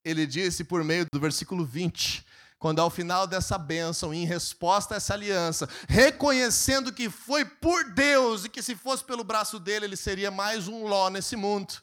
Ele 0.03 0.25
disse 0.25 0.63
por 0.63 0.83
meio 0.83 1.05
do 1.11 1.19
versículo 1.19 1.63
20, 1.63 2.25
quando 2.57 2.79
ao 2.79 2.89
final 2.89 3.27
dessa 3.27 3.57
bênção, 3.57 4.13
em 4.13 4.25
resposta 4.25 4.95
a 4.95 4.97
essa 4.97 5.13
aliança, 5.13 5.69
reconhecendo 5.87 6.91
que 6.91 7.09
foi 7.09 7.45
por 7.45 7.91
Deus 7.91 8.45
e 8.45 8.49
que 8.49 8.63
se 8.63 8.75
fosse 8.75 9.03
pelo 9.03 9.23
braço 9.23 9.59
dele, 9.59 9.85
ele 9.85 9.95
seria 9.95 10.31
mais 10.31 10.67
um 10.67 10.87
Ló 10.87 11.09
nesse 11.09 11.35
mundo, 11.35 11.75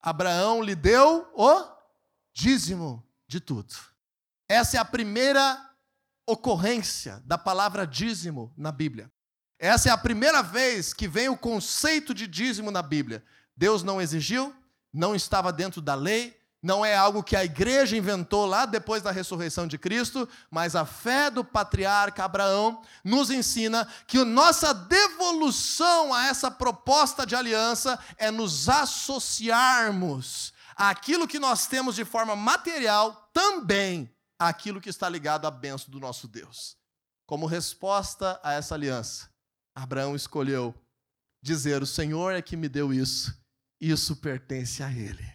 Abraão 0.00 0.62
lhe 0.62 0.74
deu 0.74 1.28
o 1.34 1.64
dízimo 2.32 3.04
de 3.26 3.40
tudo. 3.40 3.91
Essa 4.52 4.76
é 4.76 4.80
a 4.80 4.84
primeira 4.84 5.58
ocorrência 6.26 7.22
da 7.24 7.38
palavra 7.38 7.86
dízimo 7.86 8.52
na 8.54 8.70
Bíblia. 8.70 9.10
Essa 9.58 9.88
é 9.88 9.92
a 9.92 9.96
primeira 9.96 10.42
vez 10.42 10.92
que 10.92 11.08
vem 11.08 11.30
o 11.30 11.38
conceito 11.38 12.12
de 12.12 12.26
dízimo 12.26 12.70
na 12.70 12.82
Bíblia. 12.82 13.24
Deus 13.56 13.82
não 13.82 13.98
exigiu, 13.98 14.54
não 14.92 15.14
estava 15.14 15.50
dentro 15.50 15.80
da 15.80 15.94
lei, 15.94 16.38
não 16.62 16.84
é 16.84 16.94
algo 16.94 17.22
que 17.22 17.34
a 17.34 17.42
igreja 17.42 17.96
inventou 17.96 18.44
lá 18.44 18.66
depois 18.66 19.02
da 19.02 19.10
ressurreição 19.10 19.66
de 19.66 19.78
Cristo, 19.78 20.28
mas 20.50 20.76
a 20.76 20.84
fé 20.84 21.30
do 21.30 21.42
patriarca 21.42 22.22
Abraão 22.22 22.82
nos 23.02 23.30
ensina 23.30 23.88
que 24.06 24.18
a 24.18 24.24
nossa 24.26 24.74
devolução 24.74 26.12
a 26.12 26.26
essa 26.26 26.50
proposta 26.50 27.24
de 27.24 27.34
aliança 27.34 27.98
é 28.18 28.30
nos 28.30 28.68
associarmos 28.68 30.52
àquilo 30.76 31.26
que 31.26 31.38
nós 31.38 31.66
temos 31.66 31.94
de 31.94 32.04
forma 32.04 32.36
material 32.36 33.30
também 33.32 34.12
aquilo 34.48 34.80
que 34.80 34.88
está 34.88 35.08
ligado 35.08 35.46
à 35.46 35.50
benção 35.50 35.90
do 35.90 36.00
nosso 36.00 36.26
Deus. 36.28 36.76
Como 37.26 37.46
resposta 37.46 38.40
a 38.42 38.52
essa 38.52 38.74
aliança, 38.74 39.30
Abraão 39.74 40.14
escolheu 40.14 40.74
dizer: 41.40 41.82
O 41.82 41.86
Senhor 41.86 42.32
é 42.32 42.42
que 42.42 42.56
me 42.56 42.68
deu 42.68 42.92
isso, 42.92 43.36
isso 43.80 44.16
pertence 44.16 44.82
a 44.82 44.90
Ele. 44.90 45.26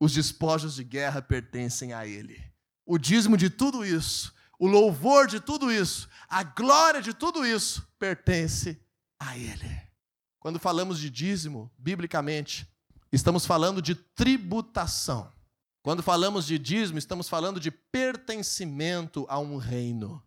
Os 0.00 0.12
despojos 0.12 0.74
de 0.74 0.84
guerra 0.84 1.22
pertencem 1.22 1.92
a 1.92 2.06
Ele. 2.06 2.42
O 2.84 2.98
dízimo 2.98 3.36
de 3.36 3.50
tudo 3.50 3.84
isso, 3.84 4.34
o 4.58 4.66
louvor 4.66 5.26
de 5.26 5.40
tudo 5.40 5.72
isso, 5.72 6.08
a 6.28 6.42
glória 6.42 7.02
de 7.02 7.12
tudo 7.12 7.44
isso 7.44 7.86
pertence 7.98 8.80
a 9.18 9.36
Ele. 9.36 9.86
Quando 10.38 10.58
falamos 10.58 11.00
de 11.00 11.10
dízimo, 11.10 11.72
biblicamente, 11.76 12.68
estamos 13.10 13.44
falando 13.44 13.82
de 13.82 13.94
tributação. 13.94 15.32
Quando 15.86 16.02
falamos 16.02 16.44
de 16.44 16.58
dízimo, 16.58 16.98
estamos 16.98 17.28
falando 17.28 17.60
de 17.60 17.70
pertencimento 17.70 19.24
a 19.28 19.38
um 19.38 19.56
reino. 19.56 20.20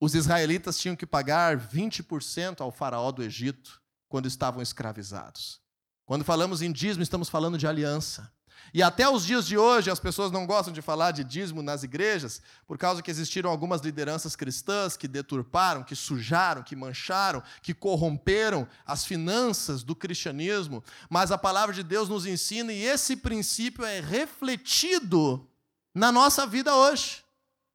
Os 0.00 0.14
israelitas 0.14 0.78
tinham 0.78 0.94
que 0.94 1.04
pagar 1.04 1.58
20% 1.58 2.60
ao 2.60 2.70
faraó 2.70 3.10
do 3.10 3.20
Egito 3.20 3.82
quando 4.08 4.28
estavam 4.28 4.62
escravizados. 4.62 5.60
Quando 6.04 6.24
falamos 6.24 6.62
em 6.62 6.70
dízimo, 6.70 7.02
estamos 7.02 7.28
falando 7.28 7.58
de 7.58 7.66
aliança. 7.66 8.32
E 8.72 8.82
até 8.82 9.08
os 9.08 9.26
dias 9.26 9.46
de 9.46 9.58
hoje, 9.58 9.90
as 9.90 9.98
pessoas 9.98 10.30
não 10.30 10.46
gostam 10.46 10.72
de 10.72 10.80
falar 10.80 11.10
de 11.10 11.24
dízimo 11.24 11.62
nas 11.62 11.82
igrejas, 11.82 12.40
por 12.66 12.78
causa 12.78 13.02
que 13.02 13.10
existiram 13.10 13.50
algumas 13.50 13.80
lideranças 13.80 14.36
cristãs 14.36 14.96
que 14.96 15.08
deturparam, 15.08 15.82
que 15.82 15.96
sujaram, 15.96 16.62
que 16.62 16.76
mancharam, 16.76 17.42
que 17.62 17.74
corromperam 17.74 18.68
as 18.86 19.04
finanças 19.04 19.82
do 19.82 19.96
cristianismo. 19.96 20.84
Mas 21.08 21.32
a 21.32 21.38
palavra 21.38 21.74
de 21.74 21.82
Deus 21.82 22.08
nos 22.08 22.26
ensina, 22.26 22.72
e 22.72 22.82
esse 22.82 23.16
princípio 23.16 23.84
é 23.84 24.00
refletido 24.00 25.48
na 25.94 26.12
nossa 26.12 26.46
vida 26.46 26.74
hoje. 26.74 27.24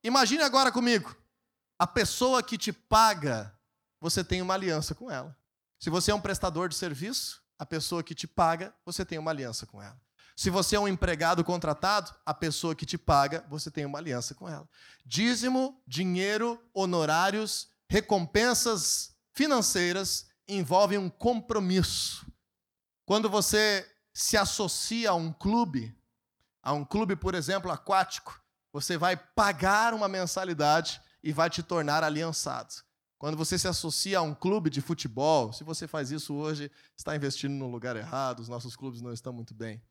Imagine 0.03 0.43
agora 0.43 0.71
comigo. 0.71 1.15
A 1.77 1.85
pessoa 1.85 2.41
que 2.41 2.57
te 2.57 2.71
paga, 2.71 3.53
você 3.99 4.23
tem 4.23 4.41
uma 4.41 4.53
aliança 4.53 4.95
com 4.95 5.11
ela. 5.11 5.35
Se 5.77 5.89
você 5.89 6.11
é 6.11 6.15
um 6.15 6.21
prestador 6.21 6.69
de 6.69 6.75
serviço, 6.75 7.43
a 7.59 7.65
pessoa 7.65 8.03
que 8.03 8.15
te 8.15 8.27
paga, 8.27 8.73
você 8.85 9.03
tem 9.05 9.17
uma 9.17 9.31
aliança 9.31 9.65
com 9.65 9.81
ela. 9.81 9.99
Se 10.35 10.49
você 10.49 10.75
é 10.75 10.79
um 10.79 10.87
empregado 10.87 11.45
contratado, 11.45 12.13
a 12.25 12.33
pessoa 12.33 12.75
que 12.75 12.85
te 12.85 12.97
paga, 12.97 13.45
você 13.49 13.71
tem 13.71 13.85
uma 13.85 13.99
aliança 13.99 14.35
com 14.35 14.49
ela. 14.49 14.67
Dízimo, 15.05 15.81
dinheiro, 15.87 16.61
honorários, 16.73 17.69
recompensas 17.89 19.15
financeiras 19.33 20.27
envolvem 20.45 20.97
um 20.97 21.09
compromisso. 21.09 22.29
Quando 23.05 23.29
você 23.29 23.89
se 24.13 24.35
associa 24.35 25.11
a 25.11 25.15
um 25.15 25.31
clube, 25.31 25.97
a 26.61 26.73
um 26.73 26.83
clube, 26.83 27.15
por 27.15 27.33
exemplo, 27.33 27.71
aquático, 27.71 28.37
você 28.73 28.97
vai 28.97 29.15
pagar 29.15 29.93
uma 29.93 30.09
mensalidade 30.09 31.01
e 31.23 31.31
vai 31.31 31.49
te 31.49 31.63
tornar 31.63 32.03
aliançado. 32.03 32.73
Quando 33.17 33.37
você 33.37 33.57
se 33.57 33.69
associa 33.69 34.19
a 34.19 34.21
um 34.21 34.35
clube 34.35 34.69
de 34.69 34.81
futebol, 34.81 35.53
se 35.53 35.63
você 35.63 35.87
faz 35.87 36.11
isso 36.11 36.33
hoje, 36.35 36.69
está 36.97 37.15
investindo 37.15 37.53
no 37.53 37.67
lugar 37.67 37.95
errado, 37.95 38.41
os 38.41 38.49
nossos 38.49 38.75
clubes 38.75 39.01
não 39.01 39.13
estão 39.13 39.31
muito 39.31 39.53
bem 39.53 39.81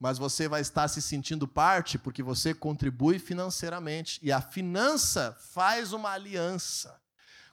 mas 0.00 0.16
você 0.16 0.48
vai 0.48 0.62
estar 0.62 0.88
se 0.88 1.02
sentindo 1.02 1.46
parte 1.46 1.98
porque 1.98 2.22
você 2.22 2.54
contribui 2.54 3.18
financeiramente. 3.18 4.18
E 4.22 4.32
a 4.32 4.40
finança 4.40 5.36
faz 5.52 5.92
uma 5.92 6.10
aliança. 6.10 6.98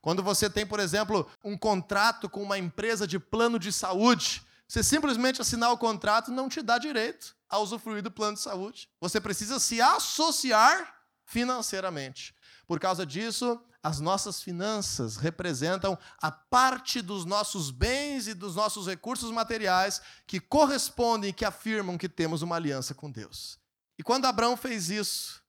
Quando 0.02 0.24
você 0.24 0.50
tem, 0.50 0.66
por 0.66 0.80
exemplo, 0.80 1.30
um 1.44 1.58
contrato 1.58 2.30
com 2.30 2.42
uma 2.42 2.58
empresa 2.58 3.06
de 3.06 3.20
plano 3.20 3.60
de 3.60 3.74
saúde, 3.74 4.42
você 4.66 4.82
simplesmente 4.82 5.42
assinar 5.42 5.74
o 5.74 5.78
contrato 5.78 6.32
não 6.32 6.48
te 6.48 6.62
dá 6.62 6.78
direito 6.78 7.36
a 7.50 7.60
usufruir 7.60 8.02
do 8.02 8.10
plano 8.10 8.36
de 8.36 8.42
saúde. 8.42 8.90
Você 9.02 9.20
precisa 9.20 9.60
se 9.60 9.82
associar 9.82 10.96
financeiramente. 11.26 12.34
Por 12.68 12.80
causa 12.80 13.06
disso, 13.06 13.60
as 13.82 14.02
nossas 14.02 14.42
finanças 14.42 15.16
representam 15.16 15.98
a 16.22 16.30
parte 16.30 17.02
dos 17.02 17.24
nossos 17.24 17.72
bens 17.72 18.28
e 18.28 18.34
dos 18.34 18.56
nossos 18.56 18.88
recursos 18.88 19.32
materiais 19.32 20.02
que 20.28 20.40
correspondem 20.40 21.30
e 21.30 21.34
que 21.34 21.46
afirmam 21.46 21.98
que 21.98 22.10
temos 22.10 22.42
uma 22.42 22.58
aliança 22.58 22.94
com 22.94 23.10
Deus. 23.10 23.58
E 23.98 24.04
quando 24.04 24.26
Abraão 24.26 24.58
fez 24.58 24.90
isso, 24.90 25.42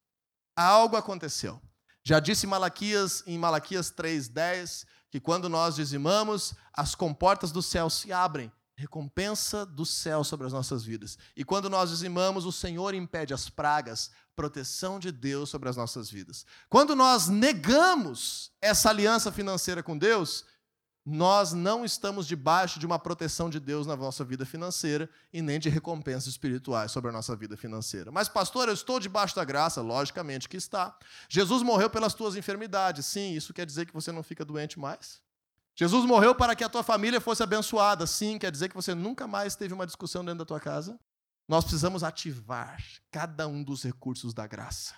algo 0.56 0.96
aconteceu. 0.96 1.60
Já 2.04 2.20
disse 2.20 2.46
Malaquias 2.46 3.24
em 3.26 3.36
Malaquias 3.36 3.90
3:10 3.90 4.86
que 5.10 5.18
quando 5.18 5.48
nós 5.48 5.74
dizimamos, 5.74 6.54
as 6.72 6.94
comportas 6.94 7.50
do 7.50 7.62
céu 7.62 7.90
se 7.90 8.12
abrem 8.12 8.52
recompensa 8.78 9.66
do 9.66 9.84
céu 9.84 10.22
sobre 10.22 10.46
as 10.46 10.52
nossas 10.52 10.84
vidas. 10.84 11.18
E 11.36 11.44
quando 11.44 11.68
nós 11.68 11.90
dizimamos, 11.90 12.46
o 12.46 12.52
Senhor 12.52 12.94
impede 12.94 13.34
as 13.34 13.50
pragas, 13.50 14.12
proteção 14.36 15.00
de 15.00 15.10
Deus 15.10 15.50
sobre 15.50 15.68
as 15.68 15.76
nossas 15.76 16.08
vidas. 16.08 16.46
Quando 16.68 16.94
nós 16.94 17.26
negamos 17.26 18.52
essa 18.62 18.88
aliança 18.88 19.32
financeira 19.32 19.82
com 19.82 19.98
Deus, 19.98 20.44
nós 21.04 21.52
não 21.52 21.84
estamos 21.84 22.24
debaixo 22.24 22.78
de 22.78 22.86
uma 22.86 23.00
proteção 23.00 23.50
de 23.50 23.58
Deus 23.58 23.84
na 23.84 23.96
nossa 23.96 24.24
vida 24.24 24.46
financeira 24.46 25.10
e 25.32 25.42
nem 25.42 25.58
de 25.58 25.68
recompensas 25.68 26.28
espirituais 26.28 26.92
sobre 26.92 27.10
a 27.10 27.12
nossa 27.12 27.34
vida 27.34 27.56
financeira. 27.56 28.12
Mas, 28.12 28.28
pastor, 28.28 28.68
eu 28.68 28.74
estou 28.74 29.00
debaixo 29.00 29.34
da 29.34 29.44
graça? 29.44 29.82
Logicamente 29.82 30.48
que 30.48 30.56
está. 30.56 30.96
Jesus 31.28 31.64
morreu 31.64 31.90
pelas 31.90 32.14
tuas 32.14 32.36
enfermidades. 32.36 33.06
Sim, 33.06 33.32
isso 33.32 33.52
quer 33.52 33.66
dizer 33.66 33.86
que 33.86 33.92
você 33.92 34.12
não 34.12 34.22
fica 34.22 34.44
doente 34.44 34.78
mais? 34.78 35.20
Jesus 35.78 36.04
morreu 36.04 36.34
para 36.34 36.56
que 36.56 36.64
a 36.64 36.68
tua 36.68 36.82
família 36.82 37.20
fosse 37.20 37.40
abençoada. 37.40 38.04
Sim, 38.04 38.36
quer 38.36 38.50
dizer 38.50 38.68
que 38.68 38.74
você 38.74 38.96
nunca 38.96 39.28
mais 39.28 39.54
teve 39.54 39.72
uma 39.72 39.86
discussão 39.86 40.24
dentro 40.24 40.40
da 40.40 40.44
tua 40.44 40.58
casa. 40.58 40.98
Nós 41.46 41.62
precisamos 41.62 42.02
ativar 42.02 42.82
cada 43.12 43.46
um 43.46 43.62
dos 43.62 43.84
recursos 43.84 44.34
da 44.34 44.44
graça. 44.44 44.96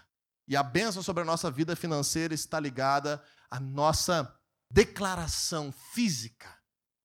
E 0.49 0.57
a 0.57 0.63
bênção 0.63 1.03
sobre 1.03 1.23
a 1.23 1.27
nossa 1.27 1.51
vida 1.51 1.77
financeira 1.77 2.33
está 2.33 2.59
ligada 2.59 3.23
à 3.51 3.61
nossa 3.61 4.35
declaração 4.71 5.71
física 5.93 6.49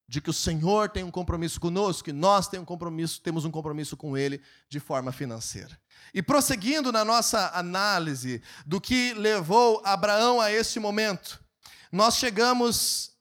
de 0.08 0.22
que 0.22 0.30
o 0.30 0.34
Senhor 0.34 0.88
tem 0.88 1.04
um 1.04 1.12
compromisso 1.12 1.60
conosco, 1.60 2.06
que 2.06 2.14
nós 2.14 2.48
temos 2.48 2.64
um 2.64 2.66
compromisso, 2.66 3.22
temos 3.22 3.44
um 3.44 3.52
compromisso 3.52 3.98
com 3.98 4.18
Ele 4.18 4.42
de 4.70 4.80
forma 4.80 5.12
financeira. 5.12 5.78
E 6.14 6.24
prosseguindo 6.24 6.94
na 6.94 7.04
nossa 7.04 7.52
análise 7.54 8.42
do 8.66 8.80
que 8.80 9.14
levou 9.16 9.82
Abraão 9.84 10.40
a 10.40 10.50
esse 10.50 10.80
momento, 10.80 11.44
nós 11.92 12.16
chegamos 12.16 13.15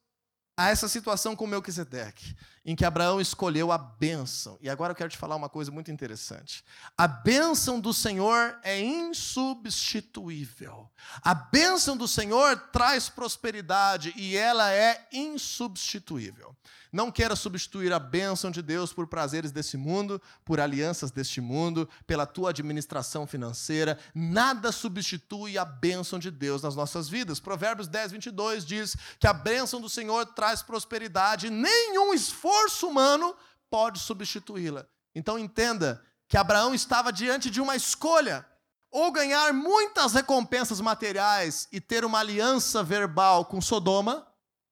a 0.57 0.71
essa 0.71 0.89
situação 0.89 1.35
com 1.35 1.47
Melquisedeque, 1.47 2.35
em 2.65 2.75
que 2.75 2.85
Abraão 2.85 3.21
escolheu 3.21 3.71
a 3.71 3.77
bênção. 3.77 4.57
E 4.61 4.71
agora 4.71 4.93
eu 4.93 4.97
quero 4.97 5.11
te 5.11 5.19
falar 5.19 5.37
uma 5.37 5.51
coisa 5.51 5.71
muito 5.71 5.91
interessante. 5.91 6.65
A 6.97 7.07
bênção 7.07 7.79
do 7.79 7.93
Senhor 7.93 8.59
é 8.63 8.81
insubstituível. 8.81 10.89
A 11.23 11.35
bênção 11.35 11.95
do 11.97 12.09
Senhor 12.09 12.57
traz 12.73 13.11
prosperidade 13.11 14.15
e 14.17 14.35
ela 14.35 14.73
é 14.73 15.07
insubstituível. 15.13 16.57
Não 16.91 17.11
queira 17.11 17.35
substituir 17.35 17.93
a 17.93 17.99
bênção 17.99 18.53
de 18.53 18.63
Deus 18.63 18.93
por 18.93 19.09
prazeres 19.09 19.51
desse 19.51 19.77
mundo, 19.77 20.23
por 20.45 20.61
alianças 20.61 21.11
deste 21.11 21.41
mundo, 21.41 21.89
pela 22.07 22.25
tua 22.25 22.51
administração 22.51 23.27
financeira. 23.27 23.99
Nada 24.15 24.71
substitui 24.71 25.59
a 25.59 25.65
bênção 25.65 26.21
de 26.21 26.31
Deus 26.31 26.63
nas 26.63 26.77
nossas 26.77 27.09
vidas. 27.09 27.41
Provérbios 27.41 27.89
10, 27.89 28.13
22 28.13 28.65
diz 28.65 28.97
que 29.19 29.27
a 29.27 29.33
bênção 29.33 29.81
do 29.81 29.89
Senhor 29.89 30.25
traz 30.25 30.63
prosperidade, 30.63 31.51
nenhum 31.51 32.15
esforço 32.15 32.54
humano 32.87 33.35
pode 33.71 33.99
substituí-la. 33.99 34.87
Então 35.15 35.39
entenda 35.39 36.05
que 36.29 36.37
Abraão 36.37 36.75
estava 36.75 37.13
diante 37.13 37.51
de 37.51 37.61
uma 37.61 37.77
escolha 37.77 38.47
ou 38.95 39.11
ganhar 39.11 39.53
muitas 39.53 40.13
recompensas 40.13 40.81
materiais 40.81 41.67
e 41.73 41.81
ter 41.81 42.05
uma 42.05 42.21
aliança 42.21 42.81
verbal 42.81 43.45
com 43.45 43.61
Sodoma, 43.61 44.25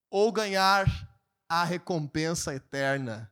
ou 0.09 0.31
ganhar 0.31 0.87
a 1.49 1.65
recompensa 1.65 2.55
eterna, 2.55 3.29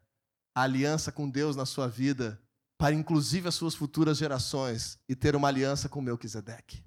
a 0.54 0.64
aliança 0.64 1.10
com 1.10 1.30
Deus 1.30 1.56
na 1.56 1.66
sua 1.66 1.88
vida, 1.88 2.42
para 2.78 2.94
inclusive 2.94 3.48
as 3.48 3.56
suas 3.56 3.74
futuras 3.74 4.18
gerações, 4.18 5.00
e 5.08 5.16
ter 5.16 5.34
uma 5.34 5.48
aliança 5.48 5.88
com 5.88 6.02
Melquisedeque. 6.02 6.84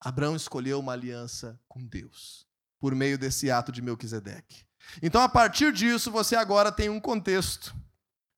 Abraão 0.00 0.34
escolheu 0.34 0.80
uma 0.80 0.92
aliança 0.92 1.60
com 1.68 1.84
Deus, 1.84 2.46
por 2.78 2.94
meio 2.94 3.18
desse 3.18 3.50
ato 3.50 3.70
de 3.70 3.82
Melquisedeque. 3.82 4.64
Então, 5.02 5.22
a 5.22 5.28
partir 5.28 5.72
disso, 5.72 6.10
você 6.10 6.36
agora 6.36 6.72
tem 6.72 6.88
um 6.88 7.00
contexto 7.00 7.74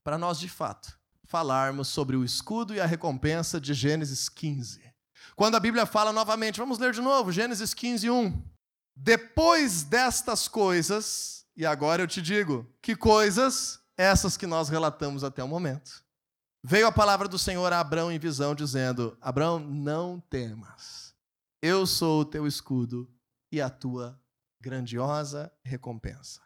para 0.03 0.18
nós, 0.18 0.38
de 0.38 0.49
fato, 0.49 0.99
falarmos 1.26 1.88
sobre 1.88 2.16
o 2.16 2.24
escudo 2.24 2.74
e 2.74 2.80
a 2.80 2.86
recompensa 2.86 3.61
de 3.61 3.72
Gênesis 3.74 4.28
15. 4.28 4.82
Quando 5.34 5.57
a 5.57 5.61
Bíblia 5.61 5.86
fala 5.86 6.12
novamente, 6.12 6.61
vamos 6.61 6.78
ler 6.78 6.92
de 6.92 7.01
novo, 7.01 7.32
Gênesis 7.32 7.74
15, 7.74 8.09
1. 8.11 8.42
Depois 8.95 9.82
destas 9.82 10.47
coisas, 10.47 11.45
e 11.57 11.66
agora 11.66 12.03
eu 12.03 12.07
te 12.07 12.22
digo: 12.22 12.66
que 12.80 12.95
coisas 12.95 13.80
essas 13.97 14.36
que 14.36 14.47
nós 14.47 14.68
relatamos 14.68 15.24
até 15.24 15.42
o 15.42 15.49
momento? 15.49 16.05
Veio 16.62 16.86
a 16.86 16.92
palavra 16.92 17.28
do 17.28 17.38
Senhor 17.38 17.72
a 17.72 17.80
Abraão 17.80 18.12
em 18.12 18.18
visão, 18.18 18.55
dizendo: 18.55 19.18
Abraão, 19.20 19.59
não 19.59 20.20
temas, 20.30 21.14
eu 21.61 21.86
sou 21.86 22.20
o 22.20 22.24
teu 22.24 22.47
escudo 22.47 23.11
e 23.51 23.61
a 23.61 23.68
tua 23.68 24.18
grandiosa 24.64 25.52
recompensa. 25.62 26.40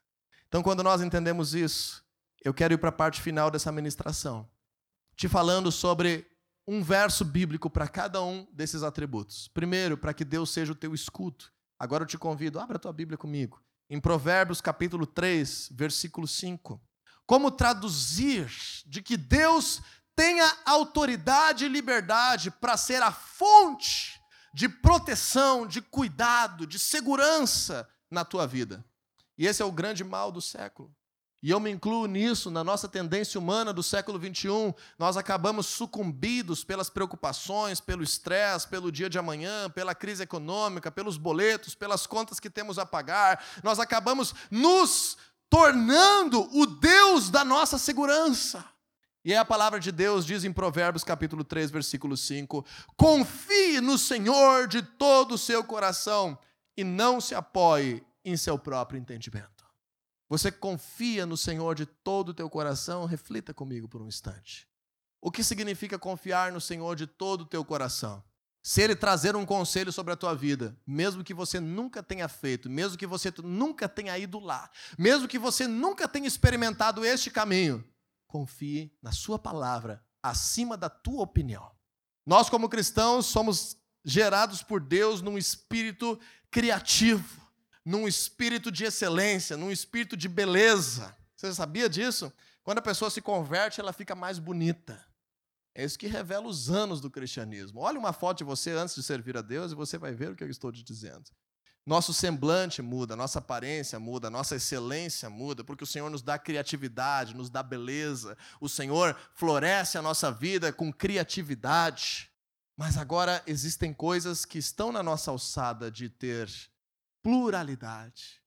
Então, 0.48 0.62
quando 0.62 0.82
nós 0.82 1.00
entendemos 1.00 1.54
isso, 1.54 2.04
eu 2.44 2.52
quero 2.52 2.74
ir 2.74 2.78
para 2.78 2.88
a 2.88 2.92
parte 2.92 3.22
final 3.22 3.50
dessa 3.50 3.70
ministração, 3.70 4.48
te 5.16 5.28
falando 5.28 5.70
sobre 5.70 6.26
um 6.66 6.82
verso 6.82 7.24
bíblico 7.24 7.70
para 7.70 7.86
cada 7.86 8.20
um 8.20 8.44
desses 8.52 8.82
atributos. 8.82 9.48
Primeiro, 9.48 9.96
para 9.96 10.12
que 10.12 10.24
Deus 10.24 10.50
seja 10.50 10.72
o 10.72 10.74
teu 10.74 10.94
escudo. 10.94 11.44
Agora 11.78 12.02
eu 12.02 12.06
te 12.08 12.18
convido, 12.18 12.58
abra 12.58 12.76
a 12.76 12.80
tua 12.80 12.92
Bíblia 12.92 13.16
comigo 13.16 13.62
em 13.90 14.00
Provérbios 14.00 14.60
capítulo 14.60 15.06
3, 15.06 15.70
versículo 15.72 16.28
5. 16.28 16.80
Como 17.26 17.50
traduzir 17.50 18.50
de 18.86 19.02
que 19.02 19.16
Deus 19.16 19.80
tenha 20.14 20.52
autoridade 20.66 21.64
e 21.64 21.68
liberdade 21.68 22.50
para 22.50 22.76
ser 22.76 23.02
a 23.02 23.12
fonte 23.12 24.20
de 24.52 24.68
proteção, 24.68 25.66
de 25.66 25.80
cuidado, 25.80 26.66
de 26.66 26.78
segurança 26.78 27.88
na 28.10 28.24
tua 28.24 28.46
vida. 28.46 28.84
E 29.36 29.46
esse 29.46 29.62
é 29.62 29.64
o 29.64 29.72
grande 29.72 30.02
mal 30.02 30.32
do 30.32 30.40
século. 30.40 30.92
E 31.40 31.50
eu 31.50 31.60
me 31.60 31.70
incluo 31.70 32.06
nisso, 32.06 32.50
na 32.50 32.64
nossa 32.64 32.88
tendência 32.88 33.38
humana 33.38 33.72
do 33.72 33.82
século 33.82 34.18
21, 34.18 34.74
nós 34.98 35.16
acabamos 35.16 35.66
sucumbidos 35.66 36.64
pelas 36.64 36.90
preocupações, 36.90 37.80
pelo 37.80 38.02
estresse, 38.02 38.66
pelo 38.66 38.90
dia 38.90 39.08
de 39.08 39.20
amanhã, 39.20 39.70
pela 39.70 39.94
crise 39.94 40.24
econômica, 40.24 40.90
pelos 40.90 41.16
boletos, 41.16 41.76
pelas 41.76 42.08
contas 42.08 42.40
que 42.40 42.50
temos 42.50 42.76
a 42.76 42.84
pagar. 42.84 43.44
Nós 43.62 43.78
acabamos 43.78 44.34
nos 44.50 45.16
tornando 45.48 46.42
o 46.58 46.66
Deus 46.66 47.30
da 47.30 47.44
nossa 47.44 47.78
segurança. 47.78 48.64
E 49.24 49.32
a 49.32 49.44
palavra 49.44 49.78
de 49.78 49.92
Deus 49.92 50.26
diz 50.26 50.42
em 50.42 50.52
Provérbios 50.52 51.04
capítulo 51.04 51.44
3, 51.44 51.70
versículo 51.70 52.16
5: 52.16 52.64
Confie 52.96 53.80
no 53.80 53.96
Senhor 53.96 54.66
de 54.66 54.82
todo 54.82 55.36
o 55.36 55.38
seu 55.38 55.62
coração 55.62 56.36
e 56.78 56.84
não 56.84 57.20
se 57.20 57.34
apoie 57.34 58.06
em 58.24 58.36
seu 58.36 58.58
próprio 58.58 58.98
entendimento. 58.98 59.66
Você 60.28 60.52
confia 60.52 61.26
no 61.26 61.36
Senhor 61.36 61.74
de 61.74 61.84
todo 61.84 62.30
o 62.30 62.34
teu 62.34 62.48
coração? 62.48 63.04
Reflita 63.04 63.52
comigo 63.52 63.88
por 63.88 64.00
um 64.00 64.06
instante. 64.06 64.68
O 65.20 65.30
que 65.30 65.42
significa 65.42 65.98
confiar 65.98 66.52
no 66.52 66.60
Senhor 66.60 66.94
de 66.94 67.06
todo 67.06 67.42
o 67.42 67.46
teu 67.46 67.64
coração? 67.64 68.22
se 68.68 68.82
ele 68.82 68.94
trazer 68.94 69.34
um 69.34 69.46
conselho 69.46 69.90
sobre 69.90 70.12
a 70.12 70.16
tua 70.16 70.34
vida, 70.34 70.76
mesmo 70.86 71.24
que 71.24 71.32
você 71.32 71.58
nunca 71.58 72.02
tenha 72.02 72.28
feito, 72.28 72.68
mesmo 72.68 72.98
que 72.98 73.06
você 73.06 73.32
nunca 73.42 73.88
tenha 73.88 74.18
ido 74.18 74.38
lá, 74.38 74.70
mesmo 74.98 75.26
que 75.26 75.38
você 75.38 75.66
nunca 75.66 76.06
tenha 76.06 76.26
experimentado 76.26 77.02
este 77.02 77.30
caminho, 77.30 77.82
confie 78.26 78.92
na 79.00 79.10
sua 79.10 79.38
palavra 79.38 80.04
acima 80.22 80.76
da 80.76 80.90
tua 80.90 81.22
opinião. 81.22 81.70
Nós, 82.26 82.50
como 82.50 82.68
cristãos, 82.68 83.24
somos 83.24 83.78
gerados 84.04 84.62
por 84.62 84.80
Deus 84.80 85.22
num 85.22 85.38
espírito 85.38 86.20
criativo, 86.50 87.40
num 87.84 88.06
espírito 88.06 88.70
de 88.70 88.84
excelência, 88.84 89.56
num 89.56 89.70
espírito 89.70 90.16
de 90.16 90.28
beleza. 90.28 91.16
Você 91.36 91.52
sabia 91.54 91.88
disso? 91.88 92.32
Quando 92.62 92.78
a 92.78 92.82
pessoa 92.82 93.10
se 93.10 93.22
converte, 93.22 93.80
ela 93.80 93.92
fica 93.92 94.14
mais 94.14 94.38
bonita. 94.38 95.02
É 95.74 95.84
isso 95.84 95.98
que 95.98 96.08
revela 96.08 96.46
os 96.46 96.68
anos 96.68 97.00
do 97.00 97.10
cristianismo. 97.10 97.80
Olha 97.80 97.98
uma 97.98 98.12
foto 98.12 98.38
de 98.38 98.44
você 98.44 98.72
antes 98.72 98.94
de 98.94 99.02
servir 99.02 99.36
a 99.36 99.42
Deus 99.42 99.72
e 99.72 99.76
você 99.76 99.96
vai 99.96 100.12
ver 100.12 100.32
o 100.32 100.36
que 100.36 100.42
eu 100.42 100.50
estou 100.50 100.72
te 100.72 100.82
dizendo. 100.82 101.30
Nosso 101.86 102.12
semblante 102.12 102.82
muda, 102.82 103.16
nossa 103.16 103.38
aparência 103.38 103.98
muda, 103.98 104.28
nossa 104.28 104.56
excelência 104.56 105.30
muda, 105.30 105.64
porque 105.64 105.84
o 105.84 105.86
Senhor 105.86 106.10
nos 106.10 106.20
dá 106.20 106.38
criatividade, 106.38 107.34
nos 107.34 107.48
dá 107.48 107.62
beleza. 107.62 108.36
O 108.60 108.68
Senhor 108.68 109.16
floresce 109.32 109.96
a 109.96 110.02
nossa 110.02 110.30
vida 110.30 110.70
com 110.70 110.92
criatividade. 110.92 112.30
Mas 112.78 112.96
agora 112.96 113.42
existem 113.44 113.92
coisas 113.92 114.44
que 114.44 114.56
estão 114.56 114.92
na 114.92 115.02
nossa 115.02 115.32
alçada 115.32 115.90
de 115.90 116.08
ter 116.08 116.48
pluralidade. 117.20 118.40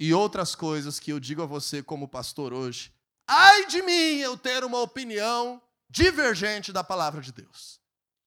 E 0.00 0.12
outras 0.12 0.56
coisas 0.56 0.98
que 0.98 1.12
eu 1.12 1.20
digo 1.20 1.40
a 1.40 1.46
você 1.46 1.84
como 1.84 2.08
pastor 2.08 2.52
hoje. 2.52 2.92
Ai 3.28 3.66
de 3.66 3.80
mim 3.82 4.18
eu 4.18 4.36
ter 4.36 4.64
uma 4.64 4.80
opinião 4.80 5.62
divergente 5.88 6.72
da 6.72 6.82
palavra 6.82 7.20
de 7.22 7.30
Deus. 7.30 7.80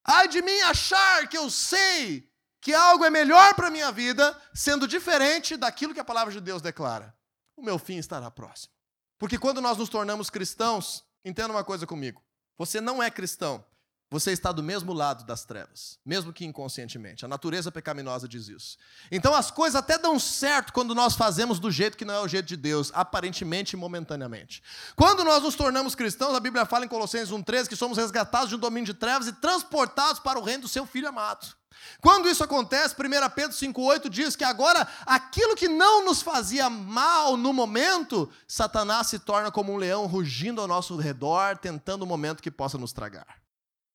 Ai 0.05 0.29
de 0.29 0.41
mim 0.41 0.61
achar 0.61 1.27
que 1.27 1.37
eu 1.37 1.49
sei 1.49 2.31
que 2.61 2.73
algo 2.73 3.03
é 3.03 3.09
melhor 3.09 3.53
para 3.53 3.67
a 3.67 3.71
minha 3.71 3.91
vida, 3.91 4.41
sendo 4.53 4.87
diferente 4.87 5.57
daquilo 5.57 5.93
que 5.93 5.99
a 5.99 6.05
palavra 6.05 6.31
de 6.31 6.39
Deus 6.39 6.61
declara. 6.61 7.13
O 7.57 7.61
meu 7.61 7.77
fim 7.77 7.97
estará 7.97 8.31
próximo. 8.31 8.73
Porque 9.17 9.37
quando 9.37 9.59
nós 9.59 9.77
nos 9.77 9.89
tornamos 9.89 10.29
cristãos, 10.29 11.03
entenda 11.25 11.51
uma 11.51 11.65
coisa 11.65 11.85
comigo: 11.85 12.23
você 12.57 12.79
não 12.79 13.03
é 13.03 13.11
cristão 13.11 13.65
você 14.11 14.31
está 14.31 14.51
do 14.51 14.63
mesmo 14.63 14.91
lado 14.91 15.23
das 15.23 15.45
trevas, 15.45 15.99
mesmo 16.03 16.33
que 16.33 16.43
inconscientemente. 16.43 17.23
A 17.23 17.27
natureza 17.27 17.71
pecaminosa 17.71 18.27
diz 18.27 18.47
isso. 18.47 18.77
Então 19.11 19.35
as 19.35 19.51
coisas 19.51 19.75
até 19.75 19.99
dão 19.99 20.19
certo 20.19 20.73
quando 20.73 20.95
nós 20.95 21.15
fazemos 21.15 21.59
do 21.59 21.69
jeito 21.69 21.95
que 21.95 22.05
não 22.05 22.15
é 22.15 22.19
o 22.19 22.27
jeito 22.27 22.47
de 22.47 22.57
Deus, 22.57 22.91
aparentemente 22.95 23.75
e 23.75 23.77
momentaneamente. 23.77 24.63
Quando 24.95 25.23
nós 25.23 25.43
nos 25.43 25.55
tornamos 25.55 25.93
cristãos, 25.93 26.35
a 26.35 26.39
Bíblia 26.39 26.65
fala 26.65 26.85
em 26.85 26.89
Colossenses 26.89 27.29
1,13 27.29 27.67
que 27.67 27.75
somos 27.75 27.97
resgatados 27.99 28.49
de 28.49 28.55
um 28.55 28.59
domínio 28.59 28.87
de 28.87 28.99
trevas 28.99 29.27
e 29.27 29.33
transportados 29.33 30.19
para 30.19 30.39
o 30.39 30.43
reino 30.43 30.63
do 30.63 30.67
seu 30.67 30.87
Filho 30.87 31.07
amado. 31.07 31.59
Quando 32.01 32.27
isso 32.27 32.43
acontece, 32.43 32.95
1 32.95 33.29
Pedro 33.35 33.55
5,8 33.55 34.09
diz 34.09 34.35
que 34.35 34.43
agora 34.43 34.87
aquilo 35.05 35.55
que 35.55 35.67
não 35.67 36.03
nos 36.03 36.21
fazia 36.21 36.69
mal 36.69 37.37
no 37.37 37.53
momento, 37.53 38.29
Satanás 38.47 39.07
se 39.07 39.19
torna 39.19 39.51
como 39.51 39.71
um 39.71 39.77
leão 39.77 40.07
rugindo 40.07 40.61
ao 40.61 40.67
nosso 40.67 40.95
redor, 40.97 41.57
tentando 41.57 42.01
o 42.01 42.05
um 42.05 42.07
momento 42.09 42.41
que 42.41 42.51
possa 42.51 42.77
nos 42.77 42.91
tragar. 42.91 43.39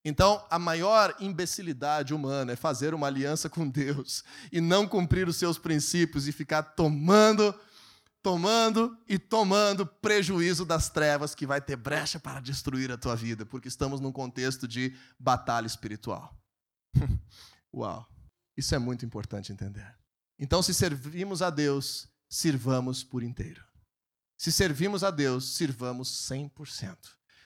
Então, 0.05 0.45
a 0.51 0.59
maior 0.59 1.17
imbecilidade 1.19 2.13
humana 2.13 2.53
é 2.53 2.57
fazer 2.57 2.93
uma 2.93 3.07
aliança 3.07 3.49
com 3.49 3.67
Deus 3.67 4.23
e 4.53 4.61
não 4.61 4.87
cumprir 4.87 5.27
os 5.27 5.37
seus 5.37 5.57
princípios 5.57 6.29
e 6.29 6.33
ficar 6.33 6.63
tomando, 6.63 7.55
tomando 8.23 8.99
e 9.09 9.19
tomando 9.19 9.87
prejuízo 9.87 10.67
das 10.67 10.91
trevas 10.91 11.35
que 11.35 11.47
vai 11.47 11.61
ter 11.61 11.77
brecha 11.77 12.21
para 12.21 12.41
destruir 12.41 12.93
a 12.93 12.99
tua 12.99 13.17
vida, 13.17 13.47
porque 13.47 13.67
estamos 13.67 13.99
num 13.99 14.13
contexto 14.13 14.69
de 14.69 14.95
batalha 15.19 15.67
espiritual. 15.67 16.37
Uau! 17.73 18.07
Isso 18.57 18.75
é 18.75 18.79
muito 18.79 19.07
importante 19.07 19.53
entender. 19.53 19.97
Então, 20.39 20.63
se 20.63 20.75
servimos 20.75 21.41
a 21.41 21.49
Deus, 21.49 22.09
sirvamos 22.29 23.03
por 23.03 23.23
inteiro. 23.23 23.65
Se 24.37 24.53
servimos 24.53 25.03
a 25.03 25.11
Deus, 25.11 25.55
sirvamos 25.55 26.29
100%. 26.29 26.97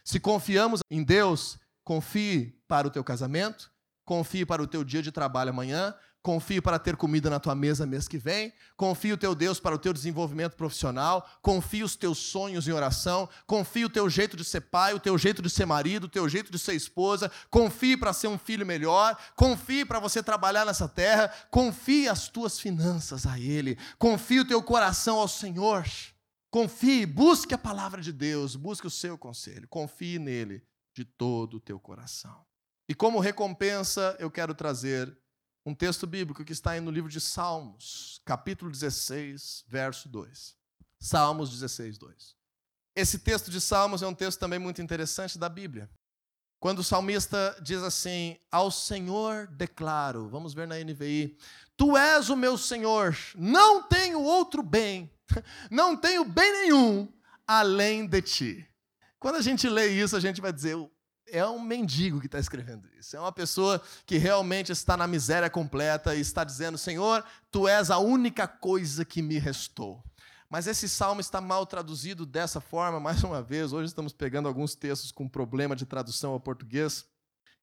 Se 0.04 0.18
confiamos 0.18 0.80
em 0.90 1.04
Deus, 1.04 1.58
Confie 1.88 2.54
para 2.68 2.86
o 2.86 2.90
teu 2.90 3.02
casamento, 3.02 3.72
confie 4.04 4.44
para 4.44 4.62
o 4.62 4.66
teu 4.66 4.84
dia 4.84 5.00
de 5.00 5.10
trabalho 5.10 5.48
amanhã, 5.48 5.94
confie 6.22 6.60
para 6.60 6.78
ter 6.78 6.96
comida 6.96 7.30
na 7.30 7.40
tua 7.40 7.54
mesa 7.54 7.86
mês 7.86 8.06
que 8.06 8.18
vem, 8.18 8.52
confie 8.76 9.14
o 9.14 9.16
teu 9.16 9.34
Deus 9.34 9.58
para 9.58 9.74
o 9.74 9.78
teu 9.78 9.94
desenvolvimento 9.94 10.54
profissional, 10.54 11.26
confie 11.40 11.82
os 11.82 11.96
teus 11.96 12.18
sonhos 12.18 12.68
em 12.68 12.72
oração, 12.72 13.26
confie 13.46 13.86
o 13.86 13.88
teu 13.88 14.10
jeito 14.10 14.36
de 14.36 14.44
ser 14.44 14.60
pai, 14.60 14.92
o 14.92 15.00
teu 15.00 15.16
jeito 15.16 15.40
de 15.40 15.48
ser 15.48 15.64
marido, 15.64 16.04
o 16.04 16.10
teu 16.10 16.28
jeito 16.28 16.52
de 16.52 16.58
ser 16.58 16.74
esposa, 16.74 17.32
confie 17.48 17.96
para 17.96 18.12
ser 18.12 18.28
um 18.28 18.36
filho 18.36 18.66
melhor, 18.66 19.16
confie 19.34 19.86
para 19.86 19.98
você 19.98 20.22
trabalhar 20.22 20.66
nessa 20.66 20.86
terra, 20.90 21.32
confie 21.50 22.06
as 22.06 22.28
tuas 22.28 22.60
finanças 22.60 23.26
a 23.26 23.40
Ele, 23.40 23.78
confie 23.98 24.40
o 24.40 24.46
teu 24.46 24.62
coração 24.62 25.16
ao 25.16 25.26
Senhor. 25.26 25.86
Confie, 26.50 27.06
busque 27.06 27.54
a 27.54 27.58
palavra 27.58 28.02
de 28.02 28.12
Deus, 28.12 28.56
busque 28.56 28.86
o 28.86 28.90
seu 28.90 29.16
conselho, 29.16 29.66
confie 29.68 30.18
nele 30.18 30.67
de 30.98 31.04
todo 31.04 31.58
o 31.58 31.60
teu 31.60 31.78
coração. 31.78 32.44
E 32.88 32.94
como 32.94 33.20
recompensa, 33.20 34.16
eu 34.18 34.28
quero 34.28 34.52
trazer 34.52 35.16
um 35.64 35.72
texto 35.72 36.08
bíblico 36.08 36.44
que 36.44 36.52
está 36.52 36.72
aí 36.72 36.80
no 36.80 36.90
livro 36.90 37.08
de 37.08 37.20
Salmos, 37.20 38.20
capítulo 38.24 38.68
16, 38.68 39.64
verso 39.68 40.08
2. 40.08 40.56
Salmos 40.98 41.50
16, 41.50 41.98
2. 41.98 42.36
Esse 42.96 43.20
texto 43.20 43.48
de 43.48 43.60
Salmos 43.60 44.02
é 44.02 44.08
um 44.08 44.14
texto 44.14 44.40
também 44.40 44.58
muito 44.58 44.82
interessante 44.82 45.38
da 45.38 45.48
Bíblia. 45.48 45.88
Quando 46.58 46.80
o 46.80 46.84
salmista 46.84 47.56
diz 47.62 47.80
assim: 47.80 48.36
Ao 48.50 48.68
Senhor 48.68 49.46
declaro, 49.46 50.28
vamos 50.28 50.52
ver 50.52 50.66
na 50.66 50.82
NVI, 50.82 51.38
Tu 51.76 51.96
és 51.96 52.28
o 52.28 52.34
meu 52.36 52.58
Senhor, 52.58 53.16
não 53.36 53.84
tenho 53.84 54.20
outro 54.20 54.64
bem, 54.64 55.08
não 55.70 55.96
tenho 55.96 56.24
bem 56.24 56.50
nenhum 56.50 57.08
além 57.46 58.04
de 58.04 58.20
ti. 58.20 58.67
Quando 59.18 59.36
a 59.36 59.42
gente 59.42 59.68
lê 59.68 59.88
isso, 59.88 60.16
a 60.16 60.20
gente 60.20 60.40
vai 60.40 60.52
dizer: 60.52 60.76
é 61.26 61.44
um 61.46 61.60
mendigo 61.60 62.20
que 62.20 62.26
está 62.26 62.38
escrevendo 62.38 62.88
isso. 62.98 63.16
É 63.16 63.20
uma 63.20 63.32
pessoa 63.32 63.80
que 64.06 64.16
realmente 64.16 64.72
está 64.72 64.96
na 64.96 65.06
miséria 65.06 65.50
completa 65.50 66.14
e 66.14 66.20
está 66.20 66.44
dizendo: 66.44 66.78
Senhor, 66.78 67.24
tu 67.50 67.68
és 67.68 67.90
a 67.90 67.98
única 67.98 68.46
coisa 68.46 69.04
que 69.04 69.22
me 69.22 69.38
restou. 69.38 70.02
Mas 70.50 70.66
esse 70.66 70.88
salmo 70.88 71.20
está 71.20 71.40
mal 71.40 71.66
traduzido 71.66 72.24
dessa 72.24 72.60
forma, 72.60 72.98
mais 72.98 73.22
uma 73.22 73.42
vez. 73.42 73.72
Hoje 73.72 73.88
estamos 73.88 74.12
pegando 74.12 74.48
alguns 74.48 74.74
textos 74.74 75.12
com 75.12 75.28
problema 75.28 75.76
de 75.76 75.84
tradução 75.84 76.32
ao 76.32 76.40
português. 76.40 77.04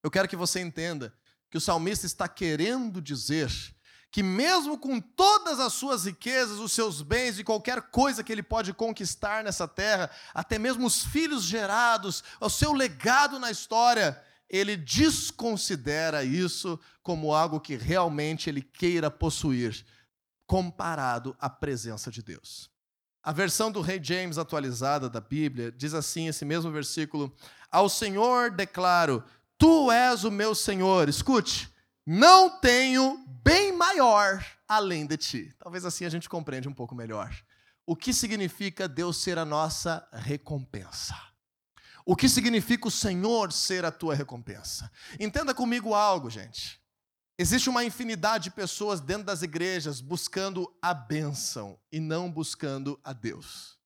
Eu 0.04 0.12
quero 0.12 0.28
que 0.28 0.36
você 0.36 0.60
entenda 0.60 1.12
que 1.50 1.58
o 1.58 1.62
salmista 1.62 2.06
está 2.06 2.28
querendo 2.28 3.02
dizer 3.02 3.50
que 4.16 4.24
mesmo 4.24 4.78
com 4.78 5.02
todas 5.02 5.60
as 5.60 5.74
suas 5.74 6.06
riquezas, 6.06 6.58
os 6.60 6.72
seus 6.72 7.02
bens 7.02 7.38
e 7.38 7.44
qualquer 7.44 7.82
coisa 7.82 8.24
que 8.24 8.32
ele 8.32 8.42
pode 8.42 8.72
conquistar 8.72 9.44
nessa 9.44 9.68
terra, 9.68 10.10
até 10.34 10.58
mesmo 10.58 10.88
os 10.88 11.04
filhos 11.04 11.44
gerados, 11.44 12.24
o 12.40 12.50
seu 12.50 12.72
legado 12.72 13.38
na 13.40 13.52
história, 13.52 14.24
ele 14.50 14.78
desconsidera 14.78 16.24
isso 16.24 16.80
como 17.04 17.34
algo 17.34 17.60
que 17.60 17.76
realmente 17.76 18.50
ele 18.50 18.62
queira 18.62 19.12
possuir, 19.12 19.86
comparado 20.48 21.36
à 21.38 21.50
presença 21.50 22.10
de 22.10 22.24
Deus. 22.24 22.72
A 23.22 23.34
versão 23.34 23.70
do 23.70 23.82
Rei 23.82 24.00
James 24.02 24.38
atualizada 24.38 25.10
da 25.10 25.20
Bíblia 25.20 25.74
diz 25.74 25.94
assim, 25.94 26.30
esse 26.30 26.46
mesmo 26.46 26.72
versículo: 26.72 27.36
Ao 27.70 27.90
Senhor 27.90 28.50
declaro, 28.50 29.22
tu 29.58 29.92
és 29.92 30.24
o 30.24 30.32
meu 30.32 30.56
Senhor. 30.56 31.10
Escute, 31.10 31.75
não 32.06 32.60
tenho 32.60 33.26
bem 33.44 33.72
maior 33.72 34.46
além 34.68 35.06
de 35.06 35.18
ti. 35.18 35.56
Talvez 35.58 35.86
assim 35.86 36.06
a 36.06 36.10
gente 36.10 36.30
compreende 36.30 36.68
um 36.68 36.74
pouco 36.74 36.94
melhor. 36.94 37.36
O 37.86 37.96
que 37.96 38.14
significa 38.14 38.88
Deus 38.88 39.18
ser 39.18 39.38
a 39.38 39.46
nossa 39.46 40.08
recompensa? 40.12 41.16
O 42.06 42.16
que 42.16 42.30
significa 42.30 42.88
o 42.88 42.92
Senhor 42.92 43.52
ser 43.52 43.86
a 43.86 43.92
tua 43.92 44.14
recompensa? 44.14 44.92
Entenda 45.20 45.54
comigo 45.54 45.94
algo, 45.94 46.30
gente. 46.30 46.80
Existe 47.38 47.70
uma 47.70 47.84
infinidade 47.84 48.46
de 48.46 48.52
pessoas 48.52 49.02
dentro 49.02 49.24
das 49.24 49.42
igrejas 49.42 50.00
buscando 50.00 50.72
a 50.82 50.94
bênção 50.94 51.78
e 51.92 52.00
não 52.00 52.32
buscando 52.32 53.00
a 53.04 53.12
Deus. 53.12 53.78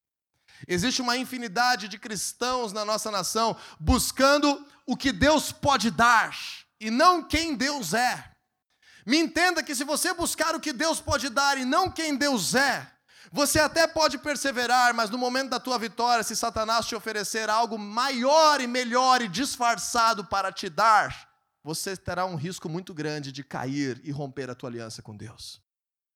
Existe 0.67 1.01
uma 1.01 1.17
infinidade 1.17 1.87
de 1.87 1.97
cristãos 1.97 2.73
na 2.73 2.83
nossa 2.83 3.09
nação 3.09 3.55
buscando 3.79 4.67
o 4.85 4.95
que 4.95 5.11
Deus 5.11 5.51
pode 5.51 5.89
dar 5.89 6.35
e 6.79 6.89
não 6.89 7.23
quem 7.23 7.55
Deus 7.55 7.93
é. 7.93 8.31
Me 9.05 9.17
entenda 9.17 9.63
que 9.63 9.75
se 9.75 9.83
você 9.83 10.13
buscar 10.13 10.55
o 10.55 10.59
que 10.59 10.71
Deus 10.71 11.01
pode 11.01 11.29
dar 11.29 11.57
e 11.57 11.65
não 11.65 11.89
quem 11.89 12.15
Deus 12.15 12.53
é, 12.55 12.89
você 13.31 13.59
até 13.59 13.85
pode 13.87 14.17
perseverar, 14.17 14.93
mas 14.93 15.09
no 15.09 15.17
momento 15.17 15.49
da 15.49 15.59
tua 15.59 15.77
vitória, 15.77 16.23
se 16.23 16.35
Satanás 16.35 16.85
te 16.85 16.95
oferecer 16.95 17.49
algo 17.49 17.77
maior 17.77 18.59
e 18.59 18.67
melhor 18.67 19.21
e 19.21 19.27
disfarçado 19.27 20.25
para 20.25 20.51
te 20.51 20.69
dar, 20.69 21.29
você 21.63 21.95
terá 21.95 22.25
um 22.25 22.35
risco 22.35 22.67
muito 22.67 22.93
grande 22.93 23.31
de 23.31 23.43
cair 23.43 24.01
e 24.03 24.11
romper 24.11 24.49
a 24.49 24.55
tua 24.55 24.69
aliança 24.69 25.01
com 25.01 25.15
Deus. 25.15 25.61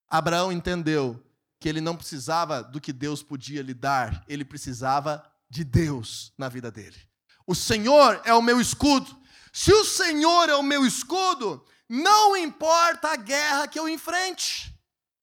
Abraão 0.10 0.52
entendeu 0.52 1.24
que 1.60 1.70
ele 1.70 1.82
não 1.82 1.96
precisava 1.96 2.64
do 2.64 2.82
que 2.82 2.92
Deus 2.92 3.22
podia 3.22 3.62
lhe 3.62 3.74
dar, 3.74 4.24
ele 4.28 4.44
precisava 4.44 5.24
de 5.50 5.64
Deus 5.64 6.34
na 6.38 6.50
vida 6.50 6.72
dele. 6.72 6.98
O 7.46 7.54
Senhor 7.54 8.22
é 8.26 8.34
o 8.34 8.42
meu 8.42 8.60
escudo, 8.60 9.16
se 9.54 9.72
o 9.72 9.86
Senhor 9.86 10.50
é 10.50 10.56
o 10.56 10.64
meu 10.64 10.84
escudo, 10.84 11.64
não 11.88 12.36
importa 12.36 13.10
a 13.10 13.16
guerra 13.16 13.68
que 13.68 13.80
eu 13.80 13.88
enfrente. 13.88 14.74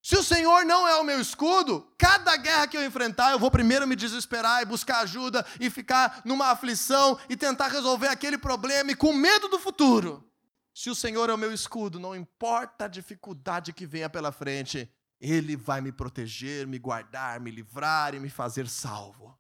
Se 0.00 0.16
o 0.16 0.22
Senhor 0.22 0.64
não 0.64 0.86
é 0.86 0.94
o 0.96 1.04
meu 1.04 1.20
escudo, 1.20 1.92
cada 1.98 2.36
guerra 2.36 2.68
que 2.68 2.76
eu 2.76 2.84
enfrentar, 2.84 3.32
eu 3.32 3.40
vou 3.40 3.50
primeiro 3.50 3.88
me 3.88 3.96
desesperar 3.96 4.62
e 4.62 4.66
buscar 4.66 5.00
ajuda 5.00 5.44
e 5.58 5.68
ficar 5.68 6.22
numa 6.24 6.46
aflição 6.46 7.18
e 7.28 7.36
tentar 7.36 7.68
resolver 7.68 8.06
aquele 8.06 8.38
problema 8.38 8.92
e 8.92 8.94
com 8.94 9.12
medo 9.12 9.48
do 9.48 9.58
futuro. 9.58 10.24
Se 10.72 10.88
o 10.88 10.94
Senhor 10.94 11.28
é 11.28 11.34
o 11.34 11.38
meu 11.38 11.52
escudo, 11.52 11.98
não 11.98 12.14
importa 12.14 12.84
a 12.84 12.88
dificuldade 12.88 13.72
que 13.72 13.84
venha 13.84 14.08
pela 14.08 14.30
frente, 14.30 14.88
Ele 15.20 15.56
vai 15.56 15.80
me 15.80 15.90
proteger, 15.90 16.68
me 16.68 16.78
guardar, 16.78 17.40
me 17.40 17.50
livrar 17.50 18.14
e 18.14 18.20
me 18.20 18.30
fazer 18.30 18.68
salvo. 18.68 19.36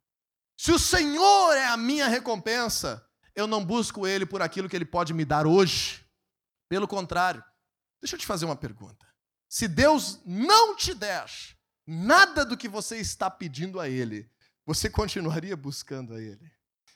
Se 0.56 0.72
o 0.72 0.78
Senhor 0.80 1.52
é 1.52 1.66
a 1.66 1.76
minha 1.76 2.08
recompensa, 2.08 3.08
eu 3.34 3.46
não 3.46 3.64
busco 3.64 4.06
Ele 4.06 4.26
por 4.26 4.42
aquilo 4.42 4.68
que 4.68 4.76
Ele 4.76 4.84
pode 4.84 5.12
me 5.14 5.24
dar 5.24 5.46
hoje. 5.46 6.04
Pelo 6.68 6.86
contrário, 6.86 7.42
deixa 8.00 8.16
eu 8.16 8.20
te 8.20 8.26
fazer 8.26 8.44
uma 8.44 8.56
pergunta. 8.56 9.06
Se 9.48 9.66
Deus 9.66 10.20
não 10.24 10.76
te 10.76 10.94
der 10.94 11.26
nada 11.86 12.44
do 12.44 12.56
que 12.56 12.68
você 12.68 12.98
está 12.98 13.28
pedindo 13.28 13.80
a 13.80 13.88
Ele, 13.88 14.30
você 14.64 14.88
continuaria 14.88 15.56
buscando 15.56 16.14
a 16.14 16.20
Ele? 16.20 16.50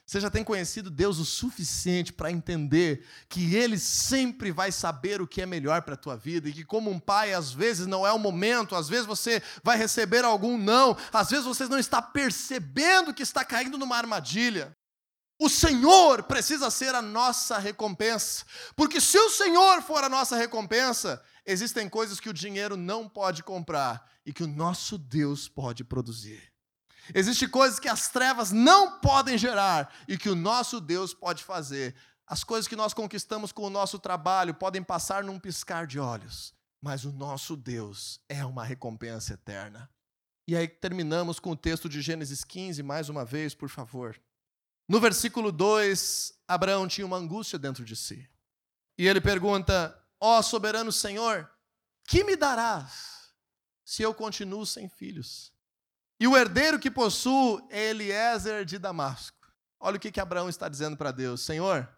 Você 0.05 0.21
já 0.21 0.29
tem 0.29 0.43
conhecido 0.43 0.91
Deus 0.91 1.17
o 1.17 1.25
suficiente 1.25 2.13
para 2.13 2.31
entender 2.31 3.03
que 3.27 3.55
Ele 3.55 3.79
sempre 3.79 4.51
vai 4.51 4.71
saber 4.71 5.19
o 5.19 5.27
que 5.27 5.41
é 5.41 5.47
melhor 5.47 5.81
para 5.81 5.95
a 5.95 5.97
tua 5.97 6.15
vida 6.15 6.47
e 6.47 6.53
que, 6.53 6.63
como 6.63 6.91
um 6.91 6.99
pai, 6.99 7.33
às 7.33 7.51
vezes 7.51 7.87
não 7.87 8.05
é 8.05 8.11
o 8.13 8.19
momento, 8.19 8.75
às 8.75 8.87
vezes 8.87 9.07
você 9.07 9.41
vai 9.63 9.77
receber 9.77 10.23
algum 10.23 10.59
não, 10.59 10.95
às 11.11 11.31
vezes 11.31 11.45
você 11.45 11.65
não 11.65 11.79
está 11.79 12.03
percebendo 12.03 13.15
que 13.15 13.23
está 13.23 13.43
caindo 13.43 13.79
numa 13.79 13.97
armadilha. 13.97 14.77
O 15.37 15.49
Senhor 15.49 16.23
precisa 16.23 16.69
ser 16.71 16.95
a 16.95 17.01
nossa 17.01 17.57
recompensa, 17.57 18.45
porque 18.75 19.01
se 19.01 19.17
o 19.17 19.29
Senhor 19.29 19.81
for 19.81 20.01
a 20.03 20.09
nossa 20.09 20.37
recompensa, 20.37 21.21
existem 21.45 21.89
coisas 21.89 22.21
que 22.21 22.29
o 22.29 22.33
dinheiro 22.33 22.77
não 22.77 23.09
pode 23.09 23.43
comprar 23.43 24.09
e 24.25 24.31
que 24.31 24.43
o 24.43 24.47
nosso 24.47 24.97
Deus 24.97 25.49
pode 25.49 25.83
produzir. 25.83 26.53
Existem 27.13 27.49
coisas 27.49 27.79
que 27.79 27.89
as 27.89 28.09
trevas 28.09 28.51
não 28.51 28.99
podem 28.99 29.37
gerar 29.37 29.93
e 30.07 30.17
que 30.17 30.29
o 30.29 30.35
nosso 30.35 30.79
Deus 30.79 31.13
pode 31.13 31.43
fazer. 31.43 31.93
As 32.25 32.43
coisas 32.43 32.67
que 32.67 32.75
nós 32.75 32.93
conquistamos 32.93 33.51
com 33.51 33.63
o 33.63 33.69
nosso 33.69 33.99
trabalho 33.99 34.53
podem 34.53 34.81
passar 34.81 35.23
num 35.23 35.37
piscar 35.37 35.85
de 35.85 35.99
olhos, 35.99 36.55
mas 36.81 37.03
o 37.03 37.11
nosso 37.11 37.57
Deus 37.57 38.21
é 38.29 38.43
uma 38.45 38.63
recompensa 38.63 39.33
eterna. 39.33 39.89
E 40.47 40.55
aí 40.55 40.67
terminamos 40.67 41.39
com 41.39 41.51
o 41.51 41.55
texto 41.55 41.89
de 41.89 42.01
Gênesis 42.01 42.43
15, 42.43 42.81
mais 42.81 43.09
uma 43.09 43.25
vez, 43.25 43.53
por 43.53 43.69
favor. 43.69 44.19
No 44.87 44.99
versículo 44.99 45.51
2, 45.51 46.33
Abraão 46.47 46.87
tinha 46.87 47.05
uma 47.05 47.17
angústia 47.17 47.57
dentro 47.57 47.83
de 47.83 47.95
si. 47.95 48.29
E 48.97 49.07
ele 49.07 49.19
pergunta: 49.19 49.97
Ó 50.19 50.39
oh, 50.39 50.43
soberano 50.43 50.91
Senhor, 50.91 51.49
que 52.07 52.23
me 52.23 52.35
darás 52.35 53.33
se 53.83 54.03
eu 54.03 54.13
continuo 54.13 54.65
sem 54.65 54.87
filhos? 54.87 55.53
E 56.19 56.27
o 56.27 56.37
herdeiro 56.37 56.79
que 56.79 56.89
possuo 56.89 57.65
é 57.69 57.89
Eliezer 57.89 58.63
de 58.63 58.77
Damasco. 58.77 59.35
Olha 59.79 59.97
o 59.97 59.99
que, 59.99 60.11
que 60.11 60.19
Abraão 60.19 60.47
está 60.47 60.69
dizendo 60.69 60.95
para 60.95 61.11
Deus: 61.11 61.41
Senhor, 61.41 61.89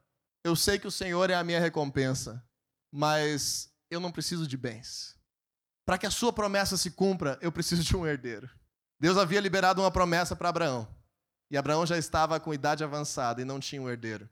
eu 0.44 0.56
sei 0.56 0.80
que 0.80 0.88
o 0.88 0.92
Senhor 0.92 1.30
é 1.30 1.36
a 1.36 1.44
minha 1.44 1.60
recompensa, 1.60 2.44
mas 2.92 3.72
eu 3.90 4.00
não 4.00 4.12
preciso 4.12 4.48
de 4.48 4.58
bens. 4.58 5.16
Para 5.86 5.98
que 5.98 6.06
a 6.06 6.12
sua 6.12 6.34
promessa 6.34 6.76
se 6.76 6.92
cumpra, 6.92 7.38
eu 7.42 7.52
preciso 7.52 7.84
de 7.84 7.96
um 7.96 8.06
herdeiro. 8.06 8.50
Deus 9.00 9.18
havia 9.18 9.40
liberado 9.40 9.82
uma 9.82 9.92
promessa 9.92 10.36
para 10.36 10.50
Abraão. 10.50 10.97
E 11.50 11.58
Abraão 11.58 11.86
já 11.86 11.98
estava 11.98 12.40
com 12.40 12.54
idade 12.54 12.84
avançada 12.84 13.42
e 13.42 13.46
não 13.46 13.60
tinha 13.60 13.82
um 13.82 13.90
herdeiro. 13.90 14.30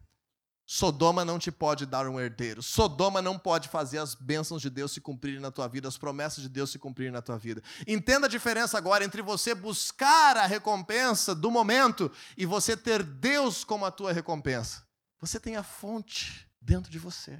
Sodoma 0.68 1.24
não 1.24 1.38
te 1.38 1.52
pode 1.52 1.86
dar 1.86 2.08
um 2.08 2.20
herdeiro. 2.20 2.64
Sodoma 2.64 3.22
não 3.22 3.38
pode 3.38 3.70
fazer 3.70 4.00
as 4.00 4.16
bênçãos 4.16 4.62
de 4.62 4.70
Deus 4.70 4.92
se 4.92 5.00
cumprirem 5.00 5.40
na 5.40 5.52
tua 5.52 5.68
vida, 5.68 5.88
as 5.88 5.98
promessas 5.98 6.42
de 6.42 6.50
Deus 6.50 6.72
se 6.72 6.80
cumprirem 6.80 7.12
na 7.12 7.22
tua 7.22 7.38
vida. 7.38 7.62
Entenda 7.88 8.26
a 8.26 8.30
diferença 8.30 8.76
agora 8.78 9.06
entre 9.06 9.22
você 9.22 9.54
buscar 9.54 10.36
a 10.38 10.48
recompensa 10.48 11.36
do 11.36 11.52
momento 11.52 12.12
e 12.36 12.46
você 12.46 12.76
ter 12.76 13.04
Deus 13.04 13.64
como 13.64 13.86
a 13.86 13.92
tua 13.92 14.12
recompensa. 14.12 14.84
Você 15.22 15.40
tem 15.40 15.56
a 15.56 15.64
fonte 15.64 16.50
dentro 16.60 16.92
de 16.92 16.98
você. 16.98 17.40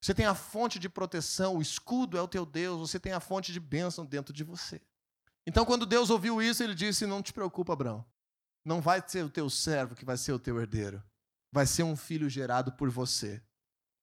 Você 0.00 0.12
tem 0.12 0.26
a 0.26 0.34
fonte 0.34 0.78
de 0.78 0.88
proteção, 0.88 1.56
o 1.56 1.62
escudo 1.62 2.18
é 2.18 2.20
o 2.20 2.28
teu 2.28 2.44
Deus, 2.44 2.90
você 2.90 3.00
tem 3.00 3.12
a 3.12 3.20
fonte 3.20 3.52
de 3.52 3.60
bênção 3.60 4.04
dentro 4.04 4.34
de 4.34 4.44
você. 4.44 4.82
Então, 5.46 5.64
quando 5.64 5.86
Deus 5.86 6.10
ouviu 6.10 6.42
isso, 6.42 6.62
ele 6.62 6.74
disse: 6.74 7.06
Não 7.06 7.22
te 7.22 7.32
preocupa, 7.32 7.72
Abraão. 7.72 8.04
Não 8.64 8.80
vai 8.80 9.02
ser 9.06 9.24
o 9.24 9.30
teu 9.30 9.50
servo 9.50 9.94
que 9.94 10.04
vai 10.04 10.16
ser 10.16 10.32
o 10.32 10.38
teu 10.38 10.58
herdeiro. 10.60 11.02
Vai 11.52 11.66
ser 11.66 11.82
um 11.82 11.96
filho 11.96 12.28
gerado 12.28 12.72
por 12.72 12.90
você. 12.90 13.42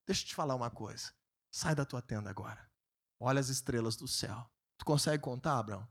Deixa 0.06 0.24
eu 0.24 0.28
te 0.28 0.36
falar 0.36 0.56
uma 0.56 0.70
coisa. 0.70 1.12
Sai 1.50 1.76
da 1.76 1.84
tua 1.84 2.02
tenda 2.02 2.30
agora. 2.30 2.70
Olha 3.20 3.40
as 3.40 3.50
estrelas 3.50 3.96
do 3.96 4.08
céu. 4.08 4.50
Tu 4.78 4.86
consegue 4.86 5.22
contar, 5.22 5.58
Abraão? 5.58 5.88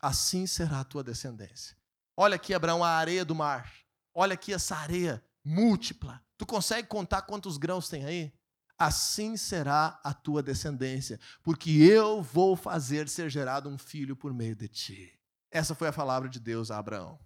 Assim 0.00 0.46
será 0.46 0.80
a 0.80 0.84
tua 0.84 1.02
descendência. 1.02 1.76
Olha 2.16 2.36
aqui, 2.36 2.54
Abraão, 2.54 2.84
a 2.84 2.90
areia 2.90 3.24
do 3.24 3.34
mar. 3.34 3.72
Olha 4.14 4.34
aqui 4.34 4.52
essa 4.52 4.76
areia 4.76 5.22
múltipla. 5.44 6.22
Tu 6.36 6.46
consegue 6.46 6.88
contar 6.88 7.22
quantos 7.22 7.56
grãos 7.56 7.88
tem 7.88 8.04
aí? 8.04 8.32
Assim 8.78 9.36
será 9.36 10.00
a 10.02 10.14
tua 10.14 10.42
descendência, 10.42 11.20
porque 11.42 11.70
eu 11.70 12.22
vou 12.22 12.56
fazer 12.56 13.08
ser 13.10 13.28
gerado 13.28 13.68
um 13.68 13.76
filho 13.76 14.16
por 14.16 14.32
meio 14.32 14.56
de 14.56 14.68
ti. 14.68 15.20
Essa 15.50 15.74
foi 15.74 15.88
a 15.88 15.92
palavra 15.92 16.30
de 16.30 16.40
Deus 16.40 16.70
a 16.70 16.78
Abraão. 16.78 17.18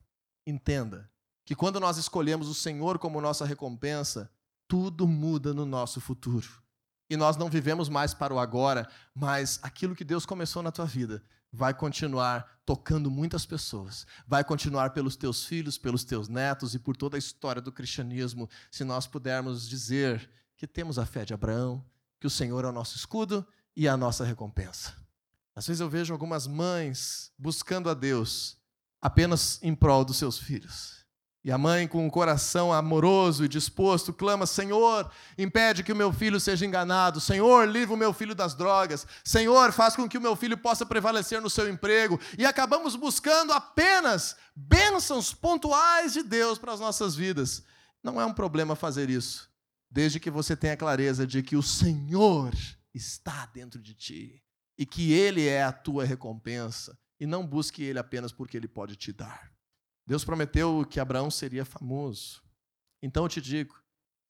Entenda 0.46 1.10
que 1.44 1.54
quando 1.54 1.78
nós 1.78 1.96
escolhemos 1.96 2.48
o 2.48 2.54
Senhor 2.54 2.98
como 2.98 3.20
nossa 3.20 3.44
recompensa, 3.44 4.30
tudo 4.66 5.06
muda 5.06 5.52
no 5.52 5.66
nosso 5.66 6.00
futuro. 6.00 6.62
E 7.08 7.16
nós 7.16 7.36
não 7.36 7.50
vivemos 7.50 7.88
mais 7.88 8.14
para 8.14 8.32
o 8.32 8.38
agora, 8.38 8.88
mas 9.14 9.60
aquilo 9.62 9.94
que 9.94 10.04
Deus 10.04 10.24
começou 10.24 10.62
na 10.62 10.72
tua 10.72 10.86
vida 10.86 11.22
vai 11.52 11.72
continuar 11.72 12.60
tocando 12.66 13.10
muitas 13.10 13.46
pessoas, 13.46 14.06
vai 14.26 14.42
continuar 14.42 14.90
pelos 14.90 15.14
teus 15.14 15.44
filhos, 15.44 15.78
pelos 15.78 16.02
teus 16.02 16.28
netos 16.28 16.74
e 16.74 16.78
por 16.78 16.96
toda 16.96 17.16
a 17.16 17.18
história 17.18 17.62
do 17.62 17.70
cristianismo, 17.70 18.48
se 18.70 18.82
nós 18.82 19.06
pudermos 19.06 19.68
dizer 19.68 20.28
que 20.56 20.66
temos 20.66 20.98
a 20.98 21.06
fé 21.06 21.24
de 21.24 21.32
Abraão, 21.34 21.84
que 22.18 22.26
o 22.26 22.30
Senhor 22.30 22.64
é 22.64 22.68
o 22.68 22.72
nosso 22.72 22.96
escudo 22.96 23.46
e 23.76 23.86
a 23.86 23.96
nossa 23.96 24.24
recompensa. 24.24 24.94
Às 25.54 25.66
vezes 25.66 25.80
eu 25.80 25.88
vejo 25.88 26.12
algumas 26.12 26.46
mães 26.46 27.30
buscando 27.38 27.88
a 27.88 27.94
Deus 27.94 28.56
apenas 29.04 29.58
em 29.62 29.74
prol 29.74 30.02
dos 30.02 30.16
seus 30.16 30.38
filhos. 30.38 30.94
E 31.44 31.52
a 31.52 31.58
mãe, 31.58 31.86
com 31.86 32.06
um 32.06 32.08
coração 32.08 32.72
amoroso 32.72 33.44
e 33.44 33.48
disposto, 33.48 34.14
clama: 34.14 34.46
Senhor, 34.46 35.10
impede 35.36 35.82
que 35.82 35.92
o 35.92 35.96
meu 35.96 36.10
filho 36.10 36.40
seja 36.40 36.64
enganado. 36.64 37.20
Senhor, 37.20 37.68
livra 37.68 37.92
o 37.92 37.98
meu 37.98 38.14
filho 38.14 38.34
das 38.34 38.54
drogas. 38.54 39.06
Senhor, 39.22 39.70
faz 39.72 39.94
com 39.94 40.08
que 40.08 40.16
o 40.16 40.22
meu 40.22 40.34
filho 40.34 40.56
possa 40.56 40.86
prevalecer 40.86 41.42
no 41.42 41.50
seu 41.50 41.68
emprego. 41.68 42.18
E 42.38 42.46
acabamos 42.46 42.96
buscando 42.96 43.52
apenas 43.52 44.36
bênçãos 44.56 45.34
pontuais 45.34 46.14
de 46.14 46.22
Deus 46.22 46.58
para 46.58 46.72
as 46.72 46.80
nossas 46.80 47.14
vidas. 47.14 47.62
Não 48.02 48.18
é 48.18 48.24
um 48.24 48.32
problema 48.32 48.74
fazer 48.74 49.10
isso, 49.10 49.50
desde 49.90 50.18
que 50.18 50.30
você 50.30 50.56
tenha 50.56 50.78
clareza 50.78 51.26
de 51.26 51.42
que 51.42 51.56
o 51.56 51.62
Senhor 51.62 52.54
está 52.94 53.44
dentro 53.52 53.82
de 53.82 53.92
ti 53.92 54.42
e 54.78 54.86
que 54.86 55.12
Ele 55.12 55.46
é 55.46 55.62
a 55.62 55.72
tua 55.72 56.06
recompensa 56.06 56.98
e 57.18 57.26
não 57.26 57.46
busque 57.46 57.82
ele 57.82 57.98
apenas 57.98 58.32
porque 58.32 58.56
ele 58.56 58.68
pode 58.68 58.96
te 58.96 59.12
dar. 59.12 59.52
Deus 60.06 60.24
prometeu 60.24 60.84
que 60.84 61.00
Abraão 61.00 61.30
seria 61.30 61.64
famoso. 61.64 62.42
Então 63.02 63.24
eu 63.24 63.28
te 63.28 63.40
digo, 63.40 63.74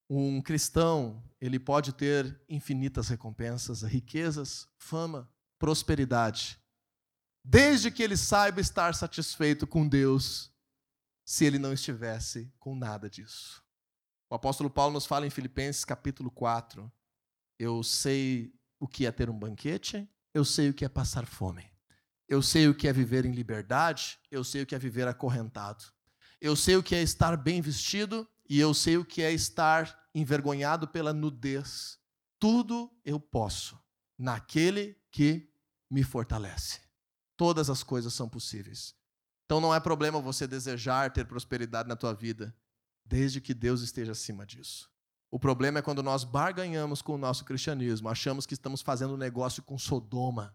um 0.09 0.41
cristão, 0.41 1.23
ele 1.41 1.59
pode 1.59 1.93
ter 1.93 2.41
infinitas 2.49 3.09
recompensas, 3.09 3.83
riquezas, 3.83 4.69
fama, 4.77 5.29
prosperidade, 5.59 6.61
desde 7.45 7.91
que 7.91 8.03
ele 8.03 8.17
saiba 8.17 8.61
estar 8.61 8.95
satisfeito 8.95 9.67
com 9.67 9.87
Deus, 9.87 10.53
se 11.27 11.45
ele 11.45 11.59
não 11.59 11.73
estivesse 11.73 12.53
com 12.59 12.75
nada 12.75 13.09
disso. 13.09 13.65
O 14.31 14.35
apóstolo 14.35 14.69
Paulo 14.69 14.95
nos 14.95 15.07
fala 15.07 15.27
em 15.27 15.31
Filipenses 15.31 15.85
capítulo 15.85 16.31
4: 16.31 16.91
Eu 17.59 17.83
sei 17.83 18.55
o 18.79 18.87
que 18.87 19.07
é 19.07 19.13
ter 19.13 19.31
um 19.31 19.39
banquete, 19.39 20.09
eu 20.35 20.45
sei 20.45 20.71
o 20.71 20.75
que 20.75 20.85
é 20.85 20.89
passar 20.89 21.27
fome. 21.27 21.74
Eu 22.29 22.43
sei 22.43 22.69
o 22.69 22.75
que 22.75 22.89
é 22.89 22.93
viver 22.93 23.25
em 23.25 23.33
liberdade, 23.33 24.19
eu 24.31 24.43
sei 24.43 24.63
o 24.63 24.67
que 24.67 24.75
é 24.75 24.79
viver 24.79 25.07
acorrentado. 25.07 25.85
Eu 26.41 26.57
sei 26.57 26.77
o 26.77 26.83
que 26.83 26.95
é 26.95 27.03
estar 27.03 27.37
bem 27.37 27.61
vestido 27.61 28.29
e 28.49 28.59
eu 28.59 28.73
sei 28.75 28.97
o 28.97 29.05
que 29.05 29.23
é 29.23 29.33
estar 29.33 30.09
envergonhado 30.15 30.89
pela 30.89 31.13
nudez. 31.13 31.99
Tudo 32.39 32.91
eu 33.05 33.19
posso 33.19 33.79
naquele 34.19 34.97
que 35.11 35.51
me 35.91 36.03
fortalece. 36.03 36.81
Todas 37.37 37.69
as 37.69 37.83
coisas 37.83 38.15
são 38.15 38.29
possíveis. 38.29 38.95
Então 39.45 39.61
não 39.61 39.75
é 39.75 39.81
problema 39.81 40.21
você 40.21 40.47
desejar 40.47 41.13
ter 41.13 41.27
prosperidade 41.27 41.89
na 41.89 41.97
tua 41.97 42.15
vida, 42.15 42.57
desde 43.05 43.41
que 43.41 43.53
Deus 43.53 43.83
esteja 43.83 44.13
acima 44.13 44.47
disso. 44.47 44.91
O 45.31 45.39
problema 45.39 45.81
é 45.81 45.83
quando 45.83 46.03
nós 46.03 46.25
barganhamos 46.25 47.03
com 47.03 47.15
o 47.15 47.19
nosso 47.19 47.45
cristianismo, 47.45 48.09
achamos 48.09 48.47
que 48.47 48.55
estamos 48.55 48.81
fazendo 48.81 49.17
negócio 49.17 49.63
com 49.63 49.77
Sodoma 49.77 50.55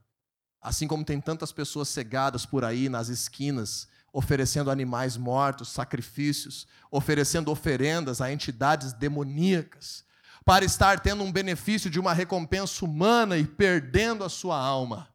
Assim 0.62 0.88
como 0.88 1.06
tem 1.06 1.22
tantas 1.22 1.52
pessoas 1.52 1.88
cegadas 1.90 2.46
por 2.46 2.66
aí 2.66 2.90
nas 2.90 3.08
esquinas, 3.08 3.88
oferecendo 4.12 4.72
animais 4.72 5.16
mortos, 5.16 5.70
sacrifícios, 5.70 6.68
oferecendo 6.92 7.52
oferendas 7.52 8.22
a 8.22 8.32
entidades 8.32 8.94
demoníacas. 8.94 10.08
para 10.46 10.66
estar 10.66 11.00
tendo 11.00 11.24
um 11.24 11.32
benefício 11.32 11.92
de 11.92 12.00
uma 12.00 12.12
recompensa 12.12 12.84
humana 12.84 13.38
e 13.38 13.46
perdendo 13.46 14.24
a 14.24 14.30
sua 14.30 14.58
alma. 14.58 15.08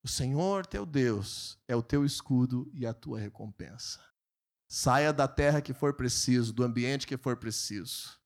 O 0.00 0.06
Senhor 0.06 0.64
teu 0.64 0.86
Deus 0.86 1.58
é 1.66 1.74
o 1.74 1.82
teu 1.82 2.04
escudo 2.04 2.70
e 2.72 2.86
a 2.86 2.94
tua 2.94 3.18
recompensa. 3.18 3.98
Saia 4.68 5.12
da 5.12 5.26
terra 5.26 5.60
que 5.60 5.74
for 5.74 5.94
preciso, 5.94 6.52
do 6.52 6.62
ambiente 6.62 7.06
que 7.06 7.16
for 7.16 7.36
preciso. 7.36 8.19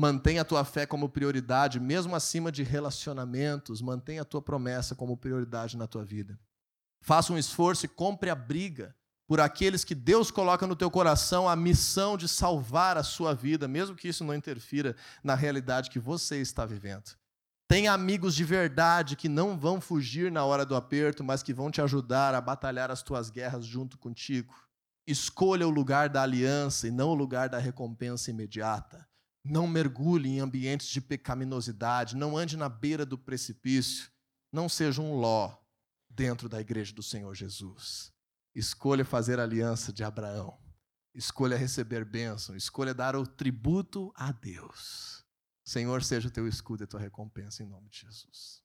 Mantenha 0.00 0.42
a 0.42 0.44
tua 0.44 0.64
fé 0.64 0.86
como 0.86 1.08
prioridade, 1.08 1.80
mesmo 1.80 2.14
acima 2.14 2.52
de 2.52 2.62
relacionamentos. 2.62 3.82
Mantenha 3.82 4.22
a 4.22 4.24
tua 4.24 4.40
promessa 4.40 4.94
como 4.94 5.16
prioridade 5.16 5.76
na 5.76 5.88
tua 5.88 6.04
vida. 6.04 6.38
Faça 7.00 7.32
um 7.32 7.36
esforço 7.36 7.84
e 7.84 7.88
compre 7.88 8.30
a 8.30 8.34
briga 8.36 8.94
por 9.26 9.40
aqueles 9.40 9.82
que 9.82 9.96
Deus 9.96 10.30
coloca 10.30 10.68
no 10.68 10.76
teu 10.76 10.88
coração 10.88 11.48
a 11.48 11.56
missão 11.56 12.16
de 12.16 12.28
salvar 12.28 12.96
a 12.96 13.02
sua 13.02 13.34
vida, 13.34 13.66
mesmo 13.66 13.96
que 13.96 14.06
isso 14.06 14.22
não 14.22 14.32
interfira 14.32 14.94
na 15.20 15.34
realidade 15.34 15.90
que 15.90 15.98
você 15.98 16.40
está 16.40 16.64
vivendo. 16.64 17.16
Tenha 17.66 17.92
amigos 17.92 18.36
de 18.36 18.44
verdade 18.44 19.16
que 19.16 19.28
não 19.28 19.58
vão 19.58 19.80
fugir 19.80 20.30
na 20.30 20.44
hora 20.44 20.64
do 20.64 20.76
aperto, 20.76 21.24
mas 21.24 21.42
que 21.42 21.52
vão 21.52 21.72
te 21.72 21.82
ajudar 21.82 22.36
a 22.36 22.40
batalhar 22.40 22.88
as 22.88 23.02
tuas 23.02 23.30
guerras 23.30 23.66
junto 23.66 23.98
contigo. 23.98 24.54
Escolha 25.08 25.66
o 25.66 25.70
lugar 25.70 26.08
da 26.08 26.22
aliança 26.22 26.86
e 26.86 26.92
não 26.92 27.08
o 27.08 27.16
lugar 27.16 27.48
da 27.48 27.58
recompensa 27.58 28.30
imediata. 28.30 29.07
Não 29.44 29.66
mergulhe 29.66 30.28
em 30.28 30.40
ambientes 30.40 30.88
de 30.88 31.00
pecaminosidade, 31.00 32.16
não 32.16 32.36
ande 32.36 32.56
na 32.56 32.68
beira 32.68 33.06
do 33.06 33.16
precipício. 33.16 34.10
Não 34.52 34.68
seja 34.68 35.00
um 35.00 35.14
ló 35.14 35.56
dentro 36.08 36.48
da 36.48 36.60
igreja 36.60 36.94
do 36.94 37.02
Senhor 37.02 37.34
Jesus. 37.34 38.12
Escolha 38.54 39.04
fazer 39.04 39.38
aliança 39.38 39.92
de 39.92 40.02
Abraão. 40.02 40.58
Escolha 41.14 41.56
receber 41.56 42.04
bênção. 42.04 42.56
Escolha 42.56 42.94
dar 42.94 43.16
o 43.16 43.26
tributo 43.26 44.12
a 44.14 44.32
Deus. 44.32 45.24
Senhor, 45.64 46.02
seja 46.02 46.28
o 46.28 46.30
teu 46.30 46.48
escudo 46.48 46.82
e 46.82 46.84
a 46.84 46.86
tua 46.86 47.00
recompensa 47.00 47.62
em 47.62 47.66
nome 47.66 47.88
de 47.90 48.00
Jesus. 48.00 48.62